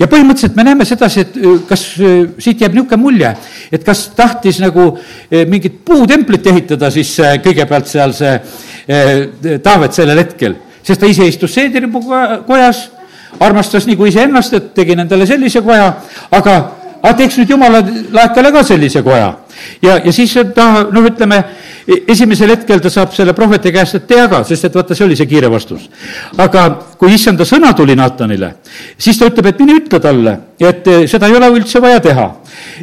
ja 0.00 0.08
põhimõtteliselt 0.10 0.56
me 0.58 0.66
näeme 0.66 0.84
sedasi, 0.88 1.24
et 1.24 1.38
kas 1.68 1.86
siit 1.94 2.60
jääb 2.60 2.74
niisugune 2.74 3.00
mulje, 3.00 3.34
et 3.72 3.84
kas 3.86 4.08
tahtis 4.16 4.60
nagu 4.62 4.90
mingit 5.50 5.80
puutemplit 5.86 6.46
ehitada 6.52 6.90
siis 6.94 7.16
kõigepealt 7.44 7.90
seal 7.90 8.14
see 8.16 8.38
Taavet 9.64 9.96
sellel 9.96 10.18
hetkel 10.20 10.58
sest 10.84 11.00
ta 11.00 11.08
ise 11.08 11.26
istus 11.28 11.54
seedripuu 11.56 12.02
kojas, 12.46 12.88
armastas 13.42 13.88
nagu 13.88 14.06
iseennast, 14.06 14.54
et 14.54 14.72
tegin 14.76 15.00
endale 15.04 15.26
sellise 15.26 15.62
koja, 15.64 15.88
aga, 16.30 16.56
aga 17.00 17.14
teeks 17.18 17.40
nüüd 17.40 17.54
jumala 17.54 17.80
laekale 18.14 18.52
ka 18.54 18.64
sellise 18.66 19.02
koja. 19.06 19.32
ja, 19.82 19.98
ja 20.04 20.12
siis 20.12 20.34
ta, 20.54 20.84
noh, 20.92 21.08
ütleme, 21.08 21.40
esimesel 21.86 22.54
hetkel 22.54 22.80
ta 22.80 22.90
saab 22.92 23.12
selle 23.14 23.34
prohveti 23.36 23.72
käest, 23.74 23.98
et 23.98 24.06
tee 24.08 24.20
aga, 24.22 24.42
sest 24.48 24.68
et 24.68 24.76
vaata, 24.76 24.96
see 24.96 25.06
oli 25.06 25.16
see 25.18 25.28
kiire 25.28 25.50
vastus. 25.52 25.88
aga 26.38 26.66
kui 26.98 27.14
issanda 27.14 27.44
sõna 27.48 27.74
tuli 27.76 27.96
Natanile, 27.98 28.54
siis 28.98 29.18
ta 29.20 29.28
ütleb, 29.30 29.50
et 29.52 29.60
mine 29.60 29.78
ütle 29.82 30.00
talle, 30.00 30.36
et 30.60 30.88
eh, 30.88 31.06
seda 31.10 31.28
ei 31.28 31.36
ole 31.36 31.52
üldse 31.58 31.82
vaja 31.84 32.00
teha. 32.04 32.28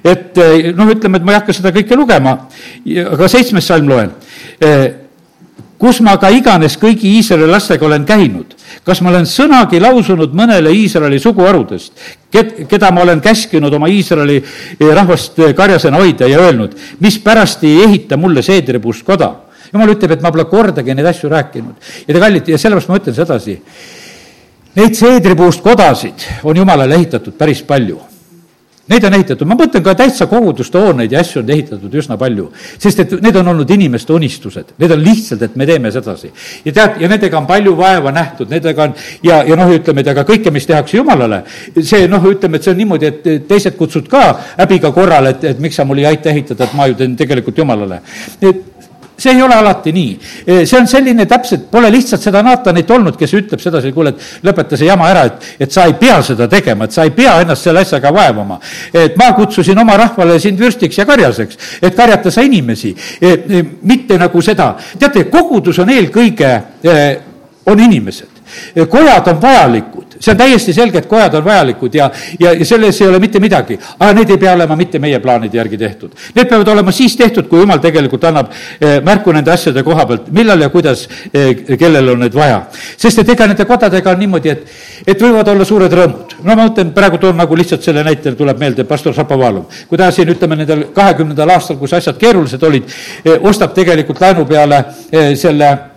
et 0.04 0.38
noh, 0.78 0.90
ütleme, 0.94 1.18
et 1.18 1.26
ma 1.26 1.36
ei 1.36 1.42
hakka 1.42 1.54
seda 1.58 1.74
kõike 1.76 1.98
lugema, 1.98 2.38
aga 3.12 3.32
seitsmes 3.32 3.68
salm 3.68 3.90
loen 3.90 4.14
eh, 4.62 5.01
kus 5.82 5.98
ma 6.06 6.13
ka 6.22 6.30
iganes 6.30 6.76
kõigi 6.78 7.15
Iisraeli 7.17 7.48
lastega 7.50 7.88
olen 7.88 8.04
käinud, 8.06 8.54
kas 8.86 9.00
ma 9.02 9.10
olen 9.10 9.26
sõnagi 9.26 9.80
lausunud 9.82 10.36
mõnele 10.38 10.70
Iisraeli 10.78 11.17
suguharudest, 11.20 12.04
keda 12.70 12.91
ma 12.94 13.02
olen 13.02 13.24
käskinud 13.24 13.74
oma 13.74 13.89
Iisraeli 13.89 14.38
rahvast 14.80 15.41
karjasena 15.58 15.98
hoida 15.98 16.30
ja 16.30 16.44
öelnud, 16.46 16.78
mispärast 17.02 17.65
ei 17.65 17.82
ehita 17.88 18.20
mulle 18.22 18.46
seedripuust 18.46 19.08
koda. 19.08 19.34
jumal 19.74 19.89
ütleb, 19.94 20.12
et 20.12 20.22
ma 20.22 20.32
pole 20.32 20.44
kordagi 20.52 20.94
neid 20.94 21.08
asju 21.08 21.30
rääkinud. 21.32 21.76
Ja 22.04 22.13
te 22.13 22.20
kallid, 22.20 22.48
ja 22.52 22.58
sellepärast 22.60 22.89
ma 22.91 22.98
ütlen 23.00 23.15
sedasi, 23.15 23.54
neid 24.76 24.98
seedripuust 25.00 25.63
kodasid 25.63 26.28
on 26.44 26.58
Jumalale 26.58 26.96
ehitatud 27.00 27.38
päris 27.39 27.63
palju 27.63 28.11
Neid 28.89 29.04
on 29.06 29.13
ehitatud, 29.13 29.46
ma 29.46 29.54
mõtlen 29.60 29.84
ka 29.86 29.94
täitsa 29.94 30.26
koguduste 30.26 30.80
hooneid 30.82 31.12
ja 31.13 31.22
asju 31.22 31.44
on 31.44 31.52
ehitatud 31.54 31.94
üsna 32.02 32.15
palju, 32.17 32.48
sest 32.82 33.04
et 33.04 33.12
need 33.22 33.36
on 33.38 33.52
olnud 33.54 33.70
inimeste 33.76 34.13
unistused, 34.15 34.74
need 34.82 34.96
on 34.96 35.04
lihtsalt, 35.06 35.44
et 35.46 35.56
me 35.56 35.67
teeme 35.70 35.91
sedasi. 35.94 36.32
ja 36.65 36.74
tead, 36.74 36.98
ja 37.04 37.12
nendega 37.12 37.38
on 37.38 37.46
palju 37.48 37.76
vaeva 37.78 38.12
nähtud, 38.15 38.50
nendega 38.50 38.88
on 38.89 38.96
ja, 39.24 39.44
ja 39.46 39.60
noh, 39.60 39.70
ütleme, 39.70 40.02
et 40.02 40.10
aga 40.12 40.26
kõike, 40.26 40.52
mis 40.52 40.65
tehakse 40.65 40.98
Jumalale, 40.98 41.44
see 41.78 42.10
noh, 42.10 42.26
ütleme, 42.32 42.58
et 42.58 42.65
see 42.65 42.74
on 42.74 42.82
niimoodi, 42.82 43.12
et 43.12 43.48
teised 43.48 43.78
kutsud 43.78 44.10
ka 44.10 44.26
häbiga 44.58 44.91
korrale, 44.96 45.36
et, 45.38 45.46
et 45.54 45.62
miks 45.62 45.78
sa 45.78 45.86
mul 45.86 46.02
ei 46.02 46.10
aita 46.15 46.34
ehitada, 46.34 46.65
et 46.65 46.76
ma 46.76 46.89
ju 46.89 46.98
teen 46.98 47.15
tegelikult 47.20 47.62
Jumalale. 47.62 48.02
et 48.41 48.70
see 49.21 49.36
ei 49.36 49.41
ole 49.41 49.55
alati 49.55 49.93
nii. 49.95 50.17
See 50.65 50.79
on 50.79 50.88
selline 50.89 51.25
täpselt, 51.29 51.67
pole 51.71 51.91
lihtsalt 51.93 52.23
seda 52.23 52.41
Natanit 52.45 52.89
olnud, 52.91 53.17
kes 53.19 53.36
ütleb 53.38 53.62
sedasi, 53.62 53.93
kuule, 53.93 54.15
et 54.15 54.47
lõpeta 54.47 54.79
see 54.79 54.89
jama 54.89 55.10
ära, 55.12 55.27
et, 55.29 55.47
et 55.67 55.73
sa 55.73 55.86
ei 55.89 55.95
pea 55.99 56.17
seda 56.25 56.47
tegema, 56.51 56.88
et 56.88 56.95
sa 56.95 57.05
ei 57.07 57.13
pea 57.15 57.38
ennast 57.43 57.67
selle 57.67 57.86
asjaga 57.86 58.13
vaevama. 58.15 58.60
et 58.93 59.17
ma 59.19 59.31
kutsusin 59.38 59.77
oma 59.79 59.97
rahvale 59.99 60.39
sind 60.39 60.60
vürstiks 60.60 60.97
ja 60.97 61.05
karjaseks, 61.05 61.57
et 61.81 61.95
karjata 61.95 62.31
sa 62.31 62.41
inimesi, 62.45 62.95
mitte 63.88 64.17
nagu 64.17 64.41
seda. 64.41 64.73
teate, 64.99 65.27
kogudus 65.29 65.79
on 65.79 65.89
eelkõige, 65.93 66.53
on 67.65 67.79
inimesed. 67.79 68.31
Kojad 68.90 69.28
on 69.28 69.42
vajalikud 69.42 70.12
see 70.22 70.32
on 70.32 70.38
täiesti 70.38 70.74
selge, 70.74 71.02
et 71.02 71.08
kojad 71.10 71.34
on 71.40 71.46
vajalikud 71.46 71.96
ja, 71.96 72.10
ja, 72.40 72.54
ja 72.54 72.66
selles 72.66 73.02
ei 73.02 73.08
ole 73.08 73.20
mitte 73.20 73.40
midagi. 73.40 73.80
aga 74.00 74.14
need 74.14 74.30
ei 74.30 74.38
pea 74.38 74.54
olema 74.54 74.76
mitte 74.76 75.00
meie 75.00 75.20
plaanide 75.20 75.58
järgi 75.58 75.78
tehtud. 75.78 76.14
Need 76.36 76.50
peavad 76.50 76.68
olema 76.68 76.92
siis 76.92 77.16
tehtud, 77.18 77.48
kui 77.50 77.60
jumal 77.60 77.82
tegelikult 77.82 78.24
annab 78.30 78.52
eh, 78.54 79.00
märku 79.04 79.34
nende 79.34 79.52
asjade 79.52 79.84
koha 79.84 80.06
pealt, 80.06 80.30
millal 80.32 80.62
ja 80.62 80.70
kuidas 80.70 81.08
eh,, 81.34 81.66
kellel 81.80 82.14
on 82.14 82.24
need 82.26 82.36
vaja. 82.38 82.62
sest 82.98 83.24
et 83.24 83.30
ega 83.36 83.48
nende 83.50 83.66
kodadega 83.66 84.14
on 84.14 84.22
niimoodi, 84.22 84.50
et, 84.54 84.66
et 85.08 85.22
võivad 85.22 85.48
olla 85.54 85.66
suured 85.66 85.94
rõõmud. 86.00 86.38
no 86.44 86.56
ma 86.56 86.68
mõtlen, 86.68 86.94
praegu 86.94 87.18
toon 87.22 87.38
nagu 87.38 87.58
lihtsalt 87.58 87.84
selle 87.84 88.04
näite, 88.06 88.36
tuleb 88.38 88.60
meelde 88.60 88.86
pastor 88.86 89.16
Šapovalov. 89.18 89.86
kui 89.90 89.98
ta 89.98 90.12
siin, 90.12 90.30
ütleme, 90.30 90.60
nendel 90.62 90.88
kahekümnendal 90.96 91.58
aastal, 91.58 91.80
kus 91.82 91.94
asjad 91.98 92.20
keerulised 92.22 92.64
olid 92.64 92.90
eh,, 93.26 93.40
ostab 93.42 93.74
tegelikult 93.74 94.22
laenu 94.22 94.46
peale 94.46 94.84
eh, 95.12 95.34
selle 95.36 95.90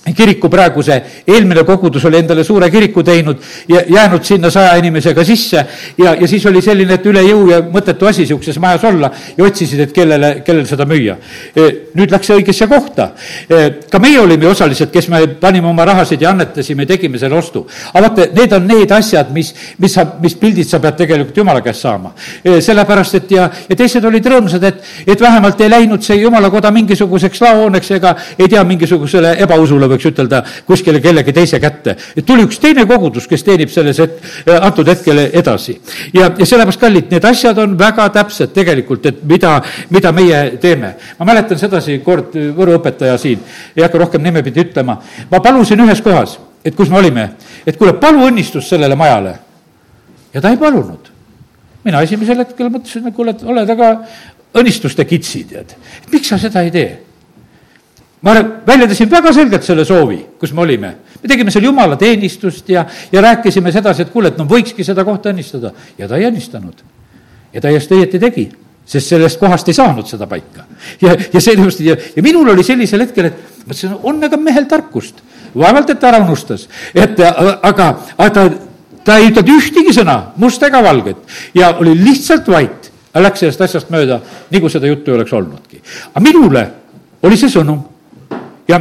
kiriku 0.00 0.48
praeguse, 0.48 0.96
eelmine 1.28 1.62
kogudus 1.68 2.04
oli 2.08 2.16
endale 2.22 2.44
suure 2.44 2.70
kiriku 2.72 3.02
teinud 3.04 3.36
ja 3.68 3.82
jäänud 3.88 4.24
sinna 4.24 4.50
saja 4.50 4.72
inimesega 4.80 5.24
sisse 5.24 5.64
ja, 5.98 6.14
ja 6.14 6.28
siis 6.28 6.46
oli 6.46 6.62
selline, 6.64 6.96
et 6.96 7.06
üle 7.06 7.20
jõu 7.26 7.50
ja 7.50 7.58
mõttetu 7.60 8.08
asi 8.08 8.24
niisuguses 8.24 8.56
majas 8.62 8.86
olla 8.88 9.10
ja 9.36 9.44
otsisid, 9.44 9.82
et 9.84 9.92
kellele, 9.92 10.30
kellele 10.46 10.64
seda 10.66 10.86
müüa. 10.88 11.18
E, 11.52 11.66
nüüd 12.00 12.14
läks 12.14 12.30
see 12.30 12.38
õigesse 12.40 12.68
kohta. 12.70 13.10
E, 13.44 13.60
ka 13.92 14.00
meie 14.00 14.22
olime 14.22 14.48
osalised, 14.48 14.88
kes 14.92 15.10
me 15.12 15.20
panime 15.40 15.68
oma 15.68 15.84
rahasid 15.90 16.24
ja 16.24 16.32
annetasime 16.32 16.88
tegime 16.88 17.20
selle 17.20 17.36
ostu. 17.36 17.66
aga 17.92 18.06
vaata, 18.06 18.28
need 18.40 18.56
on 18.56 18.66
need 18.72 18.96
asjad, 18.96 19.30
mis, 19.36 19.52
mis 19.78 19.94
sa, 19.98 20.06
mis 20.22 20.34
pildid 20.40 20.68
sa 20.68 20.80
pead 20.80 20.96
tegelikult 21.02 21.36
jumala 21.42 21.60
käest 21.64 21.84
saama. 21.84 22.14
E, 22.40 22.56
sellepärast, 22.64 23.20
et 23.20 23.36
ja, 23.36 23.50
ja 23.68 23.76
teised 23.76 24.04
olid 24.08 24.32
rõõmsad, 24.32 24.64
et, 24.64 24.80
et 25.06 25.20
vähemalt 25.20 25.60
ei 25.60 25.70
läinud 25.76 26.08
see 26.08 26.22
jumalakoda 26.22 26.72
mingisuguseks 26.72 27.44
laohooneks 27.44 27.94
ega 28.00 28.16
ei 28.38 28.48
tea, 28.48 28.64
mingisugusele 28.64 29.36
ebausule 29.44 29.89
võiks 29.90 30.08
ütelda, 30.10 30.42
kuskile 30.66 31.00
kellegi 31.02 31.34
teise 31.36 31.60
kätte. 31.60 31.96
et 32.16 32.26
tuli 32.26 32.44
üks 32.46 32.60
teine 32.62 32.86
kogudus, 32.86 33.26
kes 33.30 33.44
teenib 33.46 33.70
selles 33.72 34.00
het-, 34.02 34.18
äh, 34.46 34.58
antud 34.60 34.88
hetkel 34.88 35.18
edasi. 35.26 35.78
ja, 36.12 36.30
ja 36.38 36.46
sellepärast, 36.46 36.80
kallid, 36.80 37.10
need 37.10 37.24
asjad 37.24 37.58
on 37.58 37.76
väga 37.78 38.08
täpsed 38.14 38.54
tegelikult, 38.54 39.06
et 39.06 39.22
mida, 39.24 39.60
mida 39.90 40.12
meie 40.12 40.42
teeme. 40.62 40.94
ma 41.18 41.28
mäletan 41.32 41.58
sedasi 41.58 42.00
kord 42.04 42.34
Võru 42.56 42.78
õpetaja 42.78 43.18
siin, 43.18 43.40
ei 43.76 43.82
hakka 43.84 43.98
rohkem 43.98 44.22
nimepidi 44.22 44.64
ütlema, 44.64 44.98
ma 45.30 45.40
palusin 45.40 45.80
ühes 45.84 46.02
kohas, 46.04 46.38
et 46.64 46.76
kus 46.76 46.90
me 46.90 46.98
olime, 46.98 47.30
et 47.66 47.76
kuule, 47.76 47.94
palu 48.00 48.26
õnnistust 48.26 48.68
sellele 48.68 48.96
majale. 48.96 49.38
ja 50.34 50.40
ta 50.40 50.50
ei 50.50 50.60
palunud 50.60 51.10
mina 51.84 52.02
esimesel 52.04 52.42
hetkel 52.44 52.70
mõtlesin, 52.72 53.08
et 53.08 53.16
kuule, 53.16 53.34
et 53.34 53.44
oled 53.46 53.72
aga 53.76 53.92
õnnistuste 54.60 55.06
kitsi, 55.08 55.44
tead. 55.50 55.76
miks 56.12 56.32
sa 56.32 56.38
seda 56.40 56.64
ei 56.66 56.74
tee? 56.74 56.90
Ma 58.22 58.34
väljendasin 58.66 59.10
väga 59.10 59.32
selgelt 59.32 59.64
selle 59.64 59.84
soovi, 59.84 60.18
kus 60.38 60.52
me 60.52 60.64
olime. 60.64 60.94
me 61.22 61.28
tegime 61.28 61.50
seal 61.50 61.64
jumalateenistust 61.64 62.68
ja, 62.68 62.84
ja 63.12 63.20
rääkisime 63.20 63.72
sedasi, 63.72 64.02
et 64.02 64.10
kuule, 64.12 64.28
et 64.28 64.38
no 64.38 64.44
võikski 64.48 64.84
seda 64.84 65.04
kohta 65.04 65.32
õnnistada. 65.32 65.72
ja 65.98 66.08
ta 66.08 66.16
ei 66.16 66.28
õnnistanud. 66.28 66.82
ja 67.52 67.60
täiesti 67.60 67.96
õieti 67.96 68.20
tegi, 68.20 68.48
sest 68.84 69.14
sellest 69.14 69.40
kohast 69.40 69.68
ei 69.68 69.76
saanud 69.76 70.08
seda 70.08 70.26
paika. 70.28 70.66
ja, 71.00 71.16
ja 71.16 71.40
sellepärast 71.40 71.80
ja, 71.84 71.96
ja 72.16 72.22
minul 72.22 72.48
oli 72.52 72.64
sellisel 72.66 73.06
hetkel, 73.06 73.30
et 73.30 73.38
mõtlesin, 73.64 73.94
on 74.02 74.24
aga 74.24 74.36
mehel 74.36 74.68
tarkust. 74.68 75.22
vaevalt, 75.56 75.90
et 75.90 76.00
ta 76.00 76.10
ära 76.12 76.20
unustas, 76.24 76.68
et 76.94 77.20
aga, 77.20 77.94
aga 78.18 78.28
ta, 78.34 78.48
ta 79.04 79.16
ei 79.16 79.30
ütelnud 79.30 79.54
ühtegi 79.56 79.94
sõna, 79.96 80.18
musta 80.36 80.68
ega 80.68 80.82
valget 80.84 81.24
ja 81.54 81.72
oli 81.78 81.96
lihtsalt 82.04 82.48
vait. 82.48 82.90
Läks 83.10 83.40
sellest 83.42 83.62
asjast 83.64 83.88
mööda, 83.90 84.20
nagu 84.54 84.68
seda 84.70 84.86
juttu 84.86 85.10
ei 85.10 85.16
oleks 85.16 85.32
olnudki. 85.34 85.80
aga 86.12 86.20
minule 86.22 86.60
oli 87.26 87.36
see 87.40 87.50
sõnum 87.50 87.80
ja 88.70 88.80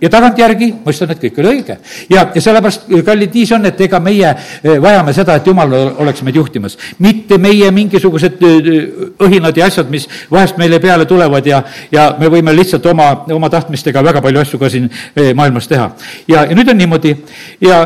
ja 0.00 0.08
tagantjärgi 0.10 0.70
mõistan, 0.84 1.12
et 1.12 1.20
kõik 1.20 1.38
oli 1.40 1.50
õige. 1.54 1.76
ja, 2.10 2.24
ja 2.34 2.42
sellepärast, 2.42 2.88
kallid, 3.04 3.34
nii 3.34 3.46
see 3.46 3.56
on, 3.56 3.68
et 3.68 3.80
ega 3.84 4.00
meie 4.02 4.30
eh, 4.32 4.78
vajame 4.82 5.12
seda, 5.16 5.36
et 5.36 5.46
jumal 5.46 5.72
oleks 6.00 6.22
meid 6.26 6.36
juhtimas. 6.40 6.78
mitte 6.98 7.38
meie 7.38 7.70
mingisugused 7.74 8.40
eh, 8.40 8.80
õhinad 9.26 9.56
ja 9.56 9.68
asjad, 9.68 9.90
mis 9.92 10.08
vahest 10.30 10.58
meile 10.60 10.80
peale 10.80 11.06
tulevad 11.06 11.46
ja, 11.46 11.62
ja 11.92 12.10
me 12.20 12.30
võime 12.32 12.54
lihtsalt 12.56 12.86
oma, 12.86 13.10
oma 13.32 13.50
tahtmistega 13.52 14.04
väga 14.04 14.22
palju 14.24 14.40
asju 14.40 14.60
ka 14.60 14.70
siin 14.72 14.88
eh, 14.90 15.34
maailmas 15.34 15.68
teha. 15.68 15.90
ja, 16.28 16.46
ja 16.46 16.56
nüüd 16.56 16.72
on 16.72 16.80
niimoodi 16.80 17.16
ja 17.60 17.82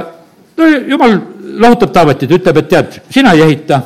no 0.57 0.71
jumal 0.89 1.19
lahutab 1.55 1.93
Taavetit, 1.95 2.31
ütleb, 2.35 2.63
et 2.63 2.71
tead, 2.71 3.01
sina 3.15 3.35
ei 3.35 3.43
ehita 3.45 3.81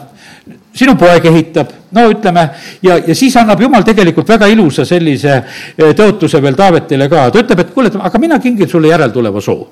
sinu 0.79 0.95
poeg 0.99 1.25
ehitab, 1.27 1.73
no 1.97 2.05
ütleme, 2.13 2.45
ja, 2.83 2.99
ja 3.07 3.15
siis 3.17 3.35
annab 3.41 3.61
jumal 3.63 3.85
tegelikult 3.87 4.29
väga 4.29 4.49
ilusa 4.53 4.85
sellise 4.87 5.35
eh, 5.39 5.95
tõotuse 5.97 6.41
veel 6.43 6.57
Taavetile 6.59 7.09
ka, 7.09 7.29
ta 7.33 7.43
ütleb, 7.43 7.63
et 7.65 7.73
kuule, 7.75 7.93
aga 8.05 8.21
mina 8.21 8.39
kingin 8.43 8.69
sulle 8.69 8.93
järeltuleva 8.93 9.41
soo. 9.43 9.67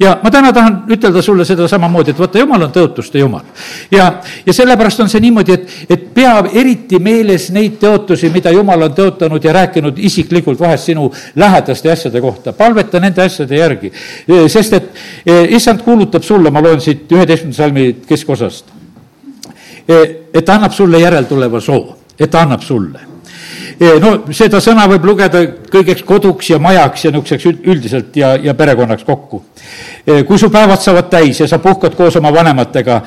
ja 0.00 0.16
ma 0.22 0.30
täna 0.32 0.52
tahan 0.52 0.78
ütelda 0.90 1.22
sulle 1.22 1.44
seda 1.44 1.68
samamoodi, 1.68 2.14
et 2.14 2.22
vaata, 2.22 2.40
jumal 2.40 2.64
on 2.66 2.72
tõotuste 2.72 3.20
jumal. 3.20 3.44
ja, 3.92 4.08
ja 4.46 4.56
sellepärast 4.56 5.04
on 5.04 5.12
see 5.12 5.20
niimoodi, 5.26 5.58
et, 5.58 5.76
et 5.90 6.08
pea 6.14 6.38
eriti 6.52 6.98
meeles 6.98 7.50
neid 7.54 7.76
tõotusi, 7.82 8.32
mida 8.34 8.50
jumal 8.54 8.88
on 8.88 8.96
tõotanud 8.96 9.44
ja 9.44 9.54
rääkinud 9.60 10.00
isiklikult 10.10 10.60
vahest 10.60 10.90
sinu 10.90 11.10
lähedaste 11.36 11.92
asjade 11.92 12.24
kohta, 12.24 12.52
palveta 12.56 13.00
nende 13.00 13.22
asjade 13.22 13.60
järgi. 13.60 13.92
Eh, 14.26 14.48
sest 14.48 14.80
et 14.80 14.90
eh, 15.26 15.44
issand 15.60 15.84
kuulutab 15.84 16.24
sulle, 16.24 16.50
ma 16.50 16.64
loen 16.64 16.80
siit 16.80 17.12
üheteistkümnenda 17.12 17.62
salmi 17.62 17.92
keskosast 18.08 18.77
et 19.88 20.44
ta 20.44 20.54
annab 20.54 20.72
sulle 20.72 21.00
järeltuleva 21.00 21.60
soo, 21.60 21.96
et 22.18 22.30
ta 22.30 22.42
annab 22.44 22.62
sulle 22.62 23.08
no 24.02 24.10
seda 24.34 24.60
sõna 24.62 24.86
võib 24.90 25.04
lugeda 25.06 25.40
kõigeks 25.70 26.02
koduks 26.06 26.50
ja 26.50 26.58
majaks 26.62 27.04
ja 27.04 27.12
niisuguseks 27.14 27.66
üldiselt 27.68 28.16
ja, 28.18 28.34
ja 28.42 28.54
perekonnaks 28.58 29.04
kokku. 29.06 29.42
kui 30.26 30.38
su 30.38 30.50
päevad 30.50 30.80
saavad 30.82 31.10
täis 31.10 31.40
ja 31.40 31.48
sa 31.48 31.58
puhkad 31.62 31.94
koos 31.94 32.16
oma 32.16 32.32
vanematega, 32.34 33.00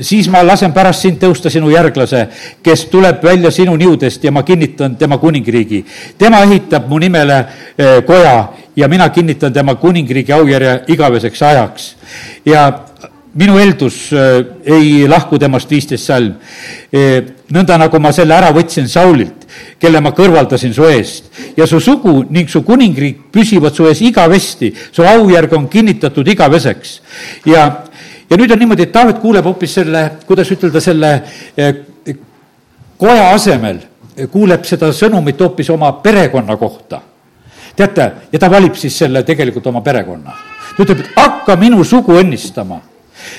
siis 0.00 0.28
ma 0.32 0.42
lasen 0.46 0.72
pärast 0.72 1.04
sind 1.04 1.20
tõusta 1.22 1.50
sinu 1.52 1.70
järglase, 1.70 2.26
kes 2.62 2.86
tuleb 2.90 3.22
välja 3.22 3.50
sinu 3.54 3.76
niudest 3.76 4.24
ja 4.24 4.32
ma 4.32 4.42
kinnitan 4.42 4.96
tema 4.96 5.18
kuningriigi. 5.18 5.84
tema 6.18 6.42
ehitab 6.42 6.88
mu 6.88 6.98
nimele 6.98 7.44
koja 8.06 8.48
ja 8.76 8.88
mina 8.88 9.08
kinnitan 9.08 9.52
tema 9.52 9.74
kuningriigi 9.74 10.32
aujärje 10.32 10.80
igaveseks 10.88 11.42
ajaks. 11.42 11.94
ja 12.44 12.72
minu 13.34 13.56
eeldus 13.58 13.96
ei 14.12 15.06
lahku 15.10 15.38
temast 15.38 15.70
viisteist 15.70 16.06
salm. 16.06 16.34
nõnda 17.54 17.78
nagu 17.78 18.00
ma 18.00 18.12
selle 18.12 18.34
ära 18.34 18.50
võtsin 18.54 18.88
Saulilt, 18.88 19.46
kelle 19.78 20.00
ma 20.00 20.14
kõrvaldasin 20.16 20.74
su 20.74 20.86
eest 20.88 21.30
ja 21.56 21.66
su 21.66 21.80
sugu 21.80 22.24
ning 22.30 22.48
su 22.48 22.62
kuningriik 22.62 23.30
püsivad 23.32 23.74
su 23.74 23.86
ees 23.86 24.00
igavesti, 24.00 24.72
su 24.92 25.02
aujärg 25.02 25.52
on 25.52 25.68
kinnitatud 25.68 26.28
igaveseks. 26.28 27.00
ja, 27.46 27.66
ja 28.30 28.36
nüüd 28.36 28.52
on 28.52 28.58
niimoodi, 28.58 28.82
et 28.88 28.92
Taavet 28.92 29.18
kuuleb 29.22 29.44
hoopis 29.44 29.74
selle, 29.80 30.10
kuidas 30.26 30.50
ütelda, 30.50 30.80
selle 30.80 31.16
koja 32.96 33.32
asemel 33.34 33.82
kuuleb 34.30 34.64
seda 34.66 34.92
sõnumit 34.94 35.40
hoopis 35.40 35.70
oma 35.74 35.92
perekonna 36.02 36.56
kohta. 36.56 37.00
teate, 37.76 38.12
ja 38.32 38.38
ta 38.38 38.50
valib 38.50 38.76
siis 38.78 38.98
selle 38.98 39.22
tegelikult 39.22 39.66
oma 39.66 39.80
perekonna. 39.80 40.32
ta 40.76 40.82
ütleb, 40.82 41.00
et 41.00 41.16
hakka 41.16 41.56
minu 41.56 41.84
sugu 41.84 42.14
õnnistama. 42.20 42.80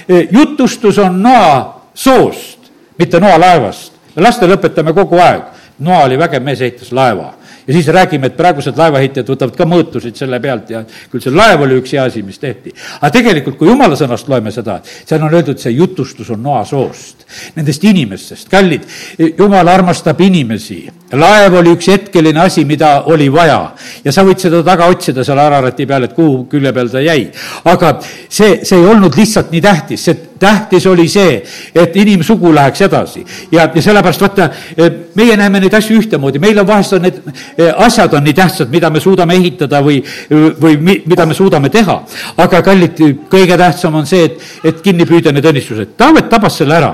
E, 0.09 0.27
jutustus 0.31 0.99
on 0.99 1.21
noa 1.23 1.81
soost, 1.93 2.71
mitte 2.99 3.19
noa 3.19 3.39
laevast. 3.39 3.93
lastele 4.15 4.55
õpetame 4.55 4.93
kogu 4.95 5.19
aeg, 5.19 5.41
noa 5.79 6.05
oli 6.05 6.17
vägev 6.17 6.43
mees, 6.43 6.61
ehitas 6.61 6.91
laeva 6.95 7.33
ja 7.67 7.73
siis 7.73 7.87
räägime, 7.87 8.29
et 8.29 8.37
praegused 8.37 8.77
laevaehitajad 8.77 9.29
võtavad 9.29 9.55
ka 9.57 9.65
mõõtusid 9.69 10.17
selle 10.19 10.39
pealt 10.41 10.69
ja 10.69 10.83
küll 11.11 11.23
see 11.23 11.33
laev 11.33 11.63
oli 11.65 11.79
üks 11.79 11.95
hea 11.95 12.03
asi, 12.05 12.21
mis 12.25 12.39
tehti. 12.39 12.73
aga 12.99 13.11
tegelikult, 13.17 13.57
kui 13.57 13.69
jumala 13.69 13.97
sõnast 13.97 14.29
loeme 14.29 14.53
seda, 14.53 14.79
seal 14.85 15.23
on 15.25 15.33
öeldud, 15.33 15.59
see 15.61 15.73
jutustus 15.73 16.29
on 16.35 16.43
noasoost, 16.45 17.25
nendest 17.55 17.83
inimestest, 17.83 18.49
kallid, 18.51 18.85
jumal 19.37 19.67
armastab 19.73 20.21
inimesi. 20.21 20.83
Laev 21.13 21.59
oli 21.59 21.75
üks 21.75 21.89
hetkeline 21.91 22.41
asi, 22.41 22.65
mida 22.65 23.03
oli 23.11 23.27
vaja 23.33 23.59
ja 24.03 24.11
sa 24.11 24.23
võid 24.25 24.41
seda 24.41 24.63
taga 24.65 24.89
otsida 24.89 25.23
seal 25.23 25.39
Ararati 25.39 25.85
peal, 25.85 26.07
et 26.07 26.15
kuhu 26.15 26.45
külje 26.49 26.73
peal 26.73 26.89
ta 26.89 27.03
jäi. 27.03 27.27
aga 27.65 27.97
see, 28.01 28.61
see 28.65 28.79
ei 28.79 28.87
olnud 28.89 29.17
lihtsalt 29.17 29.51
nii 29.53 29.61
tähtis, 29.61 30.05
see 30.05 30.17
tähtis 30.39 30.85
oli 30.87 31.07
see, 31.07 31.37
et 31.75 31.95
inimsugu 31.95 32.51
läheks 32.53 32.81
edasi 32.87 33.25
ja, 33.51 33.69
ja 33.69 33.81
sellepärast 33.81 34.21
vaata, 34.25 34.49
meie 35.15 35.37
näeme 35.37 35.61
neid 35.63 35.73
asju 35.77 35.99
ühtemoodi, 36.01 36.41
meil 36.43 36.59
on 36.59 36.67
vahest 36.67 36.97
on 36.97 37.05
need 37.05 37.21
Eh, 37.57 37.73
asjad 37.77 38.13
on 38.13 38.23
nii 38.23 38.33
tähtsad, 38.33 38.69
mida 38.69 38.89
me 38.89 38.99
suudame 38.99 39.35
ehitada 39.37 39.79
või, 39.83 40.01
või 40.61 40.75
mi, 40.81 40.97
mida 41.07 41.25
me 41.25 41.33
suudame 41.33 41.69
teha. 41.71 41.95
aga 42.37 42.61
kallid, 42.61 42.99
kõige 43.31 43.57
tähtsam 43.57 43.95
on 43.95 44.05
see, 44.05 44.25
et, 44.25 44.41
et 44.63 44.81
kinni 44.83 45.05
püüda 45.07 45.31
need 45.31 45.45
õnnistused. 45.45 45.93
Taavet 45.97 46.27
tabas 46.29 46.57
selle 46.59 46.75
ära 46.75 46.91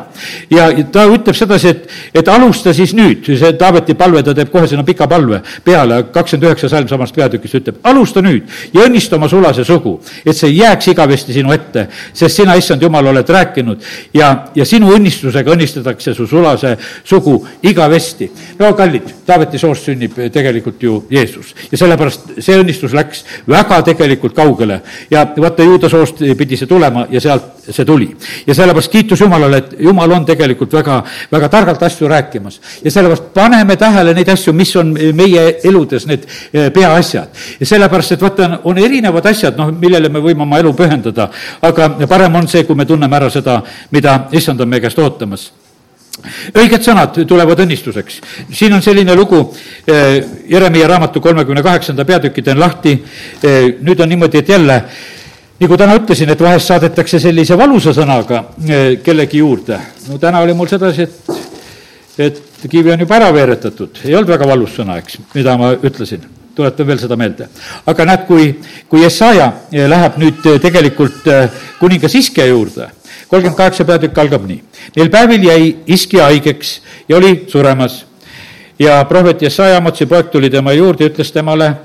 ja 0.54 0.70
ta 0.94 1.08
ütleb 1.10 1.36
sedasi, 1.38 1.74
et, 1.74 1.88
et 2.22 2.30
alusta 2.30 2.74
siis 2.78 2.94
nüüd, 2.94 3.26
see 3.26 3.54
Taaveti 3.58 3.96
palve, 4.02 4.24
ta 4.26 4.36
teeb 4.38 4.52
kohe 4.54 4.68
sinna 4.70 4.86
pika 4.88 5.08
palve 5.12 5.42
peale, 5.66 6.02
kakskümmend 6.14 6.50
üheksa 6.50 6.70
salm 6.72 6.90
samast 6.90 7.16
peatükist 7.16 7.60
ütleb, 7.62 7.80
alusta 7.88 8.24
nüüd 8.26 8.50
ja 8.74 8.86
õnnista 8.88 9.18
oma 9.20 9.30
sulase 9.32 9.66
sugu, 9.68 9.98
et 10.26 10.38
see 10.38 10.52
jääks 10.56 10.92
igavesti 10.94 11.36
sinu 11.36 11.54
ette, 11.56 11.88
sest 12.14 12.42
sina, 12.42 12.56
issand 12.60 12.84
jumal, 12.84 13.12
oled 13.12 13.30
rääkinud 13.38 13.86
ja, 14.18 14.32
ja 14.56 14.68
sinu 14.68 14.92
õnnistusega 14.96 15.56
õnnistatakse 15.56 16.16
su 16.18 16.28
sulase 16.30 16.76
sugu 17.04 17.38
igavesti. 17.64 18.32
no 18.60 18.74
kallid, 18.78 19.10
Taaveti 19.26 19.60
soost 19.62 19.88
sünnib 19.88 20.18
tegelikult 20.34 20.82
ju 20.84 21.04
Jeesus. 21.10 21.54
ja 21.72 21.78
sellepärast 21.78 22.34
see 22.40 22.58
õnnistus 22.60 22.96
läks 22.98 23.24
väga 23.48 23.82
tegelikult 23.88 24.36
kaugele 24.36 24.82
ja 25.12 25.26
vaata, 25.38 25.64
juuda 25.64 25.90
soost 25.90 26.24
pidi 26.38 26.58
see 26.58 26.70
tulema 26.70 27.06
ja 27.10 27.22
sealt 27.22 27.61
see 27.70 27.86
tuli. 27.86 28.10
ja 28.48 28.56
sellepärast 28.56 28.92
kiitus 28.92 29.22
Jumalale, 29.22 29.58
et 29.58 29.76
Jumal 29.80 30.12
on 30.12 30.26
tegelikult 30.26 30.74
väga, 30.74 31.04
väga 31.32 31.50
targalt 31.50 31.84
asju 31.84 32.08
rääkimas. 32.08 32.62
ja 32.84 32.92
sellepärast 32.92 33.34
paneme 33.34 33.76
tähele 33.76 34.14
neid 34.14 34.30
asju, 34.30 34.54
mis 34.54 34.76
on 34.76 34.94
meie 35.14 35.60
eludes 35.64 36.08
need 36.08 36.26
eh, 36.54 36.72
peaasjad. 36.74 37.30
ja 37.60 37.66
sellepärast, 37.66 38.12
et 38.12 38.22
vaata, 38.22 38.60
on 38.64 38.78
erinevad 38.78 39.26
asjad, 39.26 39.58
noh, 39.58 39.72
millele 39.72 40.10
me 40.10 40.20
võime 40.20 40.42
oma 40.48 40.60
elu 40.60 40.74
pühendada, 40.74 41.30
aga 41.62 41.90
parem 42.08 42.36
on 42.36 42.48
see, 42.48 42.64
kui 42.64 42.76
me 42.76 42.86
tunneme 42.86 43.16
ära 43.16 43.30
seda, 43.30 43.62
mida 43.92 44.28
issand 44.32 44.62
on 44.62 44.70
meie 44.70 44.82
käest 44.82 45.00
ootamas 45.00 45.52
õiged 46.54 46.84
sõnad 46.86 47.16
tulevad 47.28 47.60
õnnistuseks. 47.64 48.20
siin 48.54 48.74
on 48.74 48.82
selline 48.82 49.16
lugu, 49.16 49.54
eh, 49.88 50.24
Jeremiah 50.50 50.88
raamatu 50.88 51.22
kolmekümne 51.22 51.64
kaheksanda 51.64 52.06
peatüki 52.06 52.42
teen 52.42 52.60
lahti, 52.60 53.04
eh, 53.44 53.76
nüüd 53.82 54.00
on 54.00 54.10
niimoodi, 54.10 54.38
et 54.38 54.50
jälle, 54.50 54.84
nagu 55.62 55.78
täna 55.78 55.96
ütlesin, 56.00 56.32
et 56.34 56.42
vahest 56.42 56.72
saadetakse 56.72 57.20
sellise 57.22 57.58
valusa 57.58 57.94
sõnaga 57.96 58.44
eh, 58.68 59.00
kellegi 59.06 59.42
juurde. 59.44 59.80
no 60.10 60.18
täna 60.22 60.42
oli 60.42 60.56
mul 60.58 60.70
sedasi, 60.72 61.08
et, 61.08 61.34
et 62.18 62.70
kivi 62.70 62.94
on 62.94 63.06
juba 63.06 63.20
ära 63.20 63.32
veeretatud, 63.34 64.02
ei 64.06 64.16
olnud 64.16 64.34
väga 64.34 64.48
valus 64.50 64.78
sõna, 64.80 64.98
eks, 65.02 65.20
mida 65.36 65.58
ma 65.58 65.74
ütlesin 65.78 66.26
tuletan 66.56 66.88
veel 66.88 67.00
seda 67.00 67.16
meelde. 67.16 67.48
aga 67.88 68.06
näed, 68.06 68.26
kui, 68.28 68.48
kui 68.90 69.06
Jesaja 69.06 69.52
läheb 69.72 70.18
nüüd 70.20 70.42
tegelikult 70.62 71.30
kuningas 71.80 72.18
Iske 72.20 72.48
juurde 72.50 72.90
kolmkümmend 73.32 73.58
kaheksa 73.58 73.86
peatükk 73.88 74.18
algab 74.20 74.44
nii. 74.44 74.60
Neil 74.98 75.10
päevil 75.12 75.46
jäi 75.48 75.68
iski 75.88 76.20
haigeks 76.20 76.82
ja 77.10 77.18
oli 77.18 77.46
suremas. 77.48 78.06
ja 78.80 79.06
prohvet 79.06 79.42
Jesaja 79.42 79.78
Amotsi 79.78 80.06
poeg 80.06 80.32
tuli 80.32 80.50
tema 80.50 80.74
juurde 80.74 81.04
ja 81.04 81.10
ütles 81.10 81.32
temale, 81.32 81.76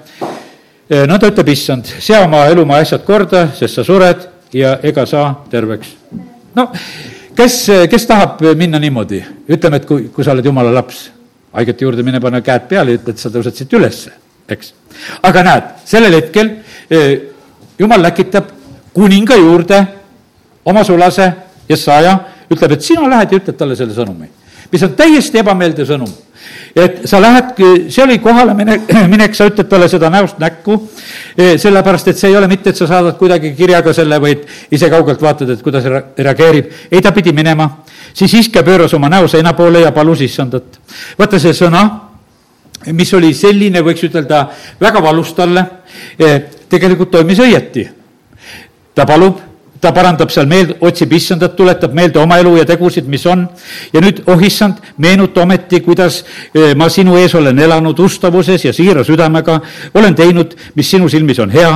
nõnda 0.91 1.30
ütleb 1.32 1.49
issand, 1.51 1.89
sea 2.01 2.22
oma 2.26 2.45
elumaa 2.51 2.80
asjad 2.84 3.05
korda, 3.07 3.49
sest 3.57 3.80
sa 3.80 3.84
sured 3.87 4.26
ja 4.55 4.76
ega 4.87 5.07
sa 5.07 5.28
terveks. 5.51 5.97
no 6.55 6.68
kes, 7.37 7.59
kes 7.91 8.07
tahab 8.07 8.43
minna 8.57 8.78
niimoodi, 8.82 9.20
ütleme, 9.49 9.80
et 9.80 9.87
kui, 9.89 10.09
kui 10.14 10.24
sa 10.24 10.32
oled 10.34 10.47
jumala 10.47 10.72
laps, 10.74 11.11
haigete 11.57 11.87
juurde 11.87 12.05
mine, 12.07 12.20
pane 12.22 12.43
käed 12.45 12.68
peale 12.70 12.95
ja 12.95 13.01
ütle, 13.01 13.14
et 13.14 13.22
sa 13.22 13.32
tõused 13.32 13.59
siit 13.59 13.74
ülesse, 13.76 14.12
eks. 14.49 14.72
aga 15.26 15.43
näed, 15.47 15.74
sellel 15.89 16.16
hetkel 16.20 16.53
jumal 17.78 18.03
läkitab 18.07 18.53
kuninga 18.97 19.37
juurde 19.41 19.82
oma 20.66 20.84
sulase, 20.84 21.32
Jesaja, 21.68 22.14
ütleb, 22.47 22.76
et 22.76 22.84
sina 22.87 23.09
lähed 23.11 23.32
ja 23.32 23.41
ütled 23.41 23.57
talle 23.59 23.76
selle 23.78 23.95
sõnumi, 23.97 24.28
mis 24.70 24.84
on 24.87 24.95
täiesti 24.99 25.41
ebameeldiv 25.43 25.89
sõnum. 25.89 26.12
Et 26.76 27.07
sa 27.09 27.20
lähed, 27.20 27.55
see 27.88 28.03
oli 28.05 28.18
kohale 28.20 28.55
minek, 28.55 28.90
minek, 29.12 29.34
sa 29.34 29.47
ütled 29.49 29.68
talle 29.70 29.88
seda 29.88 30.11
näost 30.12 30.40
näkku, 30.42 30.76
e, 31.36 31.55
sellepärast 31.61 32.11
et 32.12 32.20
see 32.20 32.30
ei 32.32 32.36
ole 32.36 32.49
mitte, 32.51 32.70
et 32.70 32.78
sa 32.78 32.88
saadad 32.90 33.16
kuidagi 33.20 33.55
kirjaga 33.57 33.94
selle, 33.97 34.18
vaid 34.20 34.44
ise 34.76 34.90
kaugelt 34.92 35.22
vaatad, 35.22 35.55
et 35.55 35.64
kuidas 35.64 35.88
reageerib. 35.88 36.70
ei, 36.90 37.01
ta 37.01 37.14
pidi 37.16 37.32
minema, 37.36 37.70
siis 38.12 38.34
iske 38.42 38.62
pööras 38.66 38.94
oma 38.94 39.09
näo 39.12 39.28
seina 39.28 39.55
poole 39.57 39.86
ja 39.86 39.92
palus 39.97 40.20
issandat. 40.26 40.80
vaata 41.18 41.40
see 41.40 41.57
sõna, 41.57 41.82
mis 42.92 43.14
oli 43.16 43.32
selline, 43.34 43.80
võiks 43.82 44.05
ütelda, 44.07 44.47
väga 44.80 45.03
valus 45.03 45.32
talle, 45.34 45.64
e, 46.18 46.38
tegelikult 46.68 47.11
toimis 47.11 47.40
õieti. 47.40 47.88
ta 48.94 49.05
palub 49.05 49.56
ta 49.81 49.93
parandab 49.95 50.31
seal 50.33 50.47
meeld, 50.49 50.77
otsib 50.85 51.12
issandat, 51.16 51.57
tuletab 51.57 51.95
meelde 51.97 52.20
oma 52.20 52.39
elu 52.41 52.57
ja 52.61 52.66
tegusid, 52.68 53.09
mis 53.11 53.24
on. 53.27 53.47
ja 53.93 54.03
nüüd, 54.03 54.22
oh 54.31 54.43
issand, 54.43 54.81
meenuta 55.03 55.43
ometi, 55.43 55.81
kuidas 55.85 56.22
eh, 56.55 56.74
ma 56.79 56.89
sinu 56.93 57.16
ees 57.20 57.35
olen 57.35 57.59
elanud 57.59 57.99
ustavuses 57.99 58.64
ja 58.64 58.72
siira 58.77 59.05
südamega, 59.05 59.61
olen 59.95 60.14
teinud, 60.14 60.57
mis 60.74 60.91
sinu 60.91 61.09
silmis 61.12 61.41
on 61.43 61.51
hea. 61.51 61.72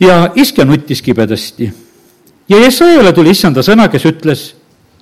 ja 0.00 0.16
iske 0.34 0.64
nuttis 0.64 1.02
kibedasti. 1.02 1.72
ja 2.48 2.64
Jesajale 2.64 3.12
tuli 3.12 3.30
issanda 3.30 3.62
sõna, 3.62 3.88
kes 3.88 4.08
ütles 4.08 4.48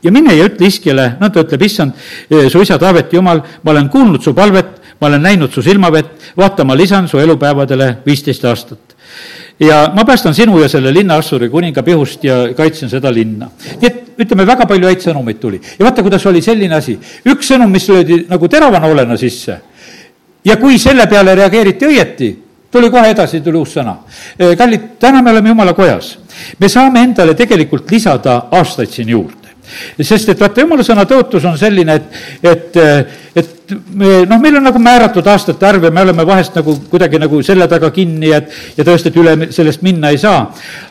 ja 0.03 0.13
mine 0.13 0.35
ja 0.37 0.49
ütle 0.49 0.69
iskjale, 0.69 1.15
nõnda 1.21 1.47
ütleb 1.47 1.65
issand, 1.65 1.97
eh, 2.31 2.51
su 2.51 2.63
isa 2.63 2.79
Taaveti 2.79 3.17
jumal, 3.17 3.43
ma 3.63 3.71
olen 3.73 3.89
kuulnud 3.89 4.23
su 4.23 4.35
palvet, 4.35 4.79
ma 5.01 5.09
olen 5.09 5.23
näinud 5.23 5.53
su 5.53 5.63
silmavett, 5.63 6.33
vaata, 6.37 6.65
ma 6.65 6.77
lisan 6.77 7.09
su 7.09 7.19
elupäevadele 7.19 7.97
viisteist 8.07 8.45
aastat 8.45 8.91
ja 9.61 9.93
ma 9.95 10.05
päästan 10.05 10.35
sinu 10.35 10.59
ja 10.61 10.69
selle 10.69 10.93
linna 10.95 11.17
Assuri 11.21 11.49
kuninga 11.49 11.83
pihust 11.83 12.25
ja 12.25 12.55
kaitsen 12.57 12.91
seda 12.91 13.13
linna. 13.15 13.51
nii 13.81 13.87
et 13.87 14.21
ütleme, 14.21 14.47
väga 14.47 14.67
palju 14.67 14.89
häid 14.89 15.03
sõnumeid 15.05 15.41
tuli. 15.41 15.61
ja 15.79 15.85
vaata, 15.85 16.03
kuidas 16.03 16.27
oli 16.27 16.43
selline 16.43 16.75
asi, 16.75 16.99
üks 17.27 17.53
sõnum, 17.53 17.71
mis 17.71 17.89
löödi 17.89 18.25
nagu 18.29 18.49
terava 18.49 18.81
noolena 18.81 19.17
sisse 19.17 19.61
ja 20.45 20.57
kui 20.57 20.79
selle 20.79 21.07
peale 21.07 21.35
reageeriti 21.35 21.87
õieti, 21.87 22.31
tuli 22.73 22.91
kohe 22.91 23.11
edasi, 23.13 23.41
tuli 23.41 23.59
uus 23.61 23.77
sõna. 23.77 23.99
kallid, 24.59 24.97
täna 24.99 25.23
me 25.23 25.31
oleme 25.31 25.49
jumala 25.49 25.75
kojas. 25.75 26.19
me 26.59 26.69
saame 26.69 27.03
endale 27.03 27.35
tegelikult 27.35 27.91
lisada 27.91 28.43
aastaid 28.51 28.91
siin 28.91 29.09
juurde 29.09 29.41
sest 30.01 30.29
et 30.29 30.41
vaata, 30.41 30.65
jumala 30.65 30.83
sõna 30.83 31.05
tõotus 31.07 31.45
on 31.47 31.59
selline, 31.59 31.95
et, 31.95 32.07
et, 32.43 32.79
et 33.37 33.60
me, 33.95 34.25
noh, 34.29 34.41
meil 34.41 34.57
on 34.59 34.67
nagu 34.69 34.79
määratud 34.83 35.27
aastate 35.27 35.67
arv 35.67 35.85
ja 35.85 35.91
me 35.95 36.05
oleme 36.07 36.27
vahest 36.27 36.57
nagu 36.59 36.77
kuidagi 36.91 37.21
nagu 37.21 37.43
selle 37.47 37.69
taga 37.71 37.91
kinni, 37.95 38.33
et 38.37 38.79
ja 38.79 38.87
tõesti, 38.87 39.11
et 39.13 39.21
üle 39.21 39.53
sellest 39.55 39.85
minna 39.87 40.11
ei 40.11 40.19
saa. 40.19 40.43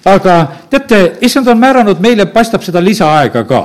aga 0.05 0.39
teate, 0.69 1.01
issand 1.25 1.47
on 1.47 1.59
määranud 1.59 2.01
meile, 2.03 2.25
paistab 2.33 2.63
seda 2.65 2.83
lisaaega 2.83 3.43
ka. 3.49 3.63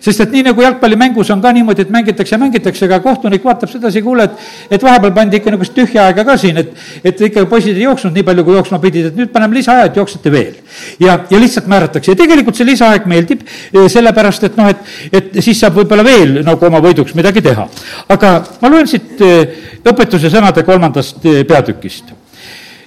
Sest 0.00 0.24
et 0.24 0.32
nii 0.34 0.44
nagu 0.50 0.62
jalgpallimängus 0.64 1.30
on 1.34 1.42
ka 1.42 1.52
niimoodi, 1.54 1.86
et 1.86 1.92
mängitakse 1.94 2.38
mängitakse, 2.40 2.86
aga 2.88 3.00
kohtunik 3.04 3.44
vaatab 3.44 3.70
sedasi, 3.70 4.02
kuule, 4.02 4.26
et, 4.26 4.48
et 4.76 4.82
vahepeal 4.82 5.14
pandi 5.16 5.40
ikka 5.40 5.52
niisugust 5.54 5.74
tühja 5.76 6.06
aega 6.08 6.24
ka 6.26 6.36
siin, 6.40 6.60
et, 6.62 6.72
et 7.04 7.24
ikka 7.30 7.44
poisid 7.50 7.78
ei 7.78 7.86
jooksnud 7.86 8.16
nii 8.16 8.26
palju, 8.26 8.44
kui 8.46 8.58
jooksma 8.58 8.80
pidid, 8.82 9.10
et 9.10 9.18
nüüd 9.18 9.32
paneme 9.34 9.58
lisaaja, 9.58 9.88
et 9.90 9.98
jooksete 10.00 10.32
veel. 10.32 10.54
ja, 11.00 11.18
ja 11.30 11.40
lihtsalt 11.40 11.68
määratakse 11.70 12.14
ja 12.14 12.18
tegelikult 12.18 12.58
see 12.58 12.68
lisaaeg 12.68 13.06
meeldib, 13.10 13.44
eh, 13.72 13.88
sellepärast 13.92 14.48
et 14.48 14.56
noh, 14.60 14.70
et, 14.70 14.94
et 15.12 15.42
siis 15.44 15.58
saab 15.60 15.78
võib-olla 15.80 16.04
veel 16.06 16.40
nagu 16.46 16.66
oma 16.66 16.82
võiduks 16.84 17.14
midagi 17.18 17.42
teha. 17.44 17.68
aga 18.08 18.32
ma 18.62 18.72
loen 18.72 18.88
siit 18.90 19.20
eh, 19.24 19.58
õpetuse 19.84 20.32
sõnade 20.32 20.64
kolmandast 20.66 21.24
eh, 21.26 21.42
peatükist. 21.48 22.14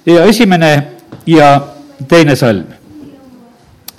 ja 0.06 0.26
esimene 0.30 0.74
ja 1.26 1.54
teine 2.08 2.36
salm. 2.36 2.66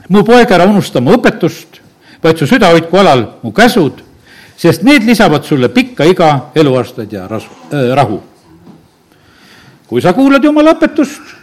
mu 0.08 0.24
poeg, 0.24 0.50
ära 0.52 0.66
unusta 0.68 1.00
mu 1.00 1.14
õpetust, 1.16 1.73
vaid 2.24 2.40
su 2.40 2.48
süda 2.48 2.72
hoidku 2.72 2.96
alal 2.96 3.26
mu 3.42 3.52
käsud, 3.52 4.00
sest 4.56 4.82
need 4.86 5.04
lisavad 5.04 5.44
sulle 5.44 5.68
pikka 5.68 6.06
iga, 6.08 6.30
eluaastaid 6.56 7.12
ja 7.12 7.28
rasu, 7.28 7.50
äh, 7.72 7.92
rahu. 7.96 8.22
kui 9.86 10.00
sa 10.00 10.12
kuulad 10.16 10.44
Jumala 10.44 10.72
õpetust, 10.74 11.34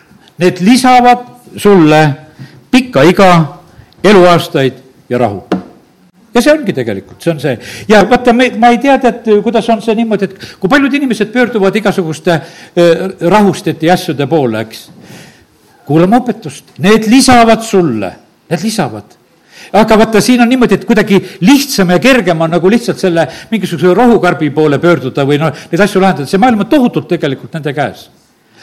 need 0.42 0.60
lisavad 0.66 1.28
sulle 1.58 2.02
pikka 2.72 3.04
iga, 3.06 3.30
eluaastaid 4.04 4.74
ja 5.10 5.18
rahu 5.22 5.44
ja 6.34 6.42
see 6.42 6.54
ongi 6.54 6.74
tegelikult, 6.74 7.22
see 7.22 7.34
on 7.34 7.40
see. 7.44 7.60
ja 7.88 8.02
vaata, 8.10 8.34
me, 8.34 8.50
ma 8.58 8.72
ei 8.74 8.82
tea, 8.82 8.98
tead, 9.04 9.30
kuidas 9.46 9.70
on 9.70 9.82
see 9.86 9.96
niimoodi, 10.00 10.32
et 10.32 10.58
kui 10.60 10.72
paljud 10.72 10.94
inimesed 10.98 11.30
pöörduvad 11.34 11.76
igasuguste 11.78 12.34
äh, 12.34 13.08
rahustite 13.22 13.86
ja 13.86 13.94
asjade 13.94 14.28
poole, 14.32 14.66
eks. 14.66 14.86
kuulame 15.86 16.24
õpetust, 16.24 16.78
need 16.82 17.06
lisavad 17.12 17.62
sulle, 17.68 18.16
need 18.50 18.64
lisavad 18.66 19.21
aga 19.74 19.98
vaata, 19.98 20.22
siin 20.22 20.42
on 20.44 20.50
niimoodi, 20.52 20.80
et 20.80 20.88
kuidagi 20.88 21.20
lihtsam 21.48 21.94
ja 21.96 22.00
kergem 22.04 22.42
on 22.42 22.52
nagu 22.58 22.72
lihtsalt 22.72 23.00
selle 23.00 23.28
mingisuguse 23.52 23.94
rohukarbi 23.96 24.50
poole 24.56 24.80
pöörduda 24.80 25.26
või 25.28 25.40
noh, 25.42 25.54
neid 25.72 25.86
asju 25.86 26.02
lahendada, 26.02 26.28
see 26.30 26.42
maailm 26.42 26.66
on 26.66 26.72
tohutult 26.72 27.08
tegelikult 27.12 27.54
nende 27.58 27.74
käes 27.76 28.10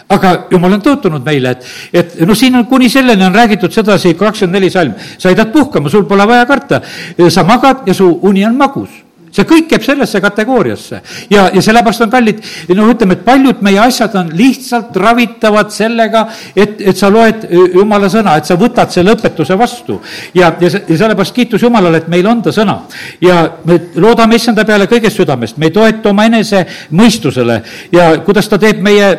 aga 0.08 0.30
jumal 0.50 0.78
on 0.78 0.84
tõotanud 0.84 1.24
meile, 1.24 1.56
et, 1.56 1.66
et 1.92 2.14
noh, 2.26 2.36
siin 2.36 2.56
on 2.56 2.64
kuni 2.68 2.88
selleni 2.92 3.26
on 3.26 3.34
räägitud 3.34 3.72
sedasi 3.74 4.14
kakskümmend 4.16 4.56
neli 4.56 4.70
salm. 4.72 4.94
sa 5.18 5.32
jätad 5.32 5.52
puhkama, 5.52 5.90
sul 5.92 6.06
pole 6.08 6.26
vaja 6.26 6.46
karta. 6.46 6.80
sa 7.28 7.44
magad 7.44 7.84
ja 7.86 7.94
su 7.94 8.08
uni 8.22 8.44
on 8.46 8.56
magus 8.56 9.07
see 9.32 9.46
kõik 9.48 9.68
käib 9.72 9.84
sellesse 9.84 10.20
kategooriasse 10.24 11.00
ja, 11.30 11.48
ja 11.54 11.62
sellepärast 11.64 12.06
on 12.06 12.12
kallid, 12.12 12.40
noh, 12.74 12.90
ütleme, 12.92 13.18
et 13.18 13.24
paljud 13.26 13.62
meie 13.66 13.80
asjad 13.82 14.14
on 14.18 14.30
lihtsalt 14.36 14.96
ravitavad 14.96 15.72
sellega, 15.74 16.24
et, 16.56 16.80
et 16.80 16.98
sa 16.98 17.10
loed 17.12 17.46
jumala 17.74 18.10
sõna, 18.12 18.38
et 18.38 18.48
sa 18.48 18.58
võtad 18.60 18.92
selle 18.94 19.14
õpetuse 19.16 19.58
vastu. 19.58 20.00
ja, 20.34 20.52
ja, 20.60 20.70
ja 20.78 20.96
sellepärast 21.04 21.34
kiitus 21.36 21.62
Jumalale, 21.62 22.02
et 22.02 22.08
meil 22.08 22.26
on 22.26 22.42
ta 22.42 22.54
sõna. 22.54 22.80
ja 23.20 23.40
me 23.64 23.80
loodame 23.96 24.38
issanda 24.38 24.64
peale 24.68 24.88
kõigest 24.90 25.20
südamest, 25.20 25.58
me 25.58 25.68
ei 25.68 25.74
toeta 25.74 26.10
oma 26.10 26.26
enese 26.28 26.64
mõistusele 26.90 27.62
ja 27.92 28.10
kuidas 28.24 28.48
ta 28.48 28.58
teeb 28.58 28.82
meie 28.84 29.14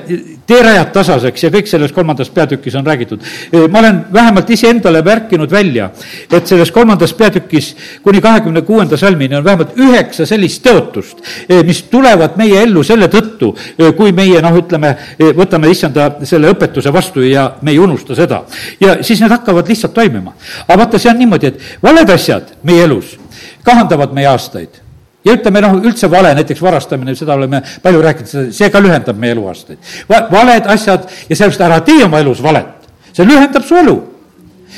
teerajad 0.50 0.92
tasaseks 0.94 1.46
ja 1.46 1.52
kõik 1.54 1.70
selles 1.70 1.94
kolmandas 1.94 2.30
peatükis 2.34 2.76
on 2.80 2.86
räägitud. 2.86 3.22
ma 3.70 3.80
olen 3.80 4.06
vähemalt 4.14 4.50
iseendale 4.50 5.02
märkinud 5.06 5.52
välja, 5.52 5.90
et 6.32 6.48
selles 6.48 6.72
kolmandas 6.72 7.14
peatükis 7.14 7.76
kuni 8.04 8.22
kahekümne 8.22 8.62
kuuenda 8.62 8.98
salmini 8.98 9.36
on 9.36 9.44
vähemalt 9.44 9.78
üheksa 10.00 10.26
sellist 10.30 10.64
tõotust, 10.66 11.22
mis 11.68 11.84
tulevad 11.92 12.38
meie 12.40 12.64
ellu 12.64 12.84
selle 12.88 13.10
tõttu, 13.12 13.52
kui 13.98 14.14
meie 14.16 14.42
noh, 14.44 14.56
ütleme, 14.62 14.96
võtame 15.38 15.72
issanda 15.72 16.10
selle 16.28 16.52
õpetuse 16.54 16.94
vastu 16.94 17.24
ja 17.26 17.50
me 17.62 17.74
ei 17.76 17.80
unusta 17.80 18.16
seda. 18.18 18.44
ja 18.80 19.00
siis 19.04 19.22
need 19.22 19.32
hakkavad 19.32 19.68
lihtsalt 19.68 19.94
toimima. 19.94 20.34
aga 20.68 20.78
vaata, 20.84 21.00
see 21.00 21.12
on 21.12 21.20
niimoodi, 21.20 21.48
et 21.48 21.84
valed 21.84 22.10
asjad 22.10 22.54
meie 22.64 22.84
elus 22.88 23.18
kahandavad 23.64 24.14
meie 24.16 24.28
aastaid 24.28 24.80
ja 25.26 25.36
ütleme 25.36 25.62
noh, 25.62 25.80
üldse 25.84 26.10
vale, 26.12 26.32
näiteks 26.38 26.62
varastamine, 26.62 27.16
seda 27.16 27.36
oleme 27.36 27.62
palju 27.84 28.04
rääkinud, 28.04 28.54
see 28.56 28.70
ka 28.72 28.82
lühendab 28.82 29.20
meie 29.20 29.36
eluaastaid. 29.36 29.80
valed 30.08 30.70
asjad 30.72 31.10
ja 31.30 31.36
sellepärast 31.36 31.68
ära 31.68 31.82
tee 31.84 32.04
oma 32.06 32.24
elus 32.24 32.44
valet, 32.44 32.88
see 33.12 33.28
lühendab 33.28 33.68
su 33.68 33.76
elu 33.76 34.00
Eh, 34.00 34.09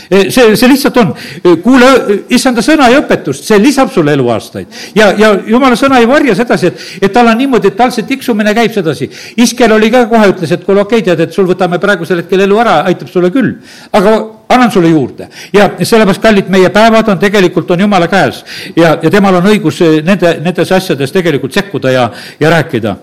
see, 0.09 0.55
see 0.55 0.69
lihtsalt 0.71 0.97
on, 1.01 1.13
eh, 1.43 1.57
kuule 1.63 1.89
issanda 2.29 2.63
sõna 2.65 2.89
ja 2.91 3.01
õpetust, 3.01 3.45
see 3.47 3.59
lisab 3.61 3.91
sulle 3.93 4.15
eluaastaid. 4.17 4.67
ja, 4.95 5.11
ja 5.17 5.31
jumala 5.47 5.75
sõna 5.79 5.99
ei 5.99 6.09
varja 6.09 6.35
sedasi, 6.35 6.71
et, 6.71 6.85
et 7.01 7.13
tal 7.13 7.27
on 7.31 7.37
niimoodi, 7.37 7.71
et 7.71 7.77
tal 7.77 7.91
see 7.91 8.07
tiksumine 8.07 8.53
käib 8.57 8.73
sedasi. 8.73 9.09
Iskel 9.37 9.71
oli 9.71 9.91
ka 9.91 10.05
kohe, 10.11 10.31
ütles, 10.33 10.51
et 10.51 10.65
kuule, 10.65 10.85
okei 10.85 11.01
okay,, 11.01 11.09
tead, 11.11 11.27
et 11.27 11.33
sul 11.33 11.49
võtame 11.49 11.79
praegusel 11.81 12.23
hetkel 12.23 12.45
elu 12.47 12.61
ära, 12.63 12.81
aitab 12.89 13.11
sulle 13.11 13.31
küll. 13.31 13.55
aga 13.91 14.17
annan 14.51 14.71
sulle 14.71 14.89
juurde 14.89 15.27
ja 15.53 15.69
sellepärast, 15.79 16.21
kallid, 16.21 16.49
meie 16.51 16.69
päevad 16.69 17.07
on 17.09 17.19
tegelikult, 17.19 17.71
on 17.71 17.85
jumala 17.85 18.07
käes 18.11 18.43
ja, 18.75 18.97
ja 19.01 19.11
temal 19.11 19.37
on 19.39 19.47
õigus 19.51 19.79
eh, 19.85 20.01
nende, 20.05 20.35
nendes 20.43 20.71
asjades 20.71 21.13
tegelikult 21.15 21.55
sekkuda 21.55 21.93
ja, 21.93 22.09
ja 22.39 22.51
rääkida 22.51 22.95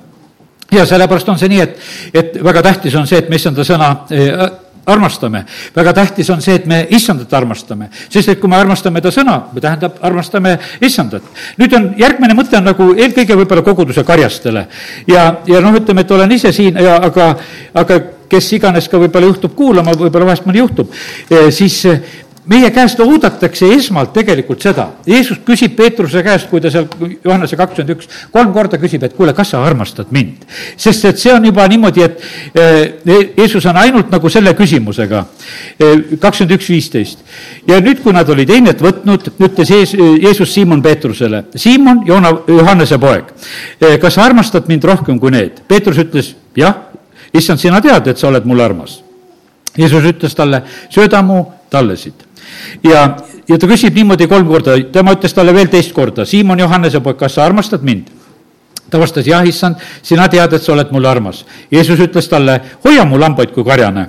ja 0.72 0.86
sellepärast 0.86 1.28
on 1.28 1.38
see 1.40 1.48
nii, 1.52 1.60
et, 1.64 1.76
et 2.14 2.40
väga 2.44 2.62
tähtis 2.68 2.96
on 2.98 3.06
see, 3.08 3.22
et 3.22 3.30
me 3.30 3.40
issanda 3.40 3.64
sõna 3.64 3.94
armastame. 4.88 5.44
väga 5.76 5.92
tähtis 5.92 6.30
on 6.30 6.42
see, 6.42 6.54
et 6.54 6.66
me 6.66 6.86
issandat 6.90 7.32
armastame, 7.34 7.90
sest 8.08 8.28
et 8.28 8.40
kui 8.40 8.50
me 8.50 8.56
armastame 8.56 9.00
ta 9.04 9.12
sõna, 9.14 9.38
tähendab, 9.60 9.98
armastame 10.02 10.58
issandat. 10.80 11.22
nüüd 11.58 11.74
on, 11.76 11.90
järgmine 11.98 12.36
mõte 12.38 12.58
on 12.58 12.68
nagu 12.70 12.92
eelkõige 12.96 13.36
võib-olla 13.42 13.62
koguduse 13.62 14.04
karjastele. 14.04 14.66
ja, 15.06 15.32
ja 15.46 15.60
noh, 15.60 15.76
ütleme, 15.76 16.06
et 16.06 16.10
olen 16.10 16.32
ise 16.32 16.52
siin 16.52 16.78
ja 16.82 16.96
aga, 17.10 17.34
aga 17.74 18.00
kes 18.28 18.52
iganes 18.52 18.88
ka 18.88 19.00
võib-olla 19.00 19.30
juhtub 19.30 19.54
kuulama, 19.56 19.94
võib-olla 19.96 20.32
vahest 20.32 20.46
mõni 20.48 20.60
juhtub, 20.60 20.92
eh, 21.30 21.48
siis 21.54 21.84
meie 22.48 22.70
käest 22.72 23.00
oodatakse 23.04 23.68
esmalt 23.76 24.14
tegelikult 24.16 24.62
seda. 24.64 24.88
Jeesus 25.06 25.40
küsib 25.46 25.74
Peetruse 25.76 26.22
käest, 26.24 26.48
kui 26.50 26.62
ta 26.64 26.70
seal 26.72 26.86
Johannese 27.24 27.58
kakskümmend 27.60 27.92
üks, 27.96 28.08
kolm 28.32 28.52
korda 28.56 28.80
küsib, 28.80 29.04
et 29.04 29.16
kuule, 29.16 29.34
kas 29.36 29.52
sa 29.52 29.62
armastad 29.66 30.12
mind? 30.14 30.46
sest 30.78 31.04
et 31.08 31.20
see 31.20 31.32
on 31.34 31.44
juba 31.44 31.66
niimoodi, 31.68 32.04
et 32.04 32.22
eh, 32.56 33.32
Jeesus 33.36 33.66
on 33.68 33.76
ainult 33.80 34.12
nagu 34.12 34.30
selle 34.32 34.54
küsimusega, 34.56 35.24
eh, 35.76 36.14
kakskümmend 36.20 36.56
üks, 36.56 36.70
viisteist. 36.72 37.24
ja 37.68 37.80
nüüd, 37.84 38.00
kui 38.04 38.16
nad 38.16 38.28
olid 38.32 38.50
einet 38.54 38.80
võtnud, 38.84 39.28
ütles 39.36 39.72
Jeesus 39.72 40.54
Siimon 40.54 40.82
Peetrusele, 40.82 41.44
Siimon, 41.56 42.04
Joona, 42.08 42.32
Johannese 42.48 43.00
poeg, 43.02 43.34
eh, 43.80 43.98
kas 44.00 44.16
sa 44.16 44.24
armastad 44.28 44.70
mind 44.72 44.88
rohkem 44.88 45.20
kui 45.20 45.34
need? 45.34 45.60
Peetrus 45.68 46.00
ütles, 46.00 46.32
jah, 46.56 46.88
issand, 47.32 47.60
sina 47.60 47.82
tead, 47.84 48.08
et 48.08 48.18
sa 48.18 48.30
oled 48.32 48.48
mulle 48.48 48.64
armas. 48.64 49.02
Jeesus 49.78 50.06
ütles 50.08 50.32
talle, 50.34 50.62
sööda 50.90 51.20
mu 51.22 51.44
tallesid 51.70 52.27
ja, 52.84 53.02
ja 53.48 53.58
ta 53.58 53.70
küsib 53.70 53.96
niimoodi 53.96 54.28
kolm 54.30 54.48
korda, 54.48 54.76
tema 54.92 55.16
ütles 55.16 55.34
talle 55.34 55.54
veel 55.56 55.70
teist 55.72 55.94
korda, 55.96 56.26
Siimon 56.28 56.60
Johannese 56.60 57.02
poeg, 57.04 57.18
kas 57.20 57.38
sa 57.38 57.46
armastad 57.48 57.86
mind? 57.86 58.14
ta 58.88 58.96
vastas, 58.96 59.26
jah, 59.28 59.44
issand, 59.44 59.76
sina 60.02 60.30
tead, 60.32 60.54
et 60.56 60.64
sa 60.64 60.72
oled 60.72 60.88
mulle 60.96 61.10
armas. 61.10 61.42
Jeesus 61.68 62.00
ütles 62.00 62.24
talle, 62.24 62.54
hoia 62.86 63.04
mu 63.04 63.18
lambaid 63.20 63.52
kui 63.52 63.66
karjane 63.66 64.06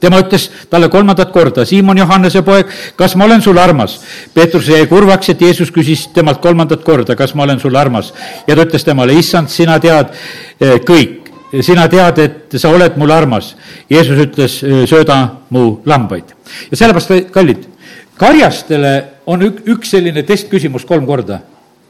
tema 0.00 0.20
ütles 0.20 0.48
talle 0.70 0.88
kolmandat 0.92 1.32
korda, 1.32 1.64
Siimon 1.64 1.98
Johannese 1.98 2.42
poeg, 2.44 2.70
kas 2.96 3.16
ma 3.16 3.24
olen 3.24 3.42
sulle 3.42 3.62
armas? 3.62 3.98
Peetrus 4.34 4.68
jäi 4.68 4.86
kurvaks, 4.90 5.30
et 5.32 5.40
Jeesus 5.40 5.72
küsis 5.72 6.06
temalt 6.14 6.42
kolmandat 6.44 6.84
korda, 6.84 7.16
kas 7.16 7.34
ma 7.34 7.46
olen 7.46 7.60
sulle 7.60 7.78
armas? 7.80 8.12
ja 8.46 8.56
ta 8.56 8.66
ütles 8.66 8.84
temale, 8.84 9.16
issand, 9.16 9.48
sina 9.52 9.78
tead 9.80 10.12
eh, 10.60 10.78
kõik, 10.84 11.25
sina 11.62 11.86
tead, 11.88 12.18
et 12.18 12.56
sa 12.60 12.70
oled 12.74 12.96
mulle 13.00 13.14
armas. 13.14 13.54
Jeesus 13.90 14.22
ütles, 14.26 14.60
sööda 14.90 15.18
mu 15.50 15.80
lambaid. 15.86 16.34
ja 16.70 16.76
sellepärast, 16.76 17.30
kallid, 17.34 17.66
karjastele 18.18 18.94
on 19.26 19.42
ük, 19.42 19.62
üks 19.76 19.90
selline 19.94 20.22
testküsimus 20.26 20.86
kolm 20.88 21.06
korda 21.06 21.42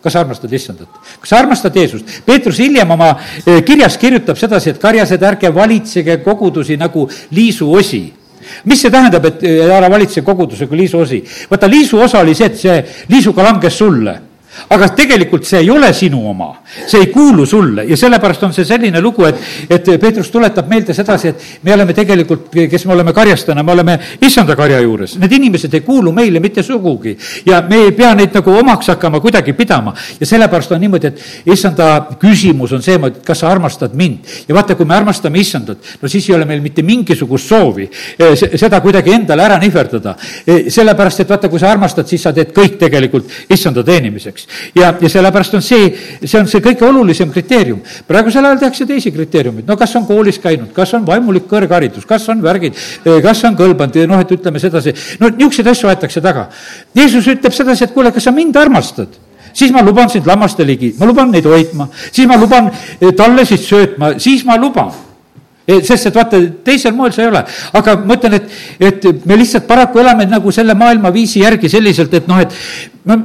kas 0.06 0.14
sa 0.14 0.20
armastad 0.22 0.52
issandat? 0.54 0.88
kas 1.20 1.32
sa 1.32 1.40
armastad 1.40 1.74
Jeesust? 1.74 2.20
Peetrus 2.26 2.60
hiljem 2.62 2.90
oma 2.94 3.16
e, 3.42 3.58
kirjas 3.66 3.96
kirjutab 3.98 4.38
sedasi, 4.38 4.70
et 4.70 4.78
karjased, 4.78 5.22
ärge 5.22 5.50
valitsege 5.54 6.20
kogudusi 6.22 6.76
nagu 6.78 7.08
liisuosi 7.34 8.04
mis 8.64 8.80
see 8.80 8.92
tähendab, 8.92 9.24
et 9.26 9.42
ära 9.66 9.88
valitse 9.90 10.22
kogudusega 10.22 10.78
liisuosi? 10.78 11.22
vaata, 11.50 11.66
liisu 11.70 11.98
osa 12.02 12.22
oli 12.22 12.34
see, 12.38 12.46
et 12.46 12.60
see 12.60 12.76
liisuga 13.10 13.46
langes 13.48 13.78
sulle 13.78 14.14
aga 14.70 14.88
tegelikult 14.96 15.46
see 15.46 15.60
ei 15.62 15.70
ole 15.70 15.92
sinu 15.94 16.22
oma, 16.30 16.48
see 16.86 17.00
ei 17.04 17.10
kuulu 17.12 17.46
sulle 17.46 17.84
ja 17.86 17.96
sellepärast 17.96 18.42
on 18.48 18.54
see 18.56 18.64
selline 18.66 19.00
lugu, 19.00 19.24
et, 19.28 19.40
et 19.70 19.90
Peetrus 20.00 20.30
tuletab 20.32 20.68
meelde 20.70 20.94
sedasi, 20.96 21.28
et 21.28 21.44
me 21.66 21.74
oleme 21.74 21.94
tegelikult, 21.94 22.48
kes 22.70 22.86
me 22.86 22.94
oleme 22.96 23.14
karjastena, 23.16 23.62
me 23.62 23.72
oleme 23.72 23.98
issanda 24.20 24.56
karja 24.58 24.80
juures, 24.82 25.16
need 25.22 25.36
inimesed 25.38 25.74
ei 25.76 25.84
kuulu 25.86 26.12
meile 26.16 26.40
mitte 26.40 26.62
sugugi. 26.66 27.16
ja 27.46 27.62
me 27.68 27.82
ei 27.86 27.92
pea 27.92 28.14
neid 28.14 28.34
nagu 28.34 28.56
omaks 28.58 28.90
hakkama 28.94 29.20
kuidagi 29.20 29.52
pidama 29.52 29.94
ja 30.20 30.26
sellepärast 30.26 30.72
on 30.72 30.80
niimoodi, 30.80 31.12
et 31.12 31.52
issanda 31.52 31.90
küsimus 32.20 32.72
on 32.72 32.82
see, 32.82 32.98
et 33.10 33.22
kas 33.26 33.44
sa 33.44 33.50
armastad 33.50 33.94
mind. 33.94 34.18
ja 34.48 34.54
vaata, 34.54 34.74
kui 34.74 34.86
me 34.86 34.96
armastame 34.96 35.40
issandat, 35.40 35.78
no 36.02 36.08
siis 36.08 36.28
ei 36.30 36.36
ole 36.36 36.48
meil 36.48 36.64
mitte 36.64 36.82
mingisugust 36.82 37.48
soovi 37.52 37.86
eh, 38.18 38.34
seda 38.34 38.80
kuidagi 38.80 39.12
endale 39.14 39.44
ära 39.44 39.58
nihverdada. 39.62 40.16
Eh, 40.46 40.66
sellepärast, 40.72 41.22
et 41.22 41.30
vaata, 41.30 41.48
kui 41.52 41.60
sa 41.60 41.70
armastad, 41.70 42.08
siis 42.08 42.22
sa 42.22 42.32
teed 42.34 42.52
kõik 42.56 42.78
tegelikult 42.80 43.30
issanda 43.52 43.84
teenimiseks 43.86 44.45
õigeks. 44.46 44.74
ja, 44.74 44.94
ja 45.00 45.08
sellepärast 45.08 45.54
on 45.54 45.62
see, 45.62 45.90
see 46.24 46.38
on 46.40 46.46
see 46.46 46.60
kõige 46.60 46.86
olulisem 46.86 47.30
kriteerium. 47.30 47.80
praegusel 48.06 48.44
ajal 48.44 48.58
tehakse 48.58 48.86
teisi 48.86 49.12
kriteeriumeid, 49.12 49.66
no 49.66 49.76
kas 49.76 49.94
on 49.96 50.06
koolis 50.06 50.38
käinud, 50.38 50.72
kas 50.74 50.94
on 50.94 51.06
vaimulik 51.06 51.46
kõrgharidus, 51.46 52.06
kas 52.06 52.28
on 52.28 52.42
värgid, 52.42 52.74
kas 53.22 53.44
on 53.44 53.56
kõlbanud, 53.56 54.06
noh, 54.06 54.20
et 54.20 54.30
ütleme 54.30 54.58
sedasi, 54.58 54.94
no 55.20 55.28
niisuguseid 55.28 55.66
asju 55.66 55.88
aetakse 55.88 56.20
taga. 56.20 56.48
Jeesus 56.94 57.26
ütleb 57.26 57.52
sedasi, 57.52 57.84
et 57.84 57.94
kuule, 57.94 58.12
kas 58.12 58.24
sa 58.24 58.34
mind 58.34 58.56
armastad 58.56 59.08
siis 59.56 59.72
ma 59.72 59.80
luban 59.80 60.10
sind 60.12 60.26
lammaste 60.26 60.66
ligi, 60.66 60.94
ma 60.98 61.06
luban 61.06 61.30
neid 61.32 61.46
hoidma, 61.48 61.88
siis 62.12 62.28
ma 62.28 62.36
luban 62.36 62.68
eh, 63.00 63.12
tallesid 63.16 63.62
söötma, 63.64 64.18
siis 64.20 64.44
ma 64.44 64.58
luban 64.60 64.90
eh, 65.66 65.80
sest 65.80 66.10
et 66.10 66.14
vaata, 66.14 66.42
teisel 66.64 66.92
moel 66.92 67.14
see 67.16 67.24
ei 67.24 67.30
ole. 67.30 67.40
aga 67.72 67.96
ma 68.04 68.18
ütlen, 68.18 68.36
et, 68.36 68.52
et 68.80 69.24
me 69.24 69.38
lihtsalt 69.40 69.64
paraku 69.66 70.02
elame 70.04 70.28
nagu 70.28 70.52
selle 70.52 70.76
maailmaviisi 70.76 71.40
järgi 71.40 71.72
selliselt, 71.72 72.12
et 72.12 72.28
noh, 72.28 72.42
et 72.44 72.52
me 73.08 73.16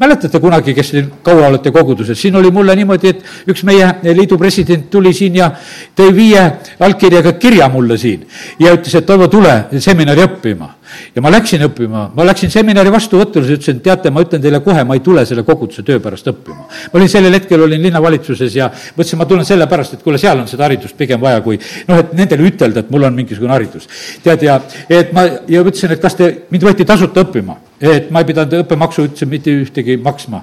mäletate 0.00 0.40
kunagi, 0.40 0.74
kes 0.74 0.90
siin 0.94 1.10
kaua 1.22 1.50
olete 1.50 1.70
koguduses, 1.74 2.18
siin 2.20 2.36
oli 2.36 2.50
mulle 2.50 2.74
niimoodi, 2.78 3.12
et 3.12 3.50
üks 3.52 3.64
meie 3.68 3.90
liidu 4.16 4.38
president 4.40 4.88
tuli 4.90 5.12
siin 5.16 5.36
ja 5.36 5.50
tõi 5.96 6.14
viie 6.16 6.44
allkirjaga 6.80 7.34
kirja 7.40 7.68
mulle 7.72 7.98
siin 8.00 8.24
ja 8.58 8.72
ütles, 8.76 8.96
et 8.96 9.06
Toivo, 9.06 9.28
tule 9.28 9.54
seminari 9.78 10.24
õppima 10.24 10.70
ja 11.14 11.22
ma 11.22 11.32
läksin 11.32 11.64
õppima, 11.66 12.04
ma 12.16 12.26
läksin 12.28 12.52
seminari 12.52 12.92
vastuvõtule, 12.92 13.46
ütlesin, 13.56 13.80
teate, 13.84 14.12
ma 14.14 14.24
ütlen 14.24 14.42
teile 14.42 14.60
kohe, 14.64 14.84
ma 14.84 14.98
ei 14.98 15.04
tule 15.04 15.24
selle 15.28 15.44
koguduse 15.46 15.84
töö 15.86 16.00
pärast 16.02 16.28
õppima. 16.32 16.66
ma 16.66 17.00
olin 17.00 17.12
sellel 17.12 17.38
hetkel, 17.38 17.64
olin 17.66 17.82
linnavalitsuses 17.88 18.56
ja 18.56 18.70
mõtlesin, 18.70 19.20
ma 19.20 19.28
tulen 19.30 19.48
sellepärast, 19.48 19.98
et 19.98 20.04
kuule, 20.06 20.18
seal 20.18 20.38
on 20.40 20.48
seda 20.50 20.68
haridust 20.68 20.96
pigem 20.98 21.20
vaja, 21.20 21.40
kui 21.44 21.58
noh, 21.88 22.02
et 22.02 22.14
nendele 22.16 22.50
ütelda, 22.50 22.84
et 22.84 22.90
mul 22.90 23.08
on 23.08 23.16
mingisugune 23.16 23.54
haridus. 23.56 23.88
tead, 24.22 24.46
ja 24.46 24.60
et 24.88 25.12
ma, 25.16 25.26
ja 25.48 25.64
ütlesin, 25.64 25.96
et 25.96 26.02
kas 26.02 26.18
te, 26.18 26.30
mind 26.50 26.70
võeti 26.70 26.88
tasuta 26.88 27.24
õppima 27.26 27.58
et 27.80 28.10
ma 28.12 28.20
ei 28.20 28.28
pidanud 28.28 28.58
õppemaksu 28.60 29.06
üldse 29.06 29.26
mitte 29.28 29.52
ühtegi 29.56 29.96
maksma. 30.00 30.42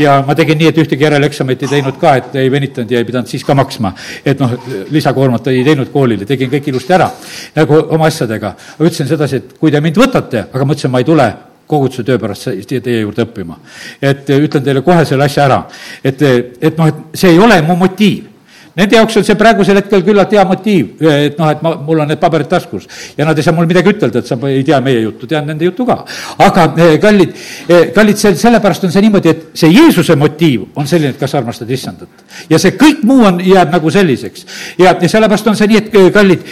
ja 0.00 0.20
ma 0.26 0.34
tegin 0.34 0.58
nii, 0.58 0.70
et 0.72 0.78
ühtegi 0.80 1.04
järeleksamit 1.04 1.62
ei 1.66 1.72
teinud 1.74 1.98
ka, 2.00 2.14
et 2.16 2.36
ei 2.40 2.50
venitanud 2.52 2.90
ja 2.90 3.02
ei 3.02 3.04
pidanud 3.04 3.28
siis 3.28 3.44
ka 3.44 3.54
maksma. 3.54 3.92
et 4.24 4.40
noh, 4.40 4.54
lisakoormat 4.90 5.50
ei 5.52 5.64
teinud 5.64 5.92
koolile, 5.92 6.24
tegin 6.24 6.50
kõik 6.50 6.70
ilusti 6.72 6.96
ära 6.96 7.10
nagu 7.56 7.82
oma 7.96 8.08
asjadega. 8.08 8.54
ütlesin 8.80 9.10
sedasi, 9.10 9.36
et 9.36 9.52
kui 9.60 9.70
te 9.70 9.79
mind 9.84 10.00
võtate, 10.00 10.46
aga 10.52 10.64
ma 10.66 10.76
ütlesin, 10.76 10.92
ma 10.92 11.02
ei 11.02 11.08
tule 11.08 11.28
koguduse 11.70 12.02
töö 12.06 12.18
pärast 12.18 12.48
teie 12.66 13.00
juurde 13.02 13.26
õppima. 13.26 13.58
et 14.02 14.28
ütlen 14.34 14.64
teile 14.64 14.82
kohe 14.82 15.04
selle 15.06 15.28
asja 15.28 15.46
ära, 15.46 15.60
et, 16.04 16.22
et 16.22 16.78
noh, 16.78 16.90
et 16.90 17.18
see 17.18 17.30
ei 17.34 17.38
ole 17.38 17.60
mu 17.62 17.76
motiiv 17.78 18.29
Nende 18.78 18.96
jaoks 18.96 19.16
on 19.18 19.24
see 19.26 19.34
praegusel 19.38 19.80
hetkel 19.80 20.04
küllalt 20.06 20.30
hea 20.34 20.44
motiiv, 20.46 21.00
et 21.02 21.38
noh, 21.40 21.48
et 21.50 21.62
ma, 21.64 21.72
mul 21.82 22.02
on 22.04 22.10
need 22.10 22.20
paberid 22.22 22.48
taskus 22.50 22.86
ja 23.16 23.26
nad 23.26 23.38
ei 23.38 23.42
saa 23.42 23.54
mulle 23.56 23.70
midagi 23.70 23.90
ütelda, 23.90 24.22
et 24.22 24.30
sa 24.30 24.36
ei 24.46 24.62
tea 24.66 24.78
meie 24.84 25.00
juttu, 25.02 25.26
tean 25.30 25.48
nende 25.50 25.66
juttu 25.66 25.86
ka. 25.88 25.96
aga 26.46 26.66
eh, 26.76 26.94
kallid, 27.02 27.32
eh, 27.66 27.88
kallid, 27.94 28.18
see, 28.20 28.36
sellepärast 28.38 28.86
on 28.86 28.94
see 28.94 29.02
niimoodi, 29.02 29.32
et 29.32 29.58
see 29.58 29.72
Jeesuse 29.74 30.14
motiiv 30.18 30.68
on 30.78 30.86
selline, 30.86 31.14
et 31.16 31.18
kas 31.18 31.34
armastad 31.38 31.70
issandat. 31.70 32.22
ja 32.50 32.60
see 32.62 32.76
kõik 32.78 33.02
muu 33.08 33.24
on, 33.26 33.40
jääb 33.42 33.74
nagu 33.74 33.90
selliseks. 33.90 34.46
ja, 34.78 34.94
ja 34.94 35.10
sellepärast 35.16 35.50
on 35.50 35.58
see 35.58 35.70
nii, 35.72 35.82
et 35.82 35.98
eh, 35.98 36.08
kallid, 36.14 36.46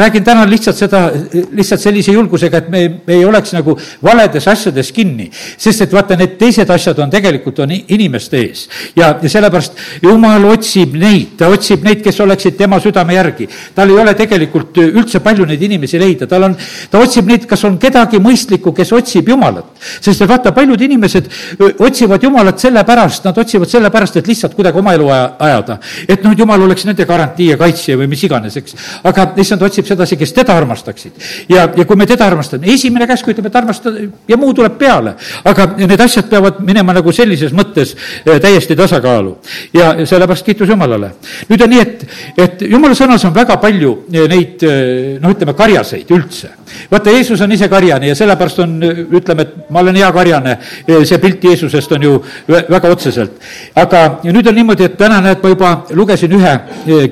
räägin 0.00 0.24
täna 0.24 0.46
lihtsalt 0.48 0.80
seda, 0.80 1.04
lihtsalt 1.52 1.84
sellise 1.84 2.16
julgusega, 2.16 2.64
et 2.64 2.72
me, 2.72 2.82
me 3.06 3.18
ei 3.18 3.28
oleks 3.28 3.52
nagu 3.52 3.76
valedes 4.02 4.48
asjades 4.48 4.92
kinni. 4.92 5.28
sest 5.56 5.84
et 5.84 5.92
vaata, 5.92 6.16
need 6.16 6.38
teised 6.40 6.70
asjad 6.72 6.98
on 7.04 7.12
tegelikult, 7.12 7.60
on 7.60 7.76
inimeste 7.76 8.40
ees. 8.40 8.66
ja, 8.96 9.12
ja 9.20 9.28
sellepärast 9.36 9.76
Jumal 10.02 10.48
otsib 10.48 10.96
neid, 10.96 11.41
ta 11.42 11.48
otsib 11.50 11.82
neid, 11.82 12.02
kes 12.04 12.20
oleksid 12.22 12.56
tema 12.58 12.78
südame 12.82 13.16
järgi. 13.16 13.48
tal 13.74 13.90
ei 13.90 13.98
ole 13.98 14.14
tegelikult 14.14 14.78
üldse 14.82 15.18
palju 15.24 15.46
neid 15.48 15.62
inimesi 15.66 15.98
leida, 15.98 16.28
tal 16.30 16.46
on, 16.46 16.54
ta 16.90 17.00
otsib 17.02 17.26
neid, 17.26 17.48
kas 17.50 17.64
on 17.66 17.78
kedagi 17.82 18.20
mõistlikku, 18.22 18.74
kes 18.76 18.92
otsib 18.94 19.28
Jumalat. 19.32 19.72
sest 20.00 20.22
et 20.22 20.30
vaata, 20.30 20.52
paljud 20.54 20.80
inimesed 20.86 21.30
otsivad 21.82 22.22
Jumalat 22.22 22.62
sellepärast, 22.62 23.26
nad 23.26 23.38
otsivad 23.42 23.70
sellepärast, 23.70 24.20
et 24.20 24.30
lihtsalt 24.30 24.54
kuidagi 24.54 24.78
oma 24.78 24.94
elu 24.94 25.08
ajada. 25.10 25.78
et 26.08 26.22
noh, 26.22 26.36
Jumal 26.38 26.62
oleks 26.68 26.86
nende 26.86 27.06
garantii 27.08 27.50
ja 27.50 27.58
kaitsja 27.58 27.98
või 27.98 28.10
mis 28.12 28.22
iganes, 28.28 28.56
eks. 28.62 28.78
aga 29.10 29.26
issand 29.42 29.66
otsib 29.66 29.88
sedasi, 29.88 30.16
kes 30.20 30.34
teda 30.38 30.56
armastaksid. 30.56 31.18
ja, 31.48 31.66
ja 31.76 31.84
kui 31.88 31.98
me 31.98 32.06
teda 32.06 32.26
armastame, 32.30 32.70
esimene 32.70 33.08
käsk 33.10 33.32
ütleb, 33.34 33.50
et 33.50 33.58
armasta 33.58 33.90
ja 34.28 34.38
muu 34.38 34.54
tuleb 34.54 34.78
peale. 34.78 35.16
aga 35.44 35.72
need 35.76 36.06
asjad 36.06 36.30
peavad 36.30 36.62
minema 36.62 36.94
nagu 36.94 37.12
sellises 37.12 37.50
mõttes 37.50 37.96
täiesti 38.24 38.78
tasakaalu. 38.78 39.36
ja 39.74 39.94
sellepärast 40.06 40.46
kiitus 40.46 40.68
Jumalale 40.68 41.14
nüüd 41.48 41.64
on 41.64 41.72
nii, 41.72 41.82
et, 41.82 42.04
et 42.44 42.64
jumala 42.70 42.96
sõnas 42.98 43.24
on 43.28 43.34
väga 43.34 43.56
palju 43.62 43.92
eh, 44.12 44.26
neid 44.30 44.62
eh, 44.66 45.18
noh, 45.22 45.32
ütleme 45.34 45.54
karjaseid 45.56 46.10
üldse. 46.14 46.52
vaata, 46.90 47.12
Jeesus 47.12 47.40
on 47.44 47.52
ise 47.52 47.68
karjane 47.72 48.10
ja 48.10 48.16
sellepärast 48.18 48.62
on, 48.64 48.76
ütleme, 49.18 49.46
et 49.46 49.70
ma 49.72 49.82
olen 49.82 49.98
hea 50.00 50.10
karjane, 50.14 50.56
eh, 50.86 51.04
see 51.08 51.20
pilt 51.22 51.44
Jeesusest 51.44 51.92
on 51.96 52.06
ju 52.08 52.14
väga 52.48 52.92
otseselt. 52.92 53.38
aga 53.74 54.02
nüüd 54.24 54.48
on 54.48 54.58
niimoodi, 54.60 54.88
et 54.88 54.96
täna 54.98 55.20
näed, 55.24 55.42
ma 55.42 55.52
juba 55.52 55.72
lugesin 55.90 56.32
ühe 56.38 56.54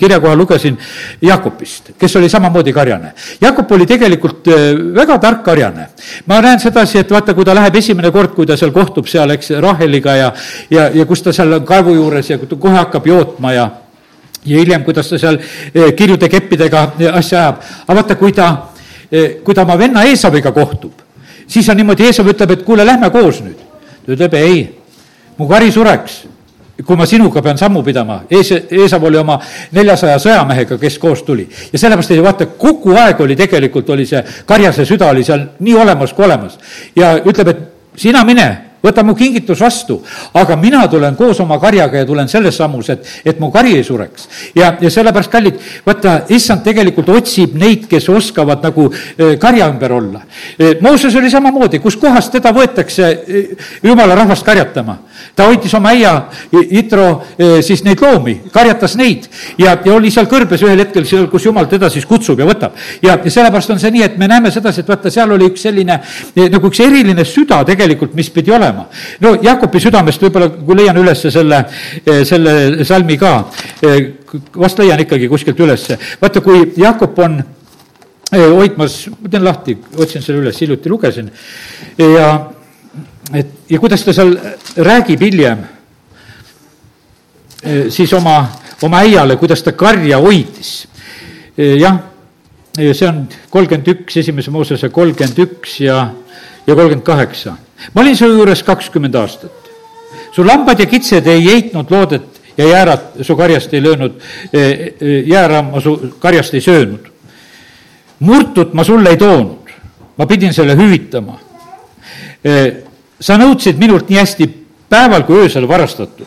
kirjakoha, 0.00 0.34
lugesin 0.36 0.78
Jakobist, 1.22 1.92
kes 1.98 2.16
oli 2.16 2.28
samamoodi 2.28 2.72
karjane. 2.72 3.12
Jakob 3.40 3.72
oli 3.72 3.86
tegelikult 3.86 4.48
väga 4.96 5.18
tark 5.18 5.44
karjane. 5.44 5.88
ma 6.26 6.40
näen 6.40 6.60
sedasi, 6.60 6.98
et 6.98 7.10
vaata, 7.10 7.34
kui 7.34 7.44
ta 7.44 7.54
läheb 7.54 7.76
esimene 7.76 8.10
kord, 8.10 8.34
kui 8.34 8.46
ta 8.46 8.56
seal 8.56 8.72
kohtub 8.72 9.06
seal, 9.08 9.30
eks, 9.36 9.50
Raheliga 9.60 10.16
ja, 10.16 10.32
ja, 10.70 10.88
ja 10.94 11.06
kus 11.06 11.22
ta 11.22 11.32
seal 11.32 11.52
on 11.58 11.66
kaevu 11.66 11.94
juures 11.94 12.30
ja 12.30 12.38
kohe 12.38 12.76
hakkab 12.76 13.06
jootma 13.06 13.52
ja 13.52 13.68
ja 14.44 14.58
hiljem, 14.58 14.84
kuidas 14.84 15.08
ta 15.08 15.18
seal 15.18 15.38
eh, 15.74 15.92
kirjude 15.96 16.28
keppidega 16.28 16.84
eh, 16.98 17.12
asja 17.12 17.38
ajab. 17.38 17.62
aga 17.86 17.96
vaata, 18.00 18.16
kui 18.16 18.32
ta, 18.32 18.50
eh, 19.12 19.40
kui 19.44 19.54
ta 19.54 19.62
oma 19.62 19.78
venna 19.78 20.04
Eesaviga 20.08 20.52
kohtub, 20.52 20.92
siis 21.46 21.68
on 21.68 21.76
niimoodi, 21.76 22.08
Eesav 22.08 22.28
ütleb, 22.28 22.56
et 22.56 22.64
kuule, 22.64 22.86
lähme 22.86 23.10
koos 23.10 23.42
nüüd. 23.44 23.58
ta 24.06 24.12
ütleb 24.16 24.36
ei, 24.40 24.62
mu 25.38 25.48
kari 25.48 25.72
sureks, 25.72 26.22
kui 26.86 26.96
ma 26.96 27.04
sinuga 27.06 27.42
pean 27.44 27.58
sammu 27.60 27.82
pidama. 27.84 28.22
Ees, 28.30 28.52
Eesav 28.70 29.04
oli 29.04 29.18
oma 29.20 29.36
neljasaja 29.76 30.16
sõjamehega, 30.18 30.78
kes 30.80 30.98
koos 30.98 31.22
tuli. 31.22 31.48
ja 31.72 31.78
sellepärast, 31.78 32.10
et 32.16 32.24
vaata, 32.24 32.46
kogu 32.46 32.96
aeg 32.96 33.20
oli 33.20 33.36
tegelikult, 33.36 33.90
oli 33.90 34.06
see 34.06 34.22
karjase 34.46 34.88
süda 34.88 35.10
oli 35.12 35.24
seal 35.24 35.46
nii 35.60 35.74
olemas 35.74 36.12
kui 36.12 36.24
olemas. 36.24 36.58
ja 36.96 37.18
ütleb, 37.20 37.48
et 37.48 38.00
sina 38.00 38.24
mine 38.24 38.69
võta 38.82 39.04
mu 39.06 39.14
kingitus 39.18 39.60
vastu, 39.60 40.00
aga 40.34 40.56
mina 40.60 40.82
tulen 40.90 41.16
koos 41.18 41.40
oma 41.40 41.58
karjaga 41.60 42.02
ja 42.02 42.08
tulen 42.08 42.28
selles 42.28 42.56
sammus, 42.56 42.90
et, 42.94 43.06
et 43.24 43.40
mu 43.40 43.50
kari 43.52 43.76
ei 43.78 43.84
sureks. 43.84 44.28
ja, 44.54 44.72
ja 44.80 44.90
sellepärast, 44.90 45.30
kallid, 45.32 45.60
vaata, 45.86 46.20
issand 46.28 46.64
tegelikult 46.64 47.08
otsib 47.14 47.54
neid, 47.60 47.86
kes 47.90 48.08
oskavad 48.08 48.64
nagu 48.64 48.88
e, 48.90 49.36
karja 49.40 49.68
ümber 49.70 49.92
olla 49.98 50.24
e,. 50.58 50.74
Mooses 50.80 51.14
oli 51.16 51.30
samamoodi, 51.30 51.78
kuskohast 51.82 52.32
teda 52.32 52.52
võetakse 52.56 53.10
e, 53.10 53.44
jumala 53.84 54.16
rahvast 54.18 54.46
karjatama 54.46 54.98
ta 55.36 55.46
hoidis 55.48 55.74
oma 55.74 55.92
äia, 55.94 56.12
Itro, 56.70 57.22
siis 57.64 57.82
neid 57.84 58.00
loomi, 58.02 58.36
karjatas 58.52 58.96
neid 58.98 59.26
ja, 59.58 59.74
ja 59.84 59.94
oli 59.94 60.10
seal 60.12 60.28
kõrbes 60.30 60.62
ühel 60.64 60.80
hetkel 60.82 61.06
seal, 61.08 61.26
kus 61.32 61.46
jumal 61.46 61.68
teda 61.70 61.90
siis 61.92 62.06
kutsub 62.08 62.40
ja 62.40 62.46
võtab. 62.48 62.76
ja, 63.02 63.16
ja 63.16 63.30
sellepärast 63.32 63.74
on 63.74 63.80
see 63.82 63.92
nii, 63.94 64.04
et 64.06 64.18
me 64.20 64.28
näeme 64.30 64.50
sedasi, 64.52 64.82
et 64.82 64.90
vaata, 64.90 65.12
seal 65.12 65.30
oli 65.34 65.48
üks 65.50 65.64
selline 65.66 66.00
nagu 66.52 66.70
üks 66.70 66.82
eriline 66.84 67.24
süda 67.28 67.62
tegelikult, 67.68 68.14
mis 68.18 68.30
pidi 68.32 68.52
olema. 68.54 68.69
No 69.20 69.34
Jakobi 69.42 69.80
südamest 69.80 70.22
võib-olla, 70.22 70.50
kui 70.50 70.76
leian 70.76 71.00
üles 71.00 71.26
selle, 71.26 71.64
e, 72.04 72.20
selle 72.28 72.84
salmi 72.84 73.18
ka, 73.20 73.32
vast 74.56 74.78
leian 74.78 75.00
ikkagi 75.06 75.28
kuskilt 75.28 75.60
ülesse. 75.60 75.98
vaata, 76.20 76.40
kui 76.40 76.72
Jakob 76.76 77.18
on 77.18 77.40
hoidmas, 78.30 79.02
ma 79.18 79.28
teen 79.30 79.44
lahti, 79.44 79.76
otsin 79.98 80.22
selle 80.22 80.44
üles, 80.44 80.60
hiljuti 80.62 80.90
lugesin 80.92 81.30
ja 81.98 82.30
et 83.34 83.46
ja 83.70 83.78
kuidas 83.78 84.04
ta 84.04 84.12
seal 84.14 84.34
räägib 84.76 85.22
hiljem 85.22 85.62
eh, 87.62 87.90
siis 87.92 88.12
oma, 88.16 88.36
oma 88.82 89.02
äiale, 89.04 89.36
kuidas 89.38 89.62
ta 89.62 89.72
karja 89.72 90.18
hoidis. 90.22 90.88
Eh, 91.56 91.76
jah, 91.80 92.00
see 92.76 93.08
on 93.08 93.24
kolmkümmend 93.50 93.90
üks, 93.94 94.16
esimese 94.22 94.50
Moosese 94.54 94.90
kolmkümmend 94.94 95.38
üks 95.44 95.80
ja, 95.84 96.02
ja 96.66 96.74
kolmkümmend 96.74 97.06
kaheksa. 97.06 97.56
Ma 97.94 98.00
olin 98.00 98.16
su 98.16 98.26
juures 98.26 98.62
kakskümmend 98.62 99.14
aastat. 99.14 99.70
su 100.32 100.44
lambad 100.46 100.80
ja 100.80 100.86
kitsed 100.86 101.26
ei 101.26 101.44
heitnud 101.44 101.90
loodet 101.90 102.40
ja 102.56 102.66
jäärad 102.66 103.22
su 103.22 103.36
karjast 103.36 103.74
ei 103.74 103.82
löönud, 103.82 104.20
eh, 104.52 104.94
jääramma 105.26 105.80
su 105.80 106.16
karjast 106.18 106.54
ei 106.54 106.60
söönud. 106.60 107.10
murtut 108.18 108.74
ma 108.74 108.84
sulle 108.84 109.10
ei 109.10 109.16
toonud, 109.16 109.70
ma 110.16 110.26
pidin 110.26 110.52
selle 110.54 110.76
hüvitama 110.76 111.38
sa 113.20 113.36
nõudsid 113.36 113.78
minult 113.80 114.08
nii 114.08 114.18
hästi 114.18 114.48
päeval 114.90 115.26
kui 115.28 115.44
öösel 115.44 115.68
varastatud. 115.68 116.26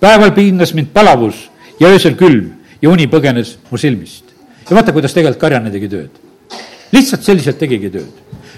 päeval 0.00 0.32
piinas 0.32 0.72
mind 0.74 0.92
palavus 0.94 1.50
ja 1.80 1.88
öösel 1.88 2.14
külm 2.16 2.52
ja 2.82 2.90
uni 2.90 3.06
põgenes 3.06 3.56
mu 3.70 3.78
silmist. 3.78 4.24
ja 4.68 4.76
vaata, 4.76 4.92
kuidas 4.92 5.14
tegelikult 5.14 5.40
karjane 5.40 5.70
tegi 5.70 5.88
tööd. 5.88 6.10
lihtsalt 6.92 7.22
selliselt 7.22 7.58
tegigi 7.58 7.90
tööd. 7.90 8.12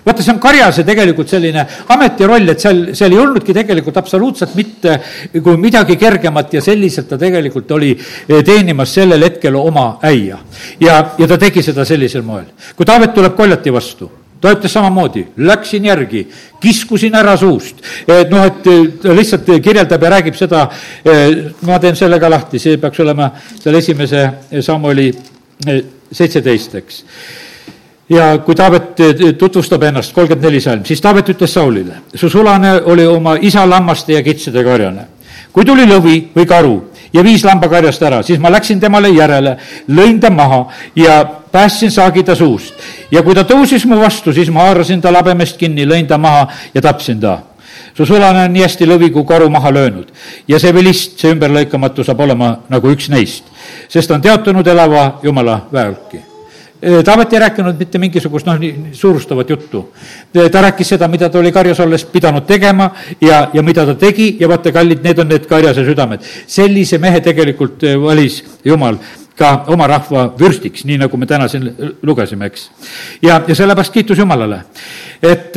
Vaata, 0.05 0.22
see 0.22 0.32
on 0.34 0.40
karjase 0.42 0.84
tegelikult 0.86 1.30
selline 1.30 1.66
ametiroll, 1.94 2.55
et 2.55 2.62
seal, 2.62 2.80
seal 2.98 3.14
ei 3.14 3.20
olnudki 3.22 3.55
tegelikult 3.57 4.00
absoluutselt 4.03 4.57
mitte 4.59 4.96
kui 5.42 5.61
midagi 5.61 5.96
kergemat 6.00 6.59
ja 6.59 6.64
selliselt 6.64 7.11
ta 7.12 7.18
tegelikult 7.20 7.70
oli 7.78 7.92
eh, 7.94 8.40
teenimas 8.46 8.94
sellel 8.98 9.28
hetkel 9.28 9.57
oma 9.61 9.98
äia. 10.03 10.40
ja, 10.80 10.98
ja 11.18 11.28
ta 11.28 11.38
tegi 11.38 11.62
seda 11.62 11.86
sellisel 11.88 12.26
moel. 12.26 12.50
kui 12.76 12.86
Taavet 12.86 13.14
tuleb 13.14 13.36
koljati 13.36 13.72
vastu 13.72 14.11
ta 14.42 14.50
ütles 14.57 14.72
samamoodi, 14.74 15.22
läksin 15.46 15.84
järgi, 15.86 16.24
kiskusin 16.61 17.14
ära 17.14 17.36
suust. 17.38 17.78
et 18.09 18.30
noh, 18.30 18.42
et 18.42 18.98
ta 19.03 19.14
lihtsalt 19.14 19.46
kirjeldab 19.62 20.03
ja 20.03 20.11
räägib 20.16 20.38
seda, 20.38 20.64
ma 21.68 21.78
teen 21.78 21.96
selle 21.96 22.18
ka 22.20 22.30
lahti, 22.30 22.59
see 22.59 22.80
peaks 22.82 23.00
olema 23.05 23.30
seal 23.62 23.78
esimese 23.78 24.24
Samuli 24.61 25.09
eh, 25.66 25.80
seitseteist, 26.11 26.74
eks. 26.82 27.03
Ja 28.12 28.28
kui 28.44 28.56
Taavet 28.58 29.02
tutvustab 29.38 29.82
ennast, 29.88 30.14
kolmkümmend 30.14 30.46
neli 30.46 30.60
salm, 30.60 30.84
siis 30.84 31.00
Taavet 31.00 31.32
ütles 31.34 31.54
Saulile, 31.54 32.02
su 32.14 32.30
sulane 32.30 32.74
oli 32.92 33.06
oma 33.06 33.36
isa 33.40 33.64
lammaste 33.68 34.16
ja 34.16 34.22
kitsede 34.22 34.64
karjane. 34.64 35.06
kui 35.52 35.64
tuli 35.64 35.84
lõvi 35.84 36.16
või 36.34 36.46
karu 36.48 36.76
ja 37.12 37.22
viis 37.24 37.44
lambakarjast 37.44 38.02
ära, 38.02 38.22
siis 38.22 38.38
ma 38.40 38.50
läksin 38.52 38.80
temale 38.80 39.10
järele, 39.12 39.56
lõin 39.88 40.20
ta 40.20 40.30
maha 40.30 40.66
ja 40.96 41.24
päästsin 41.52 41.90
saagi 41.90 42.22
ta 42.22 42.34
suust. 42.34 42.74
ja 43.10 43.22
kui 43.22 43.34
ta 43.34 43.44
tõusis 43.44 43.86
mu 43.86 44.00
vastu, 44.00 44.32
siis 44.32 44.50
ma 44.50 44.68
haarasin 44.68 45.00
ta 45.00 45.12
labemest 45.12 45.56
kinni, 45.56 45.86
lõin 45.86 46.06
ta 46.06 46.18
maha 46.18 46.48
ja 46.74 46.80
tapsin 46.80 47.20
ta 47.20 47.38
su 47.94 48.06
sulane 48.06 48.44
on 48.44 48.52
nii 48.52 48.64
hästi 48.64 48.88
lõvi 48.88 49.12
kui 49.12 49.24
karu 49.28 49.50
maha 49.50 49.72
löönud 49.72 50.12
ja 50.48 50.58
see 50.58 50.74
vilist, 50.74 51.18
see 51.20 51.32
ümberlõikamatu 51.34 52.04
saab 52.04 52.20
olema 52.24 52.56
nagu 52.72 52.92
üks 52.92 53.10
neist, 53.12 53.44
sest 53.88 54.10
on 54.10 54.22
teatunud 54.22 54.66
elava 54.66 55.18
Jumala 55.22 55.66
väeulki. 55.72 56.32
Taavet 57.05 57.33
ei 57.33 57.39
rääkinud 57.39 57.78
mitte 57.78 57.99
mingisugust 58.03 58.47
noh, 58.47 58.57
nii 58.59 58.91
suurustavat 58.99 59.51
juttu. 59.51 59.85
ta 60.53 60.62
rääkis 60.62 60.89
seda, 60.89 61.09
mida 61.09 61.28
ta 61.28 61.39
oli 61.39 61.53
karjas 61.53 61.80
olles 61.80 62.05
pidanud 62.05 62.47
tegema 62.47 62.91
ja, 63.20 63.49
ja 63.55 63.62
mida 63.62 63.87
ta 63.87 63.95
tegi 63.95 64.37
ja 64.41 64.49
vaata, 64.49 64.72
kallid, 64.72 65.05
need 65.05 65.18
on 65.18 65.28
need 65.28 65.47
karjase 65.47 65.85
südamed. 65.85 66.26
sellise 66.47 66.99
mehe 66.99 67.20
tegelikult 67.20 67.87
valis 68.03 68.43
Jumal 68.64 68.99
ka 69.39 69.64
oma 69.66 69.87
rahva 69.87 70.26
vürstiks, 70.39 70.85
nii 70.85 70.99
nagu 71.05 71.16
me 71.16 71.26
täna 71.26 71.49
siin 71.49 71.70
lugesime, 72.03 72.51
eks. 72.51 72.70
ja, 73.22 73.41
ja 73.47 73.55
sellepärast 73.55 73.93
kiitus 73.93 74.18
Jumalale. 74.18 74.64
et 75.22 75.55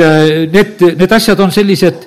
need, 0.54 0.82
need 0.96 1.12
asjad 1.12 1.40
on 1.40 1.52
sellised 1.52 2.06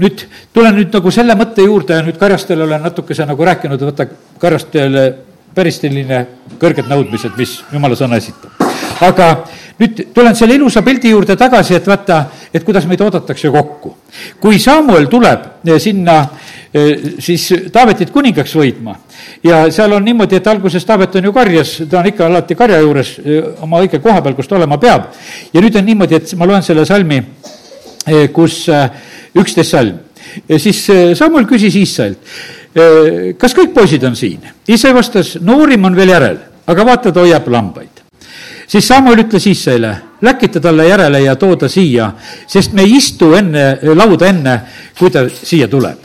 nüüd 0.00 0.26
tulen 0.52 0.74
nüüd 0.74 0.92
nagu 0.94 1.10
selle 1.14 1.34
mõtte 1.38 1.62
juurde 1.62 1.98
ja 1.98 2.04
nüüd 2.04 2.18
Karjastele 2.18 2.64
olen 2.64 2.82
natukese 2.82 3.26
nagu 3.28 3.44
rääkinud, 3.44 3.82
vaata 3.86 4.06
Karjastele 4.40 5.10
päris 5.54 5.80
selline 5.80 6.24
kõrged 6.60 6.88
nõudmised, 6.90 7.34
mis 7.38 7.60
jumala 7.72 7.96
sõna 7.98 8.18
esitab. 8.20 8.52
aga 9.00 9.26
nüüd 9.80 10.00
tulen 10.14 10.36
selle 10.36 10.54
ilusa 10.58 10.82
pildi 10.84 11.14
juurde 11.14 11.36
tagasi, 11.40 11.74
et 11.78 11.86
vaata, 11.88 12.20
et 12.52 12.64
kuidas 12.64 12.86
meid 12.86 13.00
oodatakse 13.00 13.50
kokku. 13.50 13.96
kui 14.40 14.58
Samuel 14.58 15.08
tuleb 15.10 15.46
eh, 15.66 15.78
sinna 15.80 16.18
eh, 16.74 17.16
siis 17.18 17.48
Taavetit 17.72 18.10
kuningaks 18.10 18.54
võitma 18.56 18.96
ja 19.44 19.64
seal 19.72 19.92
on 19.96 20.04
niimoodi, 20.04 20.36
et 20.36 20.46
alguses 20.46 20.84
Taavet 20.84 21.16
on 21.16 21.30
ju 21.30 21.32
karjas, 21.32 21.78
ta 21.90 22.00
on 22.00 22.10
ikka 22.12 22.26
alati 22.26 22.54
karja 22.54 22.80
juures 22.84 23.16
eh, 23.24 23.40
oma 23.64 23.80
õige 23.82 24.02
koha 24.02 24.22
peal, 24.22 24.36
kus 24.36 24.48
ta 24.48 24.58
olema 24.60 24.78
peab. 24.78 25.10
ja 25.52 25.60
nüüd 25.60 25.76
on 25.76 25.84
niimoodi, 25.86 26.20
et 26.20 26.36
ma 26.36 26.46
loen 26.46 26.62
selle 26.62 26.86
salmi, 26.86 27.22
kus 28.32 28.62
üksteist 29.36 29.70
salm. 29.70 29.98
siis 30.58 30.86
Samuel 31.18 31.44
küsis 31.48 31.76
Iisraelt 31.76 32.18
kas 33.38 33.54
kõik 33.56 33.72
poisid 33.74 34.04
on 34.06 34.16
siin? 34.16 34.44
ise 34.68 34.92
vastas, 34.94 35.36
noorim 35.40 35.84
on 35.84 35.96
veel 35.96 36.12
järel, 36.14 36.38
aga 36.66 36.86
vaata, 36.86 37.12
ta 37.12 37.24
hoiab 37.24 37.48
lambaid. 37.48 38.02
siis 38.66 38.88
Samuel 38.88 39.24
ütles 39.24 39.46
Iisraelile, 39.46 39.96
läkita 40.22 40.60
talle 40.60 40.86
järele 40.88 41.22
ja 41.22 41.36
too 41.36 41.56
ta 41.56 41.68
siia, 41.68 42.12
sest 42.46 42.72
me 42.72 42.82
ei 42.82 42.96
istu 42.96 43.34
enne, 43.34 43.78
lauda 43.94 44.26
enne, 44.26 44.60
kui 44.98 45.10
ta 45.10 45.26
siia 45.28 45.68
tuleb. 45.68 45.98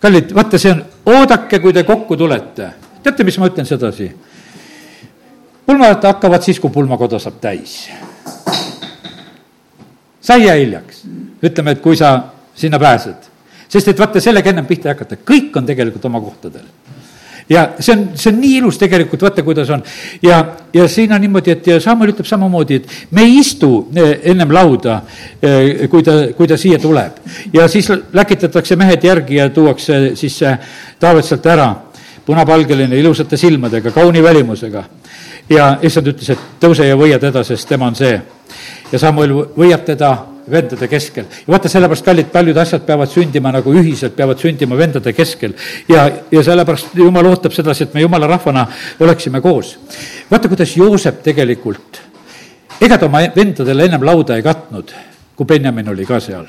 kallid, 0.00 0.34
vaata, 0.34 0.58
see 0.58 0.72
on, 0.72 0.84
oodake, 1.06 1.58
kui 1.58 1.72
te 1.72 1.82
kokku 1.84 2.16
tulete. 2.16 2.70
teate, 3.02 3.24
mis 3.24 3.38
ma 3.38 3.50
ütlen 3.50 3.66
sedasi? 3.66 4.12
pulmad 5.66 6.04
hakkavad 6.04 6.42
siis, 6.42 6.60
kui 6.60 6.70
pulmakoda 6.70 7.18
saab 7.18 7.40
täis. 7.40 7.90
sa 10.20 10.34
ei 10.34 10.46
jää 10.46 10.56
hiljaks. 10.56 11.06
ütleme, 11.42 11.70
et 11.70 11.80
kui 11.80 11.96
sa 11.96 12.20
sinna 12.54 12.78
pääsed 12.78 13.33
sest 13.74 13.90
et 13.90 13.98
vaata, 13.98 14.22
sellega 14.22 14.54
ennem 14.54 14.66
pihta 14.70 14.90
ei 14.90 14.94
hakata, 14.94 15.18
kõik 15.26 15.56
on 15.58 15.66
tegelikult 15.66 16.06
oma 16.10 16.22
kohtadel 16.22 16.66
ja 17.48 17.64
see 17.78 17.92
on, 17.92 18.04
see 18.16 18.32
on 18.32 18.38
nii 18.40 18.58
ilus 18.58 18.78
tegelikult, 18.80 19.22
vaata, 19.22 19.42
kuidas 19.44 19.70
on. 19.70 19.82
ja, 20.22 20.40
ja 20.74 20.88
siin 20.88 21.12
on 21.12 21.20
niimoodi, 21.20 21.50
et 21.50 21.66
ja 21.66 21.80
Samuel 21.80 22.14
ütleb 22.14 22.28
samamoodi, 22.28 22.80
et 22.80 23.14
me 23.16 23.24
ei 23.26 23.38
istu 23.40 23.70
eh, 23.96 24.18
ennem 24.32 24.52
lauda, 24.54 25.00
eh, 25.42 25.86
kui 25.92 26.02
ta, 26.02 26.16
kui 26.36 26.48
ta 26.48 26.56
siia 26.60 26.78
tuleb. 26.78 27.20
ja 27.52 27.68
siis 27.68 27.90
läkitatakse 28.12 28.76
mehed 28.76 29.04
järgi 29.04 29.40
ja 29.40 29.48
tuuakse 29.50 30.14
siis 30.16 30.38
see 30.38 30.56
Taavet 31.00 31.26
sealt 31.26 31.46
ära, 31.52 31.68
punapalgeline, 32.24 32.96
ilusate 32.96 33.36
silmadega, 33.36 33.90
kauni 33.90 34.22
välimusega. 34.22 34.84
ja 35.50 35.74
issand 35.82 36.08
ütles, 36.14 36.30
et 36.30 36.60
tõuse 36.60 36.86
ja 36.88 36.96
võia 36.96 37.18
teda, 37.20 37.44
sest 37.44 37.68
tema 37.68 37.86
on 37.92 37.94
see. 37.98 38.20
ja 38.92 38.98
Samuel 38.98 39.36
võiab 39.56 39.84
teda 39.84 40.16
vendade 40.50 40.88
keskel. 40.88 41.24
ja 41.24 41.52
vaata, 41.52 41.68
sellepärast, 41.68 42.04
kallid, 42.04 42.30
paljud 42.32 42.58
asjad 42.60 42.84
peavad 42.86 43.10
sündima 43.10 43.52
nagu 43.54 43.74
ühiselt, 43.74 44.16
peavad 44.16 44.40
sündima 44.40 44.76
vendade 44.78 45.12
keskel. 45.12 45.54
ja, 45.88 46.08
ja 46.30 46.42
sellepärast 46.42 46.94
Jumal 46.94 47.26
ootab 47.30 47.52
sedasi, 47.52 47.88
et 47.88 47.94
me 47.94 48.04
jumala 48.04 48.28
rahvana 48.30 48.66
oleksime 49.00 49.40
koos. 49.40 49.76
vaata, 50.30 50.48
kuidas 50.48 50.76
Joosep 50.76 51.22
tegelikult, 51.22 52.02
ega 52.80 52.98
ta 52.98 53.06
oma 53.06 53.24
vendadele 53.36 53.88
ennem 53.88 54.04
lauda 54.04 54.36
ei 54.36 54.42
katnud, 54.42 54.92
kui 55.36 55.46
Benjamin 55.46 55.88
oli 55.94 56.06
ka 56.06 56.20
seal. 56.20 56.46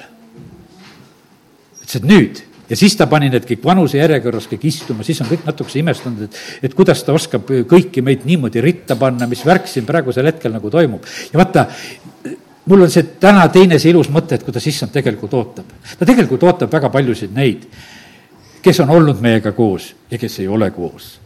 ütles, 1.82 1.96
et 1.96 2.04
nüüd 2.04 2.44
ja 2.70 2.78
siis 2.78 2.96
ta 2.98 3.08
pani 3.10 3.30
need 3.30 3.46
kõik 3.48 3.64
vanuse 3.66 4.00
järjekorras 4.00 4.48
kõik 4.50 4.66
istuma, 4.70 5.06
siis 5.06 5.22
on 5.22 5.30
kõik 5.30 5.46
natukese 5.48 5.80
imestanud, 5.82 6.26
et, 6.28 6.40
et 6.66 6.76
kuidas 6.78 7.04
ta 7.06 7.14
oskab 7.14 7.50
kõiki 7.70 8.04
meid 8.06 8.26
niimoodi 8.26 8.64
ritta 8.64 8.98
panna, 9.00 9.28
mis 9.30 9.44
värk 9.46 9.70
siin 9.70 9.86
praegusel 9.88 10.26
hetkel 10.32 10.54
nagu 10.56 10.72
toimub. 10.74 11.06
ja 11.32 11.42
vaata, 11.42 11.68
mul 12.66 12.82
on 12.82 12.92
see 12.92 13.04
täna 13.22 13.48
teine 13.54 13.80
see 13.82 13.94
ilus 13.94 14.10
mõte, 14.14 14.38
et 14.38 14.46
kuidas 14.46 14.66
issand 14.68 14.94
tegelikult 14.94 15.34
ootab. 15.38 15.76
ta 16.00 16.06
tegelikult 16.06 16.44
ootab 16.44 16.72
väga 16.74 16.90
paljusid 16.94 17.36
neid, 17.36 17.68
kes 18.66 18.80
on 18.82 18.96
olnud 18.96 19.22
meiega 19.22 19.54
koos 19.58 19.94
ja 20.12 20.18
kes 20.18 20.40
ei 20.40 20.48
ole 20.48 20.72
koos. 20.72 21.20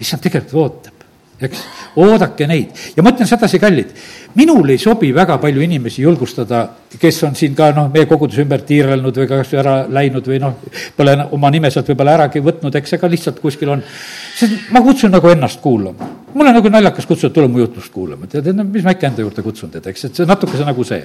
issand 0.00 0.22
tegelikult 0.22 0.62
ootab, 0.62 1.06
eks, 1.42 1.62
oodake 2.02 2.46
neid 2.50 2.82
ja 2.96 3.02
ma 3.02 3.12
ütlen 3.14 3.30
sedasi, 3.30 3.60
kallid, 3.62 3.94
minul 4.38 4.74
ei 4.74 4.78
sobi 4.82 5.12
väga 5.14 5.38
palju 5.42 5.62
inimesi 5.62 6.02
julgustada, 6.02 6.64
kes 6.98 7.22
on 7.28 7.38
siin 7.38 7.54
ka 7.54 7.70
noh, 7.76 7.90
meie 7.92 8.08
koguduse 8.10 8.42
ümber 8.42 8.64
tiirelnud 8.66 9.22
või 9.22 9.30
kas 9.30 9.54
ära 9.62 9.76
läinud 9.88 10.26
või 10.26 10.42
noh, 10.42 10.58
pole 10.96 11.16
oma 11.30 11.50
nime 11.54 11.70
sealt 11.70 11.90
võib-olla 11.92 12.18
äragi 12.18 12.42
võtnud, 12.42 12.74
eks 12.80 12.98
ka 12.98 13.10
lihtsalt 13.10 13.38
kuskil 13.42 13.76
on. 13.76 13.84
Sest 14.42 14.72
ma 14.74 14.82
kutsun 14.82 15.12
nagu 15.12 15.30
ennast 15.30 15.60
kuulama. 15.62 16.08
Mul 16.32 16.48
on 16.48 16.56
nagu 16.56 16.70
naljakas 16.72 17.04
kutsuda, 17.06 17.32
tule 17.34 17.48
mu 17.52 17.60
jutlust 17.60 17.92
kuulama, 17.92 18.26
tead, 18.30 18.46
no 18.56 18.64
mis 18.64 18.84
ma 18.84 18.94
ikka 18.94 19.10
enda 19.10 19.24
juurde 19.24 19.42
kutsun 19.44 19.70
tead, 19.72 19.84
eks, 19.90 20.06
et 20.08 20.20
see 20.20 20.28
natukese 20.28 20.64
nagu 20.64 20.84
see. 20.88 21.02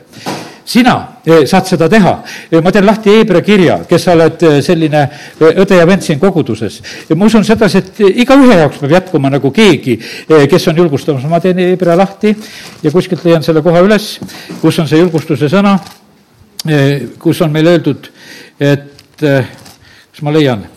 sina 0.68 0.94
eh, 1.26 1.46
saad 1.48 1.68
seda 1.68 1.88
teha, 1.92 2.14
eh, 2.52 2.62
ma 2.64 2.72
teen 2.76 2.86
lahti 2.88 3.14
Hebra 3.16 3.42
kirja, 3.44 3.78
kes 3.88 4.04
sa 4.04 4.16
oled 4.16 4.44
eh, 4.44 4.58
selline 4.64 5.04
õde 5.40 5.80
ja 5.80 5.86
vend 5.88 6.04
siin 6.04 6.20
koguduses. 6.20 6.80
ma 7.16 7.28
usun 7.28 7.44
sedasi, 7.48 7.78
et 7.84 8.02
igaühe 8.24 8.58
jaoks 8.62 8.80
peab 8.84 8.96
jätkuma 8.98 9.32
nagu 9.32 9.52
keegi, 9.52 9.98
kes 10.28 10.68
on 10.72 10.80
julgustamas, 10.84 11.28
ma 11.28 11.40
teen 11.44 11.60
Hebra 11.60 11.96
lahti 12.00 12.36
ja 12.84 12.92
kuskilt 12.92 13.24
leian 13.28 13.44
selle 13.44 13.64
koha 13.64 13.84
üles, 13.84 14.14
kus 14.62 14.80
on 14.80 14.88
see 14.88 15.04
julgustuse 15.04 15.52
sõna, 15.52 15.78
kus 17.20 17.44
on 17.44 17.52
meil 17.52 17.76
öeldud, 17.76 18.12
et 18.60 19.20
kas 19.20 20.24
ma 20.24 20.36
leian 20.36 20.68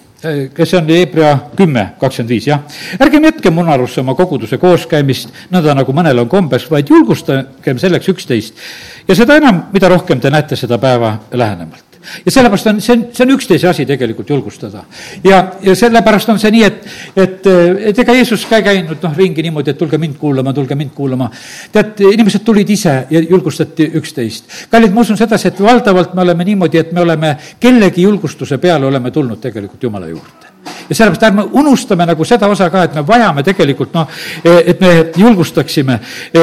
kes 0.54 0.70
see 0.70 0.78
on 0.78 0.88
Hebra 0.88 1.32
kümme, 1.56 1.86
kakskümmend 2.00 2.34
viis, 2.34 2.46
jah. 2.50 2.64
ärgem 3.00 3.24
jätkem 3.24 3.58
unarusse 3.58 4.00
oma 4.04 4.14
koguduse 4.18 4.58
kooskäimist, 4.60 5.32
nõnda 5.52 5.74
nagu 5.78 5.94
mõnel 5.96 6.24
on 6.24 6.28
kombeks, 6.28 6.68
vaid 6.70 6.90
julgustagem 6.90 7.78
selleks 7.80 8.12
üksteist. 8.12 8.66
ja 9.08 9.16
seda 9.16 9.40
enam, 9.40 9.66
mida 9.72 9.88
rohkem 9.88 10.20
te 10.20 10.30
näete 10.30 10.56
seda 10.60 10.78
päeva 10.78 11.16
lähenemalt 11.32 11.89
ja 12.24 12.32
sellepärast 12.32 12.66
on, 12.66 12.80
see 12.80 12.96
on, 12.96 13.04
see 13.12 13.24
on 13.24 13.34
üksteise 13.34 13.68
asi 13.68 13.86
tegelikult 13.86 14.30
julgustada. 14.30 14.84
ja, 15.24 15.40
ja 15.62 15.74
sellepärast 15.76 16.28
on 16.28 16.38
see 16.40 16.50
nii, 16.54 16.64
et, 16.64 16.86
et, 17.16 17.48
et 17.90 18.02
ega 18.04 18.16
Jeesus 18.16 18.44
ka 18.48 18.60
ei 18.60 18.66
käinud 18.66 19.02
noh, 19.02 19.16
ringi 19.16 19.44
niimoodi, 19.44 19.74
et 19.74 19.78
tulge 19.78 19.98
mind 20.00 20.16
kuulama, 20.20 20.54
tulge 20.56 20.74
mind 20.78 20.94
kuulama. 20.96 21.30
tead, 21.72 22.00
inimesed 22.12 22.44
tulid 22.46 22.70
ise 22.70 22.94
ja 23.10 23.22
julgustati 23.22 23.90
üksteist. 24.00 24.68
kallid, 24.70 24.94
ma 24.94 25.04
usun 25.04 25.18
sedasi, 25.20 25.48
et 25.48 25.60
valdavalt 25.62 26.14
me 26.14 26.24
oleme 26.26 26.44
niimoodi, 26.44 26.78
et 26.78 26.92
me 26.92 27.04
oleme 27.04 27.36
kellegi 27.60 28.08
julgustuse 28.08 28.58
peale 28.58 28.86
oleme 28.86 29.10
tulnud 29.10 29.40
tegelikult 29.40 29.82
Jumala 29.82 30.08
juurde 30.08 30.50
ja 30.90 30.94
sellepärast 30.94 31.22
ärme 31.22 31.44
unustame 31.56 32.06
nagu 32.06 32.24
seda 32.24 32.48
osa 32.50 32.68
ka, 32.70 32.84
et 32.84 32.94
me 32.98 33.04
vajame 33.06 33.44
tegelikult 33.46 33.94
noh, 33.94 34.08
et 34.44 34.80
me 34.80 34.90
julgustaksime, 35.16 35.98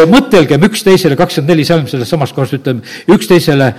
mõtelgem 0.09 0.63
üksteisele, 0.69 1.17
kakskümmend 1.19 1.53
neli 1.53 1.65
salm 1.67 1.87
selles 1.91 2.09
samas 2.09 2.33
kohas 2.33 2.55
ütleme, 2.57 2.81
üksteisele 3.13 3.73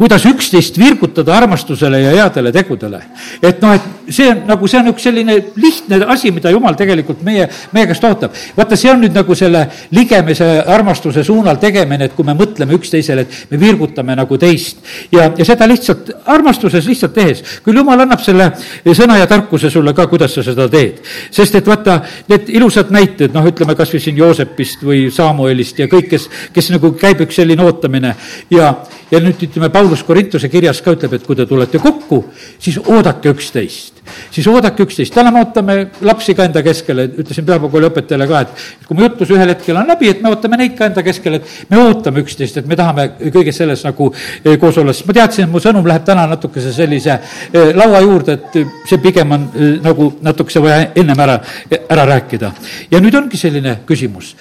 kuidas 0.00 0.24
üksteist 0.24 0.78
virgutada 0.80 1.34
armastusele 1.36 1.98
ja 2.00 2.10
headele 2.14 2.52
tegudele. 2.52 3.02
et 3.42 3.60
noh, 3.60 3.74
et 3.74 4.14
see 4.14 4.30
on 4.32 4.38
nagu, 4.48 4.68
see 4.68 4.78
on 4.80 4.86
üks 4.94 5.04
selline 5.04 5.34
lihtne 5.60 5.98
asi, 6.08 6.30
mida 6.32 6.48
jumal 6.54 6.72
tegelikult 6.78 7.20
meie, 7.26 7.44
meie 7.74 7.88
käest 7.90 8.06
ootab. 8.08 8.32
vaata, 8.56 8.78
see 8.80 8.88
on 8.88 9.02
nüüd 9.04 9.12
nagu 9.12 9.36
selle 9.36 9.66
ligemise 9.92 10.48
armastuse 10.64 11.24
suunal 11.26 11.60
tegemine, 11.60 12.08
et 12.08 12.14
kui 12.16 12.24
me 12.24 12.32
mõtleme 12.38 12.78
üksteisele, 12.78 13.26
et 13.26 13.52
me 13.52 13.60
virgutame 13.60 14.16
nagu 14.16 14.38
teist. 14.40 14.80
ja, 15.12 15.26
ja 15.36 15.44
seda 15.44 15.68
lihtsalt 15.68 16.08
armastuses 16.32 16.88
lihtsalt 16.88 17.12
tehes, 17.18 17.44
küll 17.66 17.82
jumal 17.82 18.00
annab 18.00 18.24
selle 18.24 18.48
sõna 18.96 19.18
ja 19.20 19.28
tarkuse 19.28 19.68
sulle 19.68 19.92
ka, 19.92 20.08
kuidas 20.08 20.32
sa 20.32 20.46
seda 20.48 20.64
teed. 20.72 21.04
sest 21.28 21.60
et 21.60 21.68
vaata, 21.68 21.98
need 22.32 22.48
ilusad 22.56 22.88
näited, 22.88 23.36
noh, 23.36 23.52
ütleme 23.52 23.76
kas 23.76 23.92
või 23.92 24.00
siin 24.00 24.16
Joosepist 24.24 24.80
või 24.88 25.04
Samuelist 25.12 25.84
ja 25.84 25.92
kõik, 25.92 26.08
kes, 26.14 26.30
kes 26.56 26.72
nagu 26.72 26.94
käib 26.96 27.20
üks 27.26 27.36
selline 27.36 27.68
ootamine 27.68 28.16
ja, 28.48 28.72
ja 29.12 29.20
nüüd 29.20 29.44
ütleme, 29.44 29.68
Paulus 29.68 29.89
Paulus 29.90 30.04
Korintuse 30.06 30.46
kirjas 30.46 30.78
ka 30.86 30.92
ütleb, 30.94 31.16
et 31.16 31.24
kui 31.26 31.34
te 31.34 31.42
tulete 31.50 31.80
kokku, 31.82 32.20
siis 32.62 32.76
oodake 32.78 33.32
üksteist. 33.34 33.96
siis 34.30 34.46
oodake 34.46 34.84
üksteist, 34.86 35.14
täna 35.14 35.32
me 35.34 35.42
ootame 35.42 35.74
lapsi 36.06 36.34
ka 36.38 36.44
enda 36.46 36.62
keskele, 36.62 37.08
ütlesin 37.18 37.46
pühapäevakooli 37.46 37.88
õpetajale 37.90 38.28
ka, 38.30 38.40
et, 38.44 38.62
kui 38.86 38.98
mu 38.98 39.02
jutlus 39.02 39.34
ühel 39.34 39.50
hetkel 39.50 39.80
on 39.82 39.90
läbi, 39.90 40.12
et 40.14 40.22
me 40.22 40.30
ootame 40.30 40.60
neid 40.62 40.76
ka 40.78 40.86
enda 40.90 41.02
keskele, 41.02 41.40
et 41.42 41.70
me 41.70 41.82
ootame 41.82 42.22
üksteist, 42.22 42.62
et 42.62 42.70
me 42.70 42.78
tahame 42.78 43.08
kõiges 43.34 43.58
selles 43.62 43.82
nagu 43.86 44.12
eh, 44.14 44.56
koos 44.62 44.78
olla, 44.78 44.94
sest 44.94 45.10
ma 45.10 45.18
teadsin, 45.18 45.48
et 45.48 45.52
mu 45.52 45.62
sõnum 45.62 45.86
läheb 45.90 46.06
täna 46.06 46.28
natukese 46.30 46.74
sellise 46.74 47.16
eh, 47.16 47.72
laua 47.74 48.02
juurde, 48.06 48.38
et 48.38 48.60
see 48.86 49.02
pigem 49.02 49.34
on 49.34 49.48
eh, 49.50 49.78
nagu 49.82 50.12
natukese 50.22 50.62
vaja 50.62 50.92
ennem 50.94 51.26
ära, 51.26 51.40
ära 51.80 52.06
rääkida. 52.14 52.54
ja 52.90 53.02
nüüd 53.02 53.18
ongi 53.18 53.42
selline 53.42 53.80
küsimus 53.90 54.36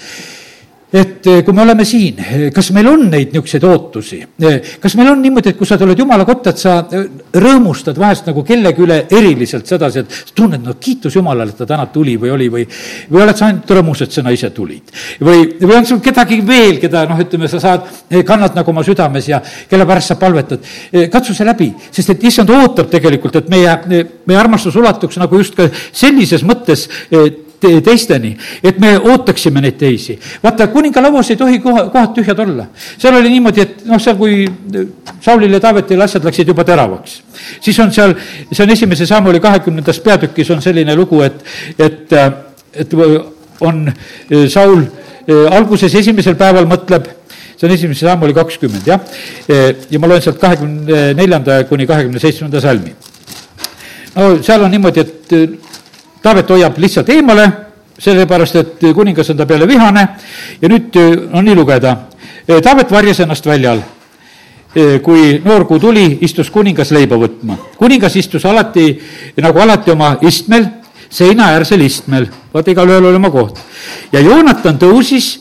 et 0.92 1.28
eh, 1.28 1.44
kui 1.46 1.54
me 1.54 1.62
oleme 1.62 1.86
siin, 1.86 2.18
eh, 2.18 2.44
kas 2.54 2.72
meil 2.74 2.88
on 2.90 3.04
neid 3.12 3.30
niisuguseid 3.34 3.66
ootusi? 3.70 4.20
Eh, 4.42 4.56
kas 4.82 4.96
meil 4.98 5.12
on 5.12 5.20
niimoodi, 5.22 5.52
et 5.52 5.58
kui 5.58 5.68
sa 5.70 5.78
tuled 5.78 5.98
Jumala 5.98 6.26
kotta, 6.26 6.50
et 6.50 6.62
sa 6.62 6.80
rõõmustad 6.90 7.98
vahest 8.00 8.26
nagu 8.30 8.42
kellegi 8.46 8.82
üle 8.82 8.98
eriliselt 9.06 9.70
sedasi, 9.70 10.02
et 10.02 10.32
tunned, 10.34 10.64
no 10.66 10.74
kiitus 10.82 11.14
Jumalale, 11.20 11.54
et 11.54 11.62
ta 11.62 11.68
täna 11.70 11.86
tuli 11.94 12.16
või 12.22 12.34
oli 12.34 12.48
või 12.50 12.66
või 13.10 13.22
oled 13.22 13.38
sa 13.38 13.50
ainult 13.50 13.70
rõõmus, 13.78 14.02
et 14.06 14.18
sina 14.18 14.34
ise 14.34 14.50
tulid? 14.56 14.90
või, 15.22 15.44
või 15.62 15.76
on 15.78 15.86
sul 15.86 16.02
kedagi 16.02 16.40
veel, 16.48 16.80
keda 16.82 17.06
noh, 17.10 17.22
ütleme, 17.22 17.50
sa 17.52 17.62
saad, 17.62 17.86
kannad 18.26 18.58
nagu 18.58 18.74
oma 18.74 18.84
südames 18.86 19.28
ja 19.30 19.42
kelle 19.70 19.86
pärast 19.90 20.14
sa 20.14 20.18
palvetad, 20.18 20.66
katsu 21.12 21.36
see 21.38 21.46
läbi, 21.46 21.70
sest 21.92 22.16
et 22.16 22.26
issand 22.32 22.50
ootab 22.56 22.90
tegelikult, 22.90 23.38
et 23.38 23.54
meie, 23.54 23.78
meie 24.26 24.42
armastus 24.42 24.80
ulatuks 24.80 25.22
nagu 25.22 25.38
just 25.38 25.58
ka 25.60 25.70
sellises 25.92 26.46
mõttes 26.48 26.88
teisteni, 27.60 28.32
et 28.64 28.80
me 28.80 28.94
ootaksime 28.98 29.62
neid 29.62 29.78
teisi. 29.80 30.20
vaata, 30.44 30.68
kuningalauas 30.68 31.30
ei 31.30 31.38
tohi 31.38 31.60
koha, 31.60 31.88
kohad 31.90 32.14
tühjad 32.16 32.40
olla. 32.40 32.66
seal 32.98 33.16
oli 33.16 33.30
niimoodi, 33.30 33.62
et 33.62 33.86
noh, 33.86 34.00
seal 34.02 34.18
kui 34.20 34.46
Saulil 35.22 35.54
ja 35.54 35.60
Taavetil 35.60 36.02
asjad 36.02 36.26
läksid 36.26 36.48
juba 36.48 36.64
teravaks, 36.64 37.22
siis 37.62 37.80
on 37.80 37.92
seal, 37.92 38.16
see 38.52 38.64
on 38.64 38.76
esimese 38.76 39.06
Samuli 39.06 39.40
kahekümnendas 39.44 40.00
peatükis 40.06 40.52
on 40.56 40.62
selline 40.62 40.96
lugu, 40.96 41.22
et, 41.22 41.44
et, 41.80 42.18
et 42.74 42.98
on 43.62 43.88
Saul 44.48 44.84
alguses 45.52 45.94
esimesel 45.96 46.36
päeval 46.40 46.66
mõtleb 46.70 47.08
see 47.60 47.68
on 47.68 47.76
esimese 47.76 48.08
sammuli 48.08 48.34
kakskümmend, 48.34 48.86
jah. 48.88 49.02
ja 49.92 50.00
ma 50.00 50.08
loen 50.08 50.24
sealt 50.24 50.40
kahekümne 50.40 51.10
neljanda 51.18 51.64
kuni 51.68 51.88
kahekümne 51.88 52.20
seitsmenda 52.20 52.62
salmi. 52.64 52.94
no 54.16 54.30
seal 54.44 54.64
on 54.64 54.72
niimoodi, 54.72 55.04
et 55.04 55.69
Taavet 56.22 56.50
hoiab 56.50 56.78
lihtsalt 56.78 57.10
eemale, 57.10 57.46
sellepärast 58.00 58.56
et 58.60 58.84
kuningas 58.96 59.30
on 59.32 59.38
ta 59.38 59.46
peale 59.48 59.68
vihane 59.68 60.08
ja 60.62 60.70
nüüd 60.72 60.98
on 61.32 61.46
nii 61.46 61.56
lugeda. 61.56 61.96
Taavet 62.48 62.92
varjas 62.92 63.20
ennast 63.20 63.46
väljal. 63.46 63.82
kui 65.04 65.42
noorkuu 65.46 65.80
tuli, 65.80 66.20
istus 66.22 66.50
kuningas 66.50 66.92
leiba 66.92 67.16
võtma. 67.16 67.58
kuningas 67.78 68.16
istus 68.16 68.46
alati, 68.46 69.00
nagu 69.38 69.60
alati 69.60 69.92
oma 69.92 70.18
istmel, 70.22 70.66
seinaäärsel 71.10 71.82
istmel, 71.82 72.28
vaata, 72.54 72.72
igalühel 72.72 73.06
oli 73.06 73.16
oma 73.16 73.30
koht. 73.30 73.58
ja 74.12 74.20
Joonatan 74.20 74.78
tõusis, 74.78 75.40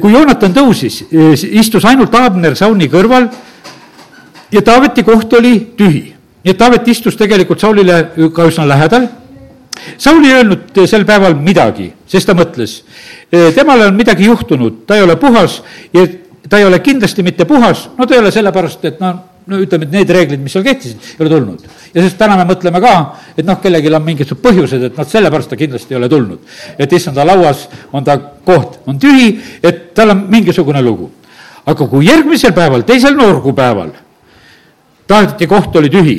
kui 0.00 0.12
Joonatan 0.12 0.54
tõusis, 0.54 1.04
istus 1.50 1.84
ainult 1.84 2.14
Abner 2.14 2.56
Sauni 2.56 2.88
kõrval 2.88 3.28
ja 4.52 4.62
Taaveti 4.62 5.02
koht 5.02 5.32
oli 5.32 5.72
tühi. 5.76 6.14
nii 6.44 6.50
et 6.50 6.58
Taavet 6.58 6.88
istus 6.88 7.16
tegelikult 7.16 7.60
Saulile 7.60 8.10
ka 8.34 8.46
üsna 8.46 8.68
lähedal 8.68 9.08
Saul 9.98 10.24
ei 10.24 10.34
öelnud 10.38 10.82
sel 10.86 11.04
päeval 11.08 11.36
midagi, 11.38 11.90
sest 12.08 12.28
ta 12.28 12.34
mõtles, 12.36 12.80
temale 13.54 13.88
on 13.90 13.96
midagi 13.96 14.28
juhtunud, 14.28 14.84
ta 14.86 14.96
ei 14.96 15.04
ole 15.06 15.16
puhas 15.20 15.60
ja 15.94 16.06
ta 16.48 16.58
ei 16.58 16.64
ole 16.64 16.80
kindlasti 16.80 17.22
mitte 17.26 17.44
puhas, 17.44 17.88
no 17.98 18.06
ta 18.06 18.14
ei 18.14 18.20
ole 18.20 18.32
sellepärast, 18.34 18.84
et 18.88 19.00
noh, 19.02 19.18
no 19.46 19.58
ütleme, 19.62 19.86
et 19.86 19.94
need 19.94 20.10
reeglid, 20.10 20.42
mis 20.42 20.54
seal 20.56 20.64
kehtisid, 20.66 21.02
ei 21.16 21.24
ole 21.24 21.32
tulnud. 21.34 21.66
ja 21.94 22.02
sest 22.02 22.18
täna 22.18 22.36
me 22.38 22.46
mõtleme 22.48 22.80
ka, 22.82 22.94
et 23.36 23.46
noh, 23.46 23.58
kellelgi 23.62 23.92
on 23.94 24.06
mingisugused 24.06 24.42
põhjused, 24.42 24.88
et 24.88 24.98
noh, 24.98 25.06
sellepärast 25.06 25.52
ta 25.52 25.58
kindlasti 25.58 25.94
ei 25.94 26.00
ole 26.00 26.08
tulnud. 26.08 26.56
et 26.78 26.92
issanda 26.92 27.26
lauas 27.26 27.68
on 27.92 28.04
ta 28.04 28.18
koht, 28.18 28.80
on 28.86 28.98
tühi, 28.98 29.36
et 29.62 29.94
tal 29.94 30.10
on 30.14 30.26
mingisugune 30.30 30.82
lugu. 30.82 31.10
aga 31.66 31.86
kui 31.86 32.06
järgmisel 32.06 32.52
päeval, 32.52 32.82
teisel 32.86 33.14
noorkuupäeval, 33.14 33.94
Taaveti 35.06 35.46
koht 35.46 35.76
oli 35.76 35.86
tühi, 35.86 36.16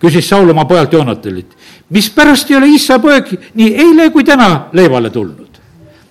küsis 0.00 0.28
Saul 0.28 0.48
oma 0.50 0.64
pojalt 0.64 0.92
Joonatanilt, 0.92 1.56
mispärast 1.90 2.50
ei 2.50 2.56
ole 2.56 2.68
issa 2.74 2.98
poeg 2.98 3.28
nii 3.54 3.74
eile 3.74 4.10
kui 4.10 4.24
täna 4.24 4.70
leivale 4.72 5.10
tulnud? 5.10 5.60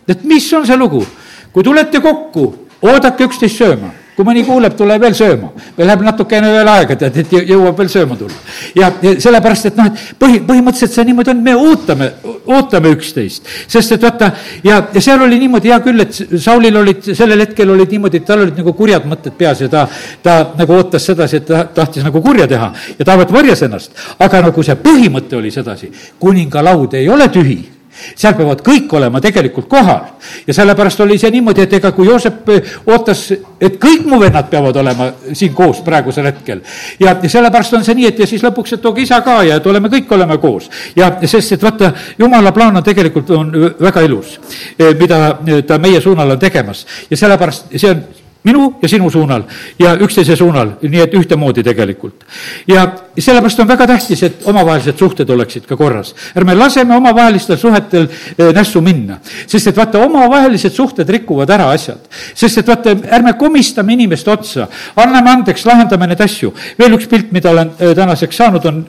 et 0.08 0.24
mis 0.24 0.54
on 0.54 0.66
see 0.66 0.78
lugu? 0.78 1.06
kui 1.54 1.64
tulete 1.64 2.02
kokku, 2.02 2.46
oodake 2.82 3.26
üksteist 3.26 3.58
sööma 3.64 3.92
kui 4.20 4.28
mõni 4.28 4.42
kuuleb, 4.44 4.74
tule 4.76 4.98
veel 5.00 5.14
sööma. 5.16 5.54
või 5.78 5.86
läheb 5.88 6.02
natukene 6.04 6.50
veel 6.52 6.68
aega, 6.68 6.96
tead, 7.00 7.18
et 7.22 7.30
jõuab 7.48 7.78
veel 7.80 7.88
sööma 7.90 8.18
tulla. 8.20 8.36
ja, 8.76 8.92
ja 9.02 9.14
sellepärast, 9.24 9.70
et 9.70 9.78
noh, 9.80 9.88
et 9.88 10.20
põhi, 10.20 10.42
põhimõtteliselt 10.44 10.92
see 10.98 11.06
niimoodi 11.08 11.32
on, 11.32 11.44
me 11.46 11.54
ootame, 11.56 12.10
ootame 12.52 12.92
üksteist. 12.98 13.48
sest 13.68 13.96
et 13.96 14.04
vaata, 14.04 14.34
ja, 14.64 14.82
ja 14.94 15.06
seal 15.06 15.24
oli 15.24 15.40
niimoodi 15.40 15.72
hea 15.72 15.80
küll, 15.86 16.04
et 16.04 16.20
Saulil 16.36 16.82
olid, 16.82 17.14
sellel 17.16 17.46
hetkel 17.46 17.72
olid 17.72 17.96
niimoodi, 17.96 18.20
et 18.20 18.28
tal 18.28 18.44
olid 18.44 18.60
nagu 18.60 18.76
kurjad 18.76 19.08
mõtted 19.08 19.40
peas 19.40 19.64
ja 19.64 19.72
ta, 19.72 19.88
ta 20.24 20.38
nagu 20.60 20.76
ootas 20.76 21.08
sedasi, 21.08 21.40
et 21.40 21.48
ta 21.48 21.64
tahtis 21.80 22.04
nagu 22.04 22.20
kurja 22.22 22.48
teha 22.48 22.74
ja 23.00 23.08
Taavet 23.08 23.32
varjas 23.32 23.64
ennast. 23.70 23.96
aga 24.20 24.44
nagu 24.50 24.68
see 24.68 24.76
põhimõte 24.84 25.40
oli 25.40 25.56
sedasi, 25.56 25.94
kuningalaud 26.20 27.00
ei 27.00 27.08
ole 27.08 27.32
tühi 27.32 27.79
seal 28.16 28.36
peavad 28.38 28.62
kõik 28.66 28.94
olema 28.96 29.22
tegelikult 29.22 29.68
kohal. 29.70 30.06
ja 30.48 30.54
sellepärast 30.54 31.00
oli 31.00 31.18
see 31.18 31.32
niimoodi, 31.32 31.62
et 31.62 31.74
ega 31.74 31.92
kui 31.92 32.08
Joosep 32.08 32.50
eh, 32.50 32.76
ootas, 32.86 33.26
et 33.62 33.80
kõik 33.82 34.06
mu 34.08 34.20
vennad 34.22 34.50
peavad 34.50 34.76
olema 34.76 35.12
siin 35.34 35.54
koos 35.54 35.82
praegusel 35.86 36.30
hetkel. 36.30 36.62
ja, 37.00 37.16
sellepärast 37.28 37.74
on 37.74 37.84
see 37.84 37.98
nii, 38.00 38.12
et 38.14 38.20
ja 38.20 38.28
siis 38.28 38.44
lõpuks, 38.46 38.76
et 38.76 38.82
tooge 38.82 39.02
isa 39.02 39.22
ka 39.26 39.42
ja 39.44 39.60
et 39.60 39.68
oleme, 39.68 39.90
kõik 39.90 40.12
oleme 40.16 40.38
koos. 40.38 40.70
ja 40.96 41.12
sest, 41.26 41.58
et 41.58 41.64
vaata, 41.64 41.94
jumala 42.20 42.52
plaan 42.52 42.78
on 42.78 42.84
tegelikult, 42.84 43.30
on 43.30 43.52
väga 43.80 44.06
ilus, 44.08 44.40
eh, 44.78 44.96
mida 45.00 45.40
ta 45.68 45.78
meie 45.78 46.02
suunal 46.02 46.38
on 46.38 46.40
tegemas. 46.40 46.86
ja 47.10 47.18
sellepärast 47.18 47.76
see 47.76 47.92
on 47.92 48.04
minu 48.44 48.76
ja 48.82 48.88
sinu 48.88 49.10
suunal 49.10 49.44
ja 49.80 49.96
üksteise 50.00 50.36
suunal, 50.36 50.78
nii 50.82 51.02
et 51.02 51.14
ühtemoodi 51.14 51.64
tegelikult. 51.64 52.24
ja 52.68 52.88
sellepärast 53.22 53.60
on 53.60 53.68
väga 53.68 53.88
tähtis, 53.88 54.24
et 54.24 54.46
omavahelised 54.48 54.98
suhted 55.00 55.30
oleksid 55.30 55.66
ka 55.68 55.78
korras. 55.78 56.14
ärme 56.38 56.56
laseme 56.56 56.96
omavahelistel 56.96 57.58
suhetel 57.58 58.08
eh, 58.38 58.54
nässu 58.54 58.82
minna, 58.82 59.20
sest 59.48 59.68
et 59.68 59.78
vaata, 59.78 60.00
omavahelised 60.06 60.74
suhted 60.74 61.10
rikuvad 61.10 61.50
ära 61.50 61.70
asjad. 61.72 62.00
sest 62.36 62.58
et 62.58 62.68
vaata, 62.68 62.96
ärme 63.12 63.34
komistame 63.34 63.94
inimest 63.94 64.28
otsa, 64.28 64.68
anname 64.96 65.30
andeks, 65.30 65.66
lahendame 65.66 66.08
neid 66.08 66.22
asju. 66.22 66.54
veel 66.80 66.98
üks 66.98 67.08
pilt, 67.10 67.32
mida 67.32 67.52
olen 67.52 67.72
eh, 67.80 67.96
tänaseks 67.96 68.38
saanud, 68.38 68.66
on 68.66 68.86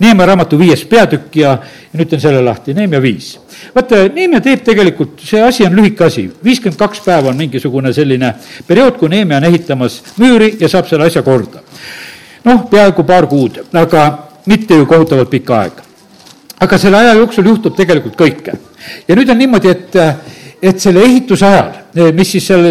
Neeme 0.00 0.26
raamatu 0.26 0.58
viies 0.58 0.84
peatükk 0.84 1.36
ja, 1.36 1.58
ja 1.92 1.98
nüüd 1.98 2.08
teen 2.08 2.20
selle 2.20 2.42
lahti, 2.42 2.74
Neeme 2.74 3.02
viis 3.02 3.34
vaata, 3.74 4.04
Neemia 4.14 4.40
teeb 4.44 4.64
tegelikult, 4.66 5.20
see 5.24 5.42
asi 5.42 5.66
on 5.66 5.76
lühike 5.78 6.06
asi, 6.06 6.26
viiskümmend 6.44 6.78
kaks 6.80 7.02
päeva 7.04 7.30
on 7.32 7.38
mingisugune 7.38 7.92
selline 7.96 8.34
periood, 8.68 8.98
kui 9.00 9.12
Neemia 9.12 9.40
on 9.40 9.48
ehitamas 9.50 10.00
müüri 10.20 10.54
ja 10.60 10.70
saab 10.70 10.90
selle 10.90 11.08
asja 11.08 11.24
korda. 11.26 11.62
Noh, 12.44 12.68
peaaegu 12.70 13.04
paar 13.08 13.26
kuud, 13.30 13.60
aga 13.72 14.04
mitte 14.50 14.76
ju 14.78 14.86
kohutavalt 14.86 15.30
pikk 15.30 15.50
aeg. 15.50 15.82
aga 16.64 16.78
selle 16.78 16.96
aja 16.96 17.14
jooksul 17.18 17.46
juhtub 17.46 17.76
tegelikult 17.76 18.16
kõike. 18.16 18.56
ja 19.08 19.16
nüüd 19.16 19.30
on 19.30 19.38
niimoodi, 19.38 19.68
et 19.68 20.00
et 20.64 20.80
selle 20.80 21.02
ehituse 21.04 21.44
ajal, 21.44 21.72
mis 22.16 22.30
siis 22.32 22.46
seal, 22.48 22.70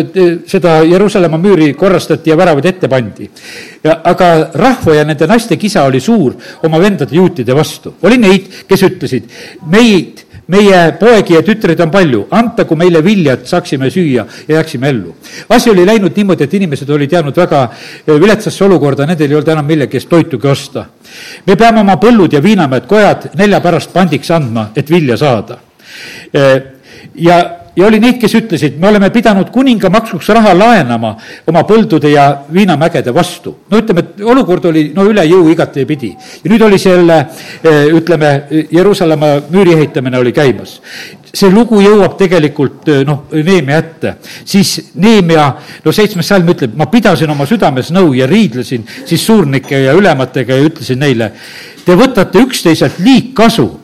seda 0.50 0.80
Jeruusalemma 0.88 1.38
müüri 1.38 1.68
korrastati 1.78 2.32
ja 2.32 2.38
väravad 2.40 2.66
ette 2.66 2.90
pandi, 2.90 3.28
aga 3.94 4.30
rahva 4.58 4.96
ja 4.98 5.04
nende 5.06 5.28
naiste 5.30 5.60
kisa 5.62 5.84
oli 5.86 6.02
suur 6.02 6.34
oma 6.66 6.80
vendade 6.82 7.16
juutide 7.16 7.54
vastu. 7.56 7.94
oli 8.02 8.18
neid, 8.18 8.50
kes 8.68 8.86
ütlesid, 8.90 9.30
meid 9.70 10.23
meie 10.48 10.80
poegi 11.00 11.38
ja 11.38 11.42
tütreid 11.46 11.80
on 11.84 11.92
palju, 11.92 12.26
antagu 12.32 12.76
meile 12.80 13.04
vilja, 13.06 13.38
et 13.38 13.48
saaksime 13.48 13.90
süüa 13.94 14.26
ja 14.48 14.56
jääksime 14.58 14.90
ellu. 14.90 15.16
asi 15.50 15.70
oli 15.70 15.86
läinud 15.86 16.16
niimoodi, 16.16 16.44
et 16.44 16.54
inimesed 16.54 16.90
olid 16.90 17.12
jäänud 17.12 17.38
väga 17.38 17.64
eh, 18.08 18.20
viletsasse 18.20 18.64
olukorda, 18.66 19.06
nendel 19.06 19.32
ei 19.32 19.36
olnud 19.36 19.54
enam 19.56 19.66
millegi 19.66 19.98
eest 19.98 20.10
toitugi 20.10 20.48
osta. 20.48 20.86
me 21.48 21.56
peame 21.56 21.80
oma 21.80 21.96
põllud 21.98 22.34
ja 22.34 22.44
viinamäed, 22.44 22.88
kojad 22.88 23.30
nelja 23.40 23.62
pärast 23.62 23.94
pandiks 23.94 24.32
andma, 24.32 24.70
et 24.76 24.90
vilja 24.90 25.18
saada. 25.18 25.58
Eh, 26.34 26.62
ja 27.16 27.63
ja 27.76 27.88
oli 27.88 28.00
neid, 28.02 28.20
kes 28.22 28.36
ütlesid, 28.38 28.78
me 28.82 28.88
oleme 28.90 29.10
pidanud 29.14 29.50
kuninga 29.54 29.90
maksuks 29.94 30.30
raha 30.36 30.54
laenama 30.58 31.14
oma 31.50 31.64
põldude 31.68 32.12
ja 32.14 32.28
viinamägede 32.54 33.14
vastu. 33.14 33.56
no 33.70 33.80
ütleme, 33.82 34.04
et 34.04 34.22
olukord 34.22 34.66
oli 34.70 34.92
no 34.96 35.06
üle 35.10 35.26
jõu 35.26 35.50
igatepidi. 35.52 36.14
ja 36.44 36.52
nüüd 36.52 36.62
oli 36.62 36.80
selle, 36.80 37.20
eh, 37.64 37.88
ütleme, 37.94 38.32
Jeruusalemma 38.72 39.34
müüri 39.50 39.74
ehitamine 39.74 40.18
oli 40.18 40.32
käimas. 40.32 40.80
see 41.34 41.50
lugu 41.50 41.82
jõuab 41.82 42.18
tegelikult 42.18 42.88
eh, 42.88 43.04
noh, 43.06 43.26
Neemia 43.32 43.78
ette, 43.78 44.16
siis 44.46 44.92
Neemia, 44.96 45.54
no 45.86 45.92
seitsmes 45.92 46.28
salm 46.28 46.50
ütleb, 46.54 46.76
ma 46.78 46.86
pidasin 46.86 47.30
oma 47.30 47.46
südames 47.50 47.90
nõu 47.92 48.14
ja 48.14 48.28
riidlesin 48.28 48.86
siis 49.06 49.26
suurnike 49.26 49.80
ja 49.80 49.94
ülematega 49.98 50.54
ja 50.54 50.70
ütlesin 50.70 51.00
neile, 51.00 51.32
te 51.86 51.96
võtate 51.98 52.38
üksteiselt 52.40 53.00
liigkasu 53.02 53.83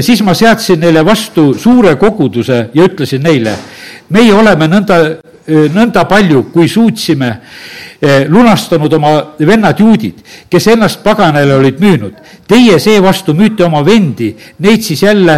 siis 0.00 0.22
ma 0.22 0.34
seadsin 0.34 0.80
neile 0.80 1.04
vastu 1.06 1.52
suure 1.58 1.96
koguduse 2.00 2.68
ja 2.74 2.86
ütlesin 2.86 3.22
neile, 3.24 3.54
meie 4.10 4.32
oleme 4.34 4.68
nõnda, 4.70 4.98
nõnda 5.74 6.04
palju, 6.08 6.46
kui 6.52 6.68
suutsime, 6.68 7.30
lunastanud 8.28 8.92
oma 8.96 9.14
vennad 9.46 9.80
juudid, 9.80 10.22
kes 10.50 10.70
ennast 10.72 11.02
paganale 11.04 11.54
olid 11.58 11.80
müünud. 11.82 12.14
Teie 12.48 12.78
seevastu 12.80 13.34
müüte 13.36 13.66
oma 13.66 13.82
vendi, 13.86 14.30
neid 14.64 14.84
siis 14.86 15.02
jälle 15.02 15.36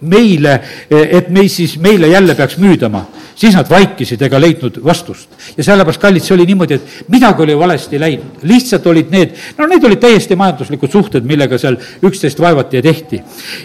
meile, 0.00 0.54
et 0.90 1.28
meid 1.30 1.50
siis 1.52 1.76
meile 1.78 2.08
jälle 2.08 2.34
peaks 2.34 2.56
müüdama 2.58 3.04
siis 3.42 3.56
nad 3.58 3.70
vaikisid 3.70 4.22
ega 4.22 4.38
leidnud 4.40 4.78
vastust. 4.84 5.30
ja 5.56 5.64
sellepärast, 5.64 6.00
kallid, 6.00 6.22
see 6.22 6.34
oli 6.36 6.46
niimoodi, 6.46 6.78
et 6.78 7.10
midagi 7.10 7.42
oli 7.42 7.58
valesti 7.58 8.00
läinud, 8.00 8.42
lihtsalt 8.48 8.86
olid 8.86 9.10
need, 9.10 9.34
no 9.58 9.66
need 9.70 9.84
olid 9.88 10.02
täiesti 10.02 10.38
majanduslikud 10.38 10.92
suhted, 10.92 11.26
millega 11.26 11.58
seal 11.58 11.78
üksteist 12.06 12.40
vaevati 12.40 12.78
ja 12.78 12.82
tehti. 12.82 13.22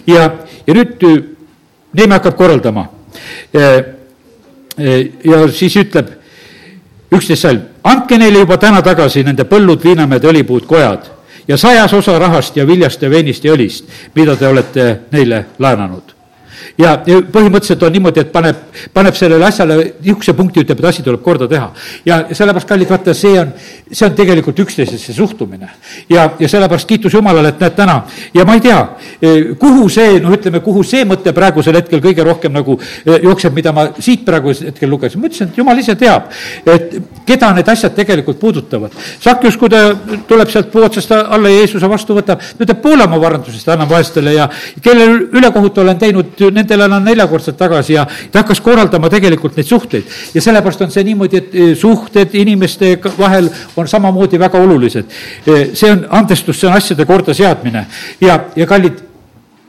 ja, 0.07 0.29
ja 0.67 0.77
nüüd 0.77 1.03
Neeme 1.97 2.17
hakkab 2.17 2.35
korraldama. 2.37 2.83
ja 5.23 5.37
siis 5.53 5.77
ütleb 5.79 6.09
üksteist 7.13 7.41
salm, 7.41 7.61
andke 7.83 8.17
neile 8.19 8.43
juba 8.43 8.57
täna 8.61 8.81
tagasi 8.85 9.23
nende 9.23 9.47
põllud, 9.47 9.81
viinamäed, 9.83 10.25
õlipuud, 10.27 10.67
kojad 10.67 11.07
ja 11.47 11.57
sajas 11.57 11.93
osa 11.93 12.19
rahast 12.19 12.57
ja 12.57 12.67
viljast 12.67 13.01
ja 13.01 13.09
veinist 13.09 13.45
ja 13.45 13.55
õlist, 13.55 13.87
mida 14.15 14.35
te 14.35 14.47
olete 14.47 14.91
neile 15.15 15.45
laenanud 15.59 16.16
ja, 16.77 16.93
põhimõtteliselt 17.03 17.83
on 17.87 17.95
niimoodi, 17.95 18.21
et 18.21 18.31
paneb, 18.31 18.59
paneb 18.93 19.15
sellele 19.17 19.45
asjale 19.47 19.77
niisuguse 20.03 20.33
punkti, 20.37 20.61
ütleb, 20.65 20.81
et 20.81 20.89
asi 20.91 21.03
tuleb 21.05 21.23
korda 21.25 21.47
teha. 21.49 21.71
ja 22.05 22.19
sellepärast, 22.31 22.67
kallid, 22.69 22.89
vaata, 22.89 23.13
see 23.17 23.39
on, 23.39 23.53
see 23.91 24.05
on 24.05 24.15
tegelikult 24.17 24.59
üksteisesse 24.65 25.13
suhtumine. 25.13 25.69
ja, 26.09 26.29
ja 26.39 26.49
sellepärast 26.49 26.87
kiitus 26.87 27.13
Jumalale, 27.13 27.49
et 27.53 27.59
näed 27.59 27.75
täna 27.75 27.97
ja 28.33 28.45
ma 28.45 28.57
ei 28.57 28.61
tea, 28.61 28.79
eh, 29.21 29.55
kuhu 29.59 29.89
see, 29.89 30.19
noh, 30.23 30.33
ütleme, 30.37 30.61
kuhu 30.65 30.83
see 30.83 31.05
mõte 31.09 31.33
praegusel 31.33 31.79
hetkel 31.79 32.01
kõige 32.03 32.25
rohkem 32.25 32.53
nagu 32.53 32.77
eh, 32.79 33.19
jookseb, 33.23 33.55
mida 33.57 33.73
ma 33.73 33.89
siit 33.99 34.25
praegusel 34.27 34.71
hetkel 34.71 34.89
lugesin, 34.89 35.21
ma 35.21 35.31
ütlesin, 35.31 35.51
et 35.51 35.57
Jumal 35.57 35.81
ise 35.81 35.97
teab, 35.97 36.29
et 36.65 36.97
keda 37.27 37.51
need 37.57 37.69
asjad 37.71 37.95
tegelikult 37.97 38.39
puudutavad. 38.39 38.93
Sakjus, 39.23 39.57
kui 39.57 39.69
ta 39.71 39.81
tuleb 40.29 40.51
sealt 40.53 40.69
puu 40.71 40.85
otsast 40.85 41.11
alla 41.17 41.49
ja 41.49 41.63
Jeesuse 41.63 41.89
vastu 41.89 42.15
võtab, 42.17 42.41
ta 42.41 42.65
ütleb, 42.65 42.81
poole 42.83 43.07
oma 43.07 43.19
varandusest 43.21 43.69
annan 43.73 43.89
vaestele 43.89 44.35
ja 44.35 44.47
kellel 44.83 45.27
ülekohut 45.35 45.81
olen 45.83 45.97
teinud, 45.99 46.35
nendele 46.67 46.83
annan 46.83 47.05
neljakordselt 47.07 47.57
tagasi 47.57 47.95
ja 47.95 48.05
ta 48.31 48.43
hakkas 48.43 48.61
korraldama 48.61 49.09
tegelikult 49.09 49.55
neid 49.57 49.67
suhteid. 49.67 50.03
ja 50.33 50.41
sellepärast 50.41 50.81
on 50.81 50.91
see 50.91 51.03
niimoodi, 51.07 51.37
et 51.37 51.55
e, 51.55 51.67
suhted 51.75 52.35
inimeste 52.35 52.97
vahel 53.17 53.49
on 53.75 53.87
samamoodi 53.87 54.39
väga 54.39 54.59
olulised. 54.59 55.05
E, 55.45 55.59
see 55.73 55.91
on 55.91 56.05
andestus, 56.09 56.59
see 56.59 56.69
on 56.69 56.75
asjade 56.75 57.05
kordaseadmine 57.05 57.85
ja, 58.21 58.39
ja 58.55 58.67
kallid, 58.67 58.99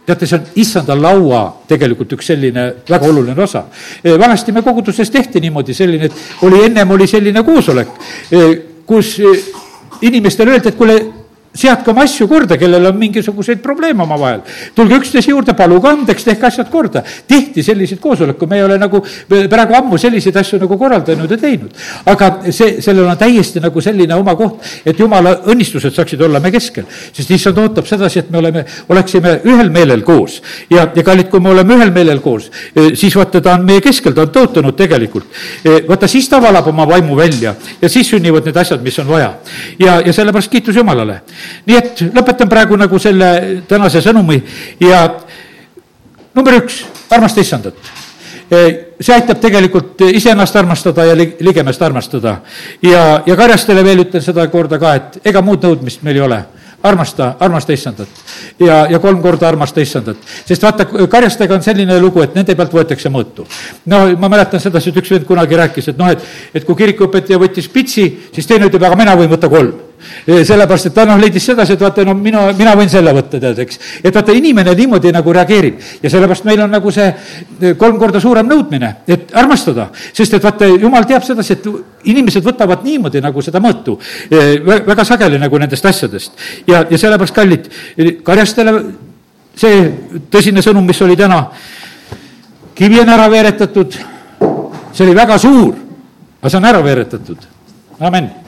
teate, 0.06 0.26
see 0.26 0.38
on 0.38 0.50
issanda 0.56 0.96
laua 0.98 1.44
tegelikult 1.68 2.16
üks 2.18 2.32
selline 2.32 2.66
väga 2.88 3.12
oluline 3.12 3.42
osa. 3.42 3.66
E, 4.02 4.16
vanasti 4.18 4.52
me 4.52 4.62
koguduses 4.66 5.10
tehti 5.10 5.40
niimoodi 5.44 5.76
selline, 5.76 6.10
et 6.10 6.42
oli, 6.48 6.64
ennem 6.66 6.96
oli 6.96 7.06
selline 7.06 7.44
koosolek, 7.46 7.94
kus 8.88 9.16
inimestele 10.02 10.56
öeldi, 10.56 10.72
et 10.72 10.78
kuule, 10.78 10.98
seadke 11.58 11.90
oma 11.90 12.04
asju 12.06 12.28
korda, 12.30 12.56
kellel 12.58 12.86
on 12.90 12.98
mingisuguseid 12.98 13.60
probleeme 13.62 14.02
omavahel. 14.04 14.42
tulge 14.74 14.98
üksteise 15.00 15.32
juurde, 15.32 15.54
paluge 15.58 15.90
andeks, 15.90 16.24
tehke 16.26 16.46
asjad 16.46 16.70
korda. 16.70 17.02
tehti 17.28 17.62
selliseid 17.66 18.00
koosolekuid, 18.00 18.50
me 18.50 18.60
ei 18.60 18.64
ole 18.64 18.78
nagu 18.78 19.00
praegu 19.50 19.74
ammu 19.78 19.98
selliseid 19.98 20.36
asju 20.36 20.60
nagu 20.62 20.78
korraldanud 20.78 21.30
ja 21.30 21.38
teinud. 21.40 21.74
aga 22.06 22.30
see, 22.50 22.78
sellel 22.84 23.08
on 23.08 23.18
täiesti 23.18 23.62
nagu 23.64 23.80
selline 23.82 24.14
oma 24.14 24.36
koht, 24.38 24.62
et 24.86 24.98
jumala 24.98 25.34
õnnistused 25.50 25.94
saaksid 25.94 26.22
olla 26.22 26.40
me 26.40 26.52
keskel. 26.54 26.86
sest 27.12 27.30
issand 27.34 27.58
ootab 27.58 27.86
sedasi, 27.86 28.22
et 28.24 28.30
me 28.30 28.38
oleme, 28.42 28.64
oleksime 28.88 29.38
ühel 29.44 29.72
meelel 29.74 30.02
koos. 30.06 30.40
ja, 30.70 30.88
ja 30.94 31.02
kallid, 31.02 31.30
kui 31.32 31.40
me 31.40 31.50
oleme 31.50 31.74
ühel 31.78 31.92
meelel 31.94 32.22
koos, 32.24 32.50
eh, 32.74 32.92
siis 32.94 33.16
vaata, 33.16 33.40
ta 33.40 33.56
on 33.58 33.66
meie 33.66 33.82
keskel, 33.84 34.14
ta 34.14 34.26
on 34.26 34.32
tõotanud 34.34 34.76
tegelikult. 34.78 35.26
Eh, 35.64 35.82
vaata, 35.88 36.06
siis 36.08 36.28
ta 36.28 36.40
valab 36.42 36.66
oma 36.70 36.86
vaimu 36.88 37.16
välja 37.18 37.54
ja 37.82 37.88
siis 37.88 38.10
sünnivad 38.10 38.46
need 38.46 38.56
asjad, 38.56 38.82
mis 38.82 38.98
on 39.02 39.10
vaja. 39.10 39.34
ja, 39.78 40.00
ja 40.06 40.12
sellepärast 40.12 40.50
kiitus 40.50 40.76
Jumalale 40.76 41.20
nii 41.66 41.76
et 41.76 42.02
lõpetan 42.14 42.50
praegu 42.50 42.76
nagu 42.76 42.98
selle 42.98 43.62
tänase 43.68 44.02
sõnumi 44.04 44.40
ja 44.80 45.04
number 46.34 46.60
üks, 46.60 46.82
armasta 47.10 47.40
issandat. 47.40 47.74
see 48.48 49.12
aitab 49.12 49.40
tegelikult 49.40 50.00
iseennast 50.08 50.56
armastada 50.56 51.04
ja 51.04 51.16
ligemest 51.16 51.82
armastada. 51.82 52.38
ja, 52.82 53.22
ja 53.26 53.36
karjastele 53.36 53.84
veel 53.84 54.04
ütlen 54.06 54.22
seda 54.24 54.46
korda 54.48 54.78
ka, 54.78 54.94
et 54.94 55.18
ega 55.24 55.42
muud 55.42 55.64
nõudmist 55.64 56.02
meil 56.02 56.16
ei 56.16 56.24
ole 56.24 56.44
armasta, 56.82 57.34
armasta 57.40 57.72
issandat. 57.72 58.08
ja, 58.60 58.86
ja 58.90 58.98
kolm 58.98 59.22
korda 59.22 59.48
armasta 59.48 59.80
issandat. 59.80 60.16
sest 60.46 60.62
vaata, 60.62 60.86
karjastega 61.10 61.54
on 61.54 61.62
selline 61.62 62.00
lugu, 62.00 62.22
et 62.22 62.34
nende 62.34 62.54
pealt 62.54 62.72
võetakse 62.72 63.10
mõõtu. 63.12 63.46
no 63.86 64.04
ma 64.16 64.28
mäletan 64.28 64.60
sedasi, 64.60 64.90
et 64.90 65.02
üks 65.02 65.10
vend 65.10 65.26
kunagi 65.26 65.56
rääkis, 65.56 65.88
et 65.92 65.98
noh, 65.98 66.10
et, 66.12 66.24
et 66.54 66.64
kui 66.64 66.78
kirikuõpetaja 66.78 67.38
võttis 67.38 67.68
pitsi, 67.72 68.08
siis 68.32 68.46
teine 68.46 68.70
ütleb, 68.70 68.82
aga 68.82 68.96
mina 68.96 69.16
võin 69.18 69.30
võtta 69.34 69.50
kolm 69.52 69.87
sellepärast, 70.26 70.88
et 70.90 70.94
ta 70.94 71.04
noh, 71.08 71.18
leidis 71.20 71.44
sedasi, 71.48 71.74
et 71.74 71.82
vaata, 71.82 72.04
no 72.06 72.14
mina, 72.18 72.46
mina 72.56 72.74
võin 72.78 72.90
selle 72.92 73.12
võtta, 73.16 73.40
tead, 73.42 73.58
eks. 73.64 73.80
et 74.02 74.14
vaata, 74.14 74.34
inimene 74.36 74.74
niimoodi 74.78 75.12
nagu 75.14 75.34
reageerib 75.34 75.80
ja 76.02 76.10
sellepärast 76.12 76.46
meil 76.48 76.62
on 76.64 76.72
nagu 76.72 76.92
see 76.94 77.08
eh, 77.08 77.74
kolm 77.80 77.98
korda 78.00 78.20
suurem 78.22 78.48
nõudmine, 78.48 78.92
et 79.08 79.34
armastada. 79.38 79.88
sest 80.12 80.38
et 80.38 80.44
vaata, 80.44 80.68
jumal 80.68 81.06
teab 81.08 81.26
sedasi, 81.26 81.58
et 81.58 81.68
inimesed 82.12 82.46
võtavad 82.46 82.84
niimoodi 82.86 83.22
nagu 83.24 83.42
seda 83.44 83.62
mõõtu 83.64 83.98
eh, 84.30 84.58
väga 84.62 85.04
sageli 85.08 85.40
nagu 85.40 85.58
nendest 85.58 85.86
asjadest. 85.86 86.32
ja, 86.66 86.84
ja 86.90 86.98
sellepärast, 86.98 87.34
kallid, 87.34 87.70
karjastele 88.24 88.78
see 89.58 89.84
tõsine 90.30 90.62
sõnum, 90.64 90.86
mis 90.86 91.00
oli 91.02 91.16
täna, 91.18 91.42
kivi 92.78 93.00
on 93.02 93.14
ära 93.14 93.28
veeretatud, 93.30 93.96
see 94.92 95.06
oli 95.06 95.16
väga 95.18 95.38
suur, 95.42 95.72
aga 96.38 96.52
see 96.52 96.60
on 96.60 96.68
ära 96.72 96.84
veeretatud. 96.84 97.48
amin 97.98 98.47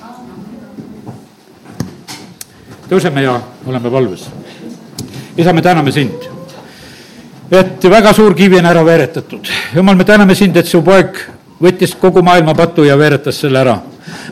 tõuseme 2.91 3.23
ja 3.23 3.41
oleme 3.67 3.91
valves. 3.93 4.27
isa, 5.37 5.53
me 5.53 5.63
täname 5.63 5.93
sind, 5.93 6.27
et 7.51 7.85
väga 7.85 8.13
suur 8.13 8.35
kivi 8.35 8.59
on 8.59 8.67
ära 8.67 8.83
veeretatud. 8.85 9.47
jumal, 9.75 9.97
me 9.97 10.05
täname 10.05 10.35
sind, 10.35 10.57
et 10.57 10.67
su 10.67 10.83
poeg 10.83 11.21
võttis 11.63 11.95
kogu 12.01 12.23
maailma 12.23 12.55
patu 12.55 12.85
ja 12.85 12.99
veeretas 12.99 13.41
selle 13.41 13.61
ära. 13.61 13.79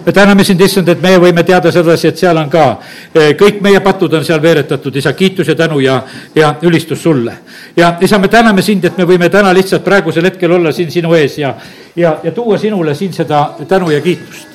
me 0.06 0.12
täname 0.12 0.44
sind, 0.44 0.60
issand, 0.60 0.88
et 0.88 1.02
meie 1.02 1.18
võime 1.18 1.44
teada 1.44 1.72
sedasi, 1.72 2.08
et 2.08 2.18
seal 2.18 2.36
on 2.36 2.50
ka, 2.50 2.78
eh, 3.14 3.36
kõik 3.38 3.60
meie 3.62 3.80
patud 3.80 4.14
on 4.14 4.24
seal 4.24 4.42
veeretatud, 4.42 4.96
isa, 4.96 5.12
kiitus 5.12 5.48
ja 5.48 5.54
tänu 5.54 5.80
ja, 5.80 6.02
ja 6.34 6.54
ülistus 6.62 7.02
sulle. 7.02 7.38
ja 7.76 7.96
isa, 8.00 8.18
me 8.18 8.28
täname 8.28 8.62
sind, 8.62 8.84
et 8.84 8.98
me 8.98 9.04
võime 9.04 9.30
täna 9.30 9.54
lihtsalt 9.54 9.84
praegusel 9.84 10.24
hetkel 10.24 10.52
olla 10.52 10.72
siin 10.72 10.90
sinu 10.90 11.14
ees 11.14 11.38
ja, 11.38 11.54
ja, 11.96 12.18
ja 12.22 12.32
tuua 12.32 12.58
sinule 12.58 12.94
siin 12.94 13.12
seda 13.12 13.50
tänu 13.68 13.90
ja 13.90 14.00
kiitust. 14.00 14.46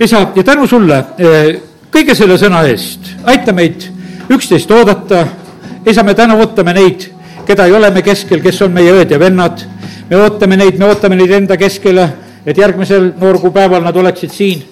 isa, 0.00 0.28
ja 0.34 0.42
tänu 0.42 0.66
sulle 0.66 1.04
eh, 1.18 1.75
kõige 1.96 2.12
selle 2.12 2.36
sõna 2.36 2.58
eest, 2.68 3.06
aita 3.24 3.54
meid 3.56 3.86
üksteist 4.32 4.70
oodata, 4.74 5.22
isa, 5.88 6.02
me 6.04 6.12
täna 6.18 6.34
ootame 6.36 6.74
neid, 6.76 7.06
keda 7.48 7.64
ei 7.64 7.72
ole 7.72 7.88
me 7.94 8.02
keskel, 8.04 8.42
kes 8.44 8.58
on 8.66 8.74
meie 8.74 8.92
õed 8.92 9.14
ja 9.14 9.20
vennad, 9.20 9.62
me 10.10 10.18
ootame 10.20 10.58
neid, 10.60 10.76
me 10.76 10.90
ootame 10.90 11.16
neid 11.16 11.32
enda 11.38 11.56
keskele, 11.56 12.04
et 12.44 12.58
järgmisel 12.60 13.14
noorgupäeval 13.16 13.86
nad 13.86 13.96
oleksid 13.96 14.34
siin. 14.34 14.64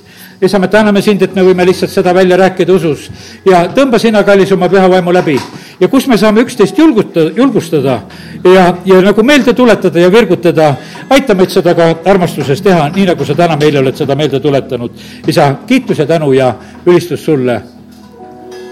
Isa, 0.44 0.58
me 0.60 0.68
täname 0.68 1.00
sind, 1.00 1.22
et 1.24 1.32
me 1.34 1.46
võime 1.46 1.64
lihtsalt 1.64 1.94
seda 1.94 2.12
välja 2.12 2.36
rääkida 2.36 2.74
usus. 2.74 3.06
Ja 3.46 3.62
tõmba 3.72 3.98
sina, 4.02 4.20
kallis, 4.26 4.52
oma 4.52 4.68
püha 4.68 4.84
vaimu 4.90 5.14
läbi. 5.14 5.38
Ja 5.80 5.88
kus 5.88 6.06
me 6.06 6.18
saame 6.18 6.44
üksteist 6.44 6.78
julgutada, 6.78 7.30
julgustada 7.36 7.98
ja, 8.44 8.66
ja 8.84 9.00
nagu 9.02 9.22
meelde 9.22 9.54
tuletada 9.54 10.00
ja 10.00 10.12
virgutada, 10.12 10.74
aita 11.10 11.34
meid 11.34 11.50
seda 11.54 11.74
ka 11.74 11.90
armastuses 12.10 12.62
teha, 12.62 12.88
nii 12.94 13.10
nagu 13.12 13.24
sa 13.24 13.34
täna 13.38 13.58
meile 13.60 13.82
oled 13.82 13.96
seda 13.96 14.16
meelde 14.18 14.40
tuletanud. 14.40 14.90
isa, 15.26 15.54
kiitus 15.66 15.98
ja 15.98 16.06
tänu 16.06 16.32
ja 16.32 16.54
ülistus 16.86 17.24
sulle. 17.24 17.62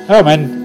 amen 0.08 0.61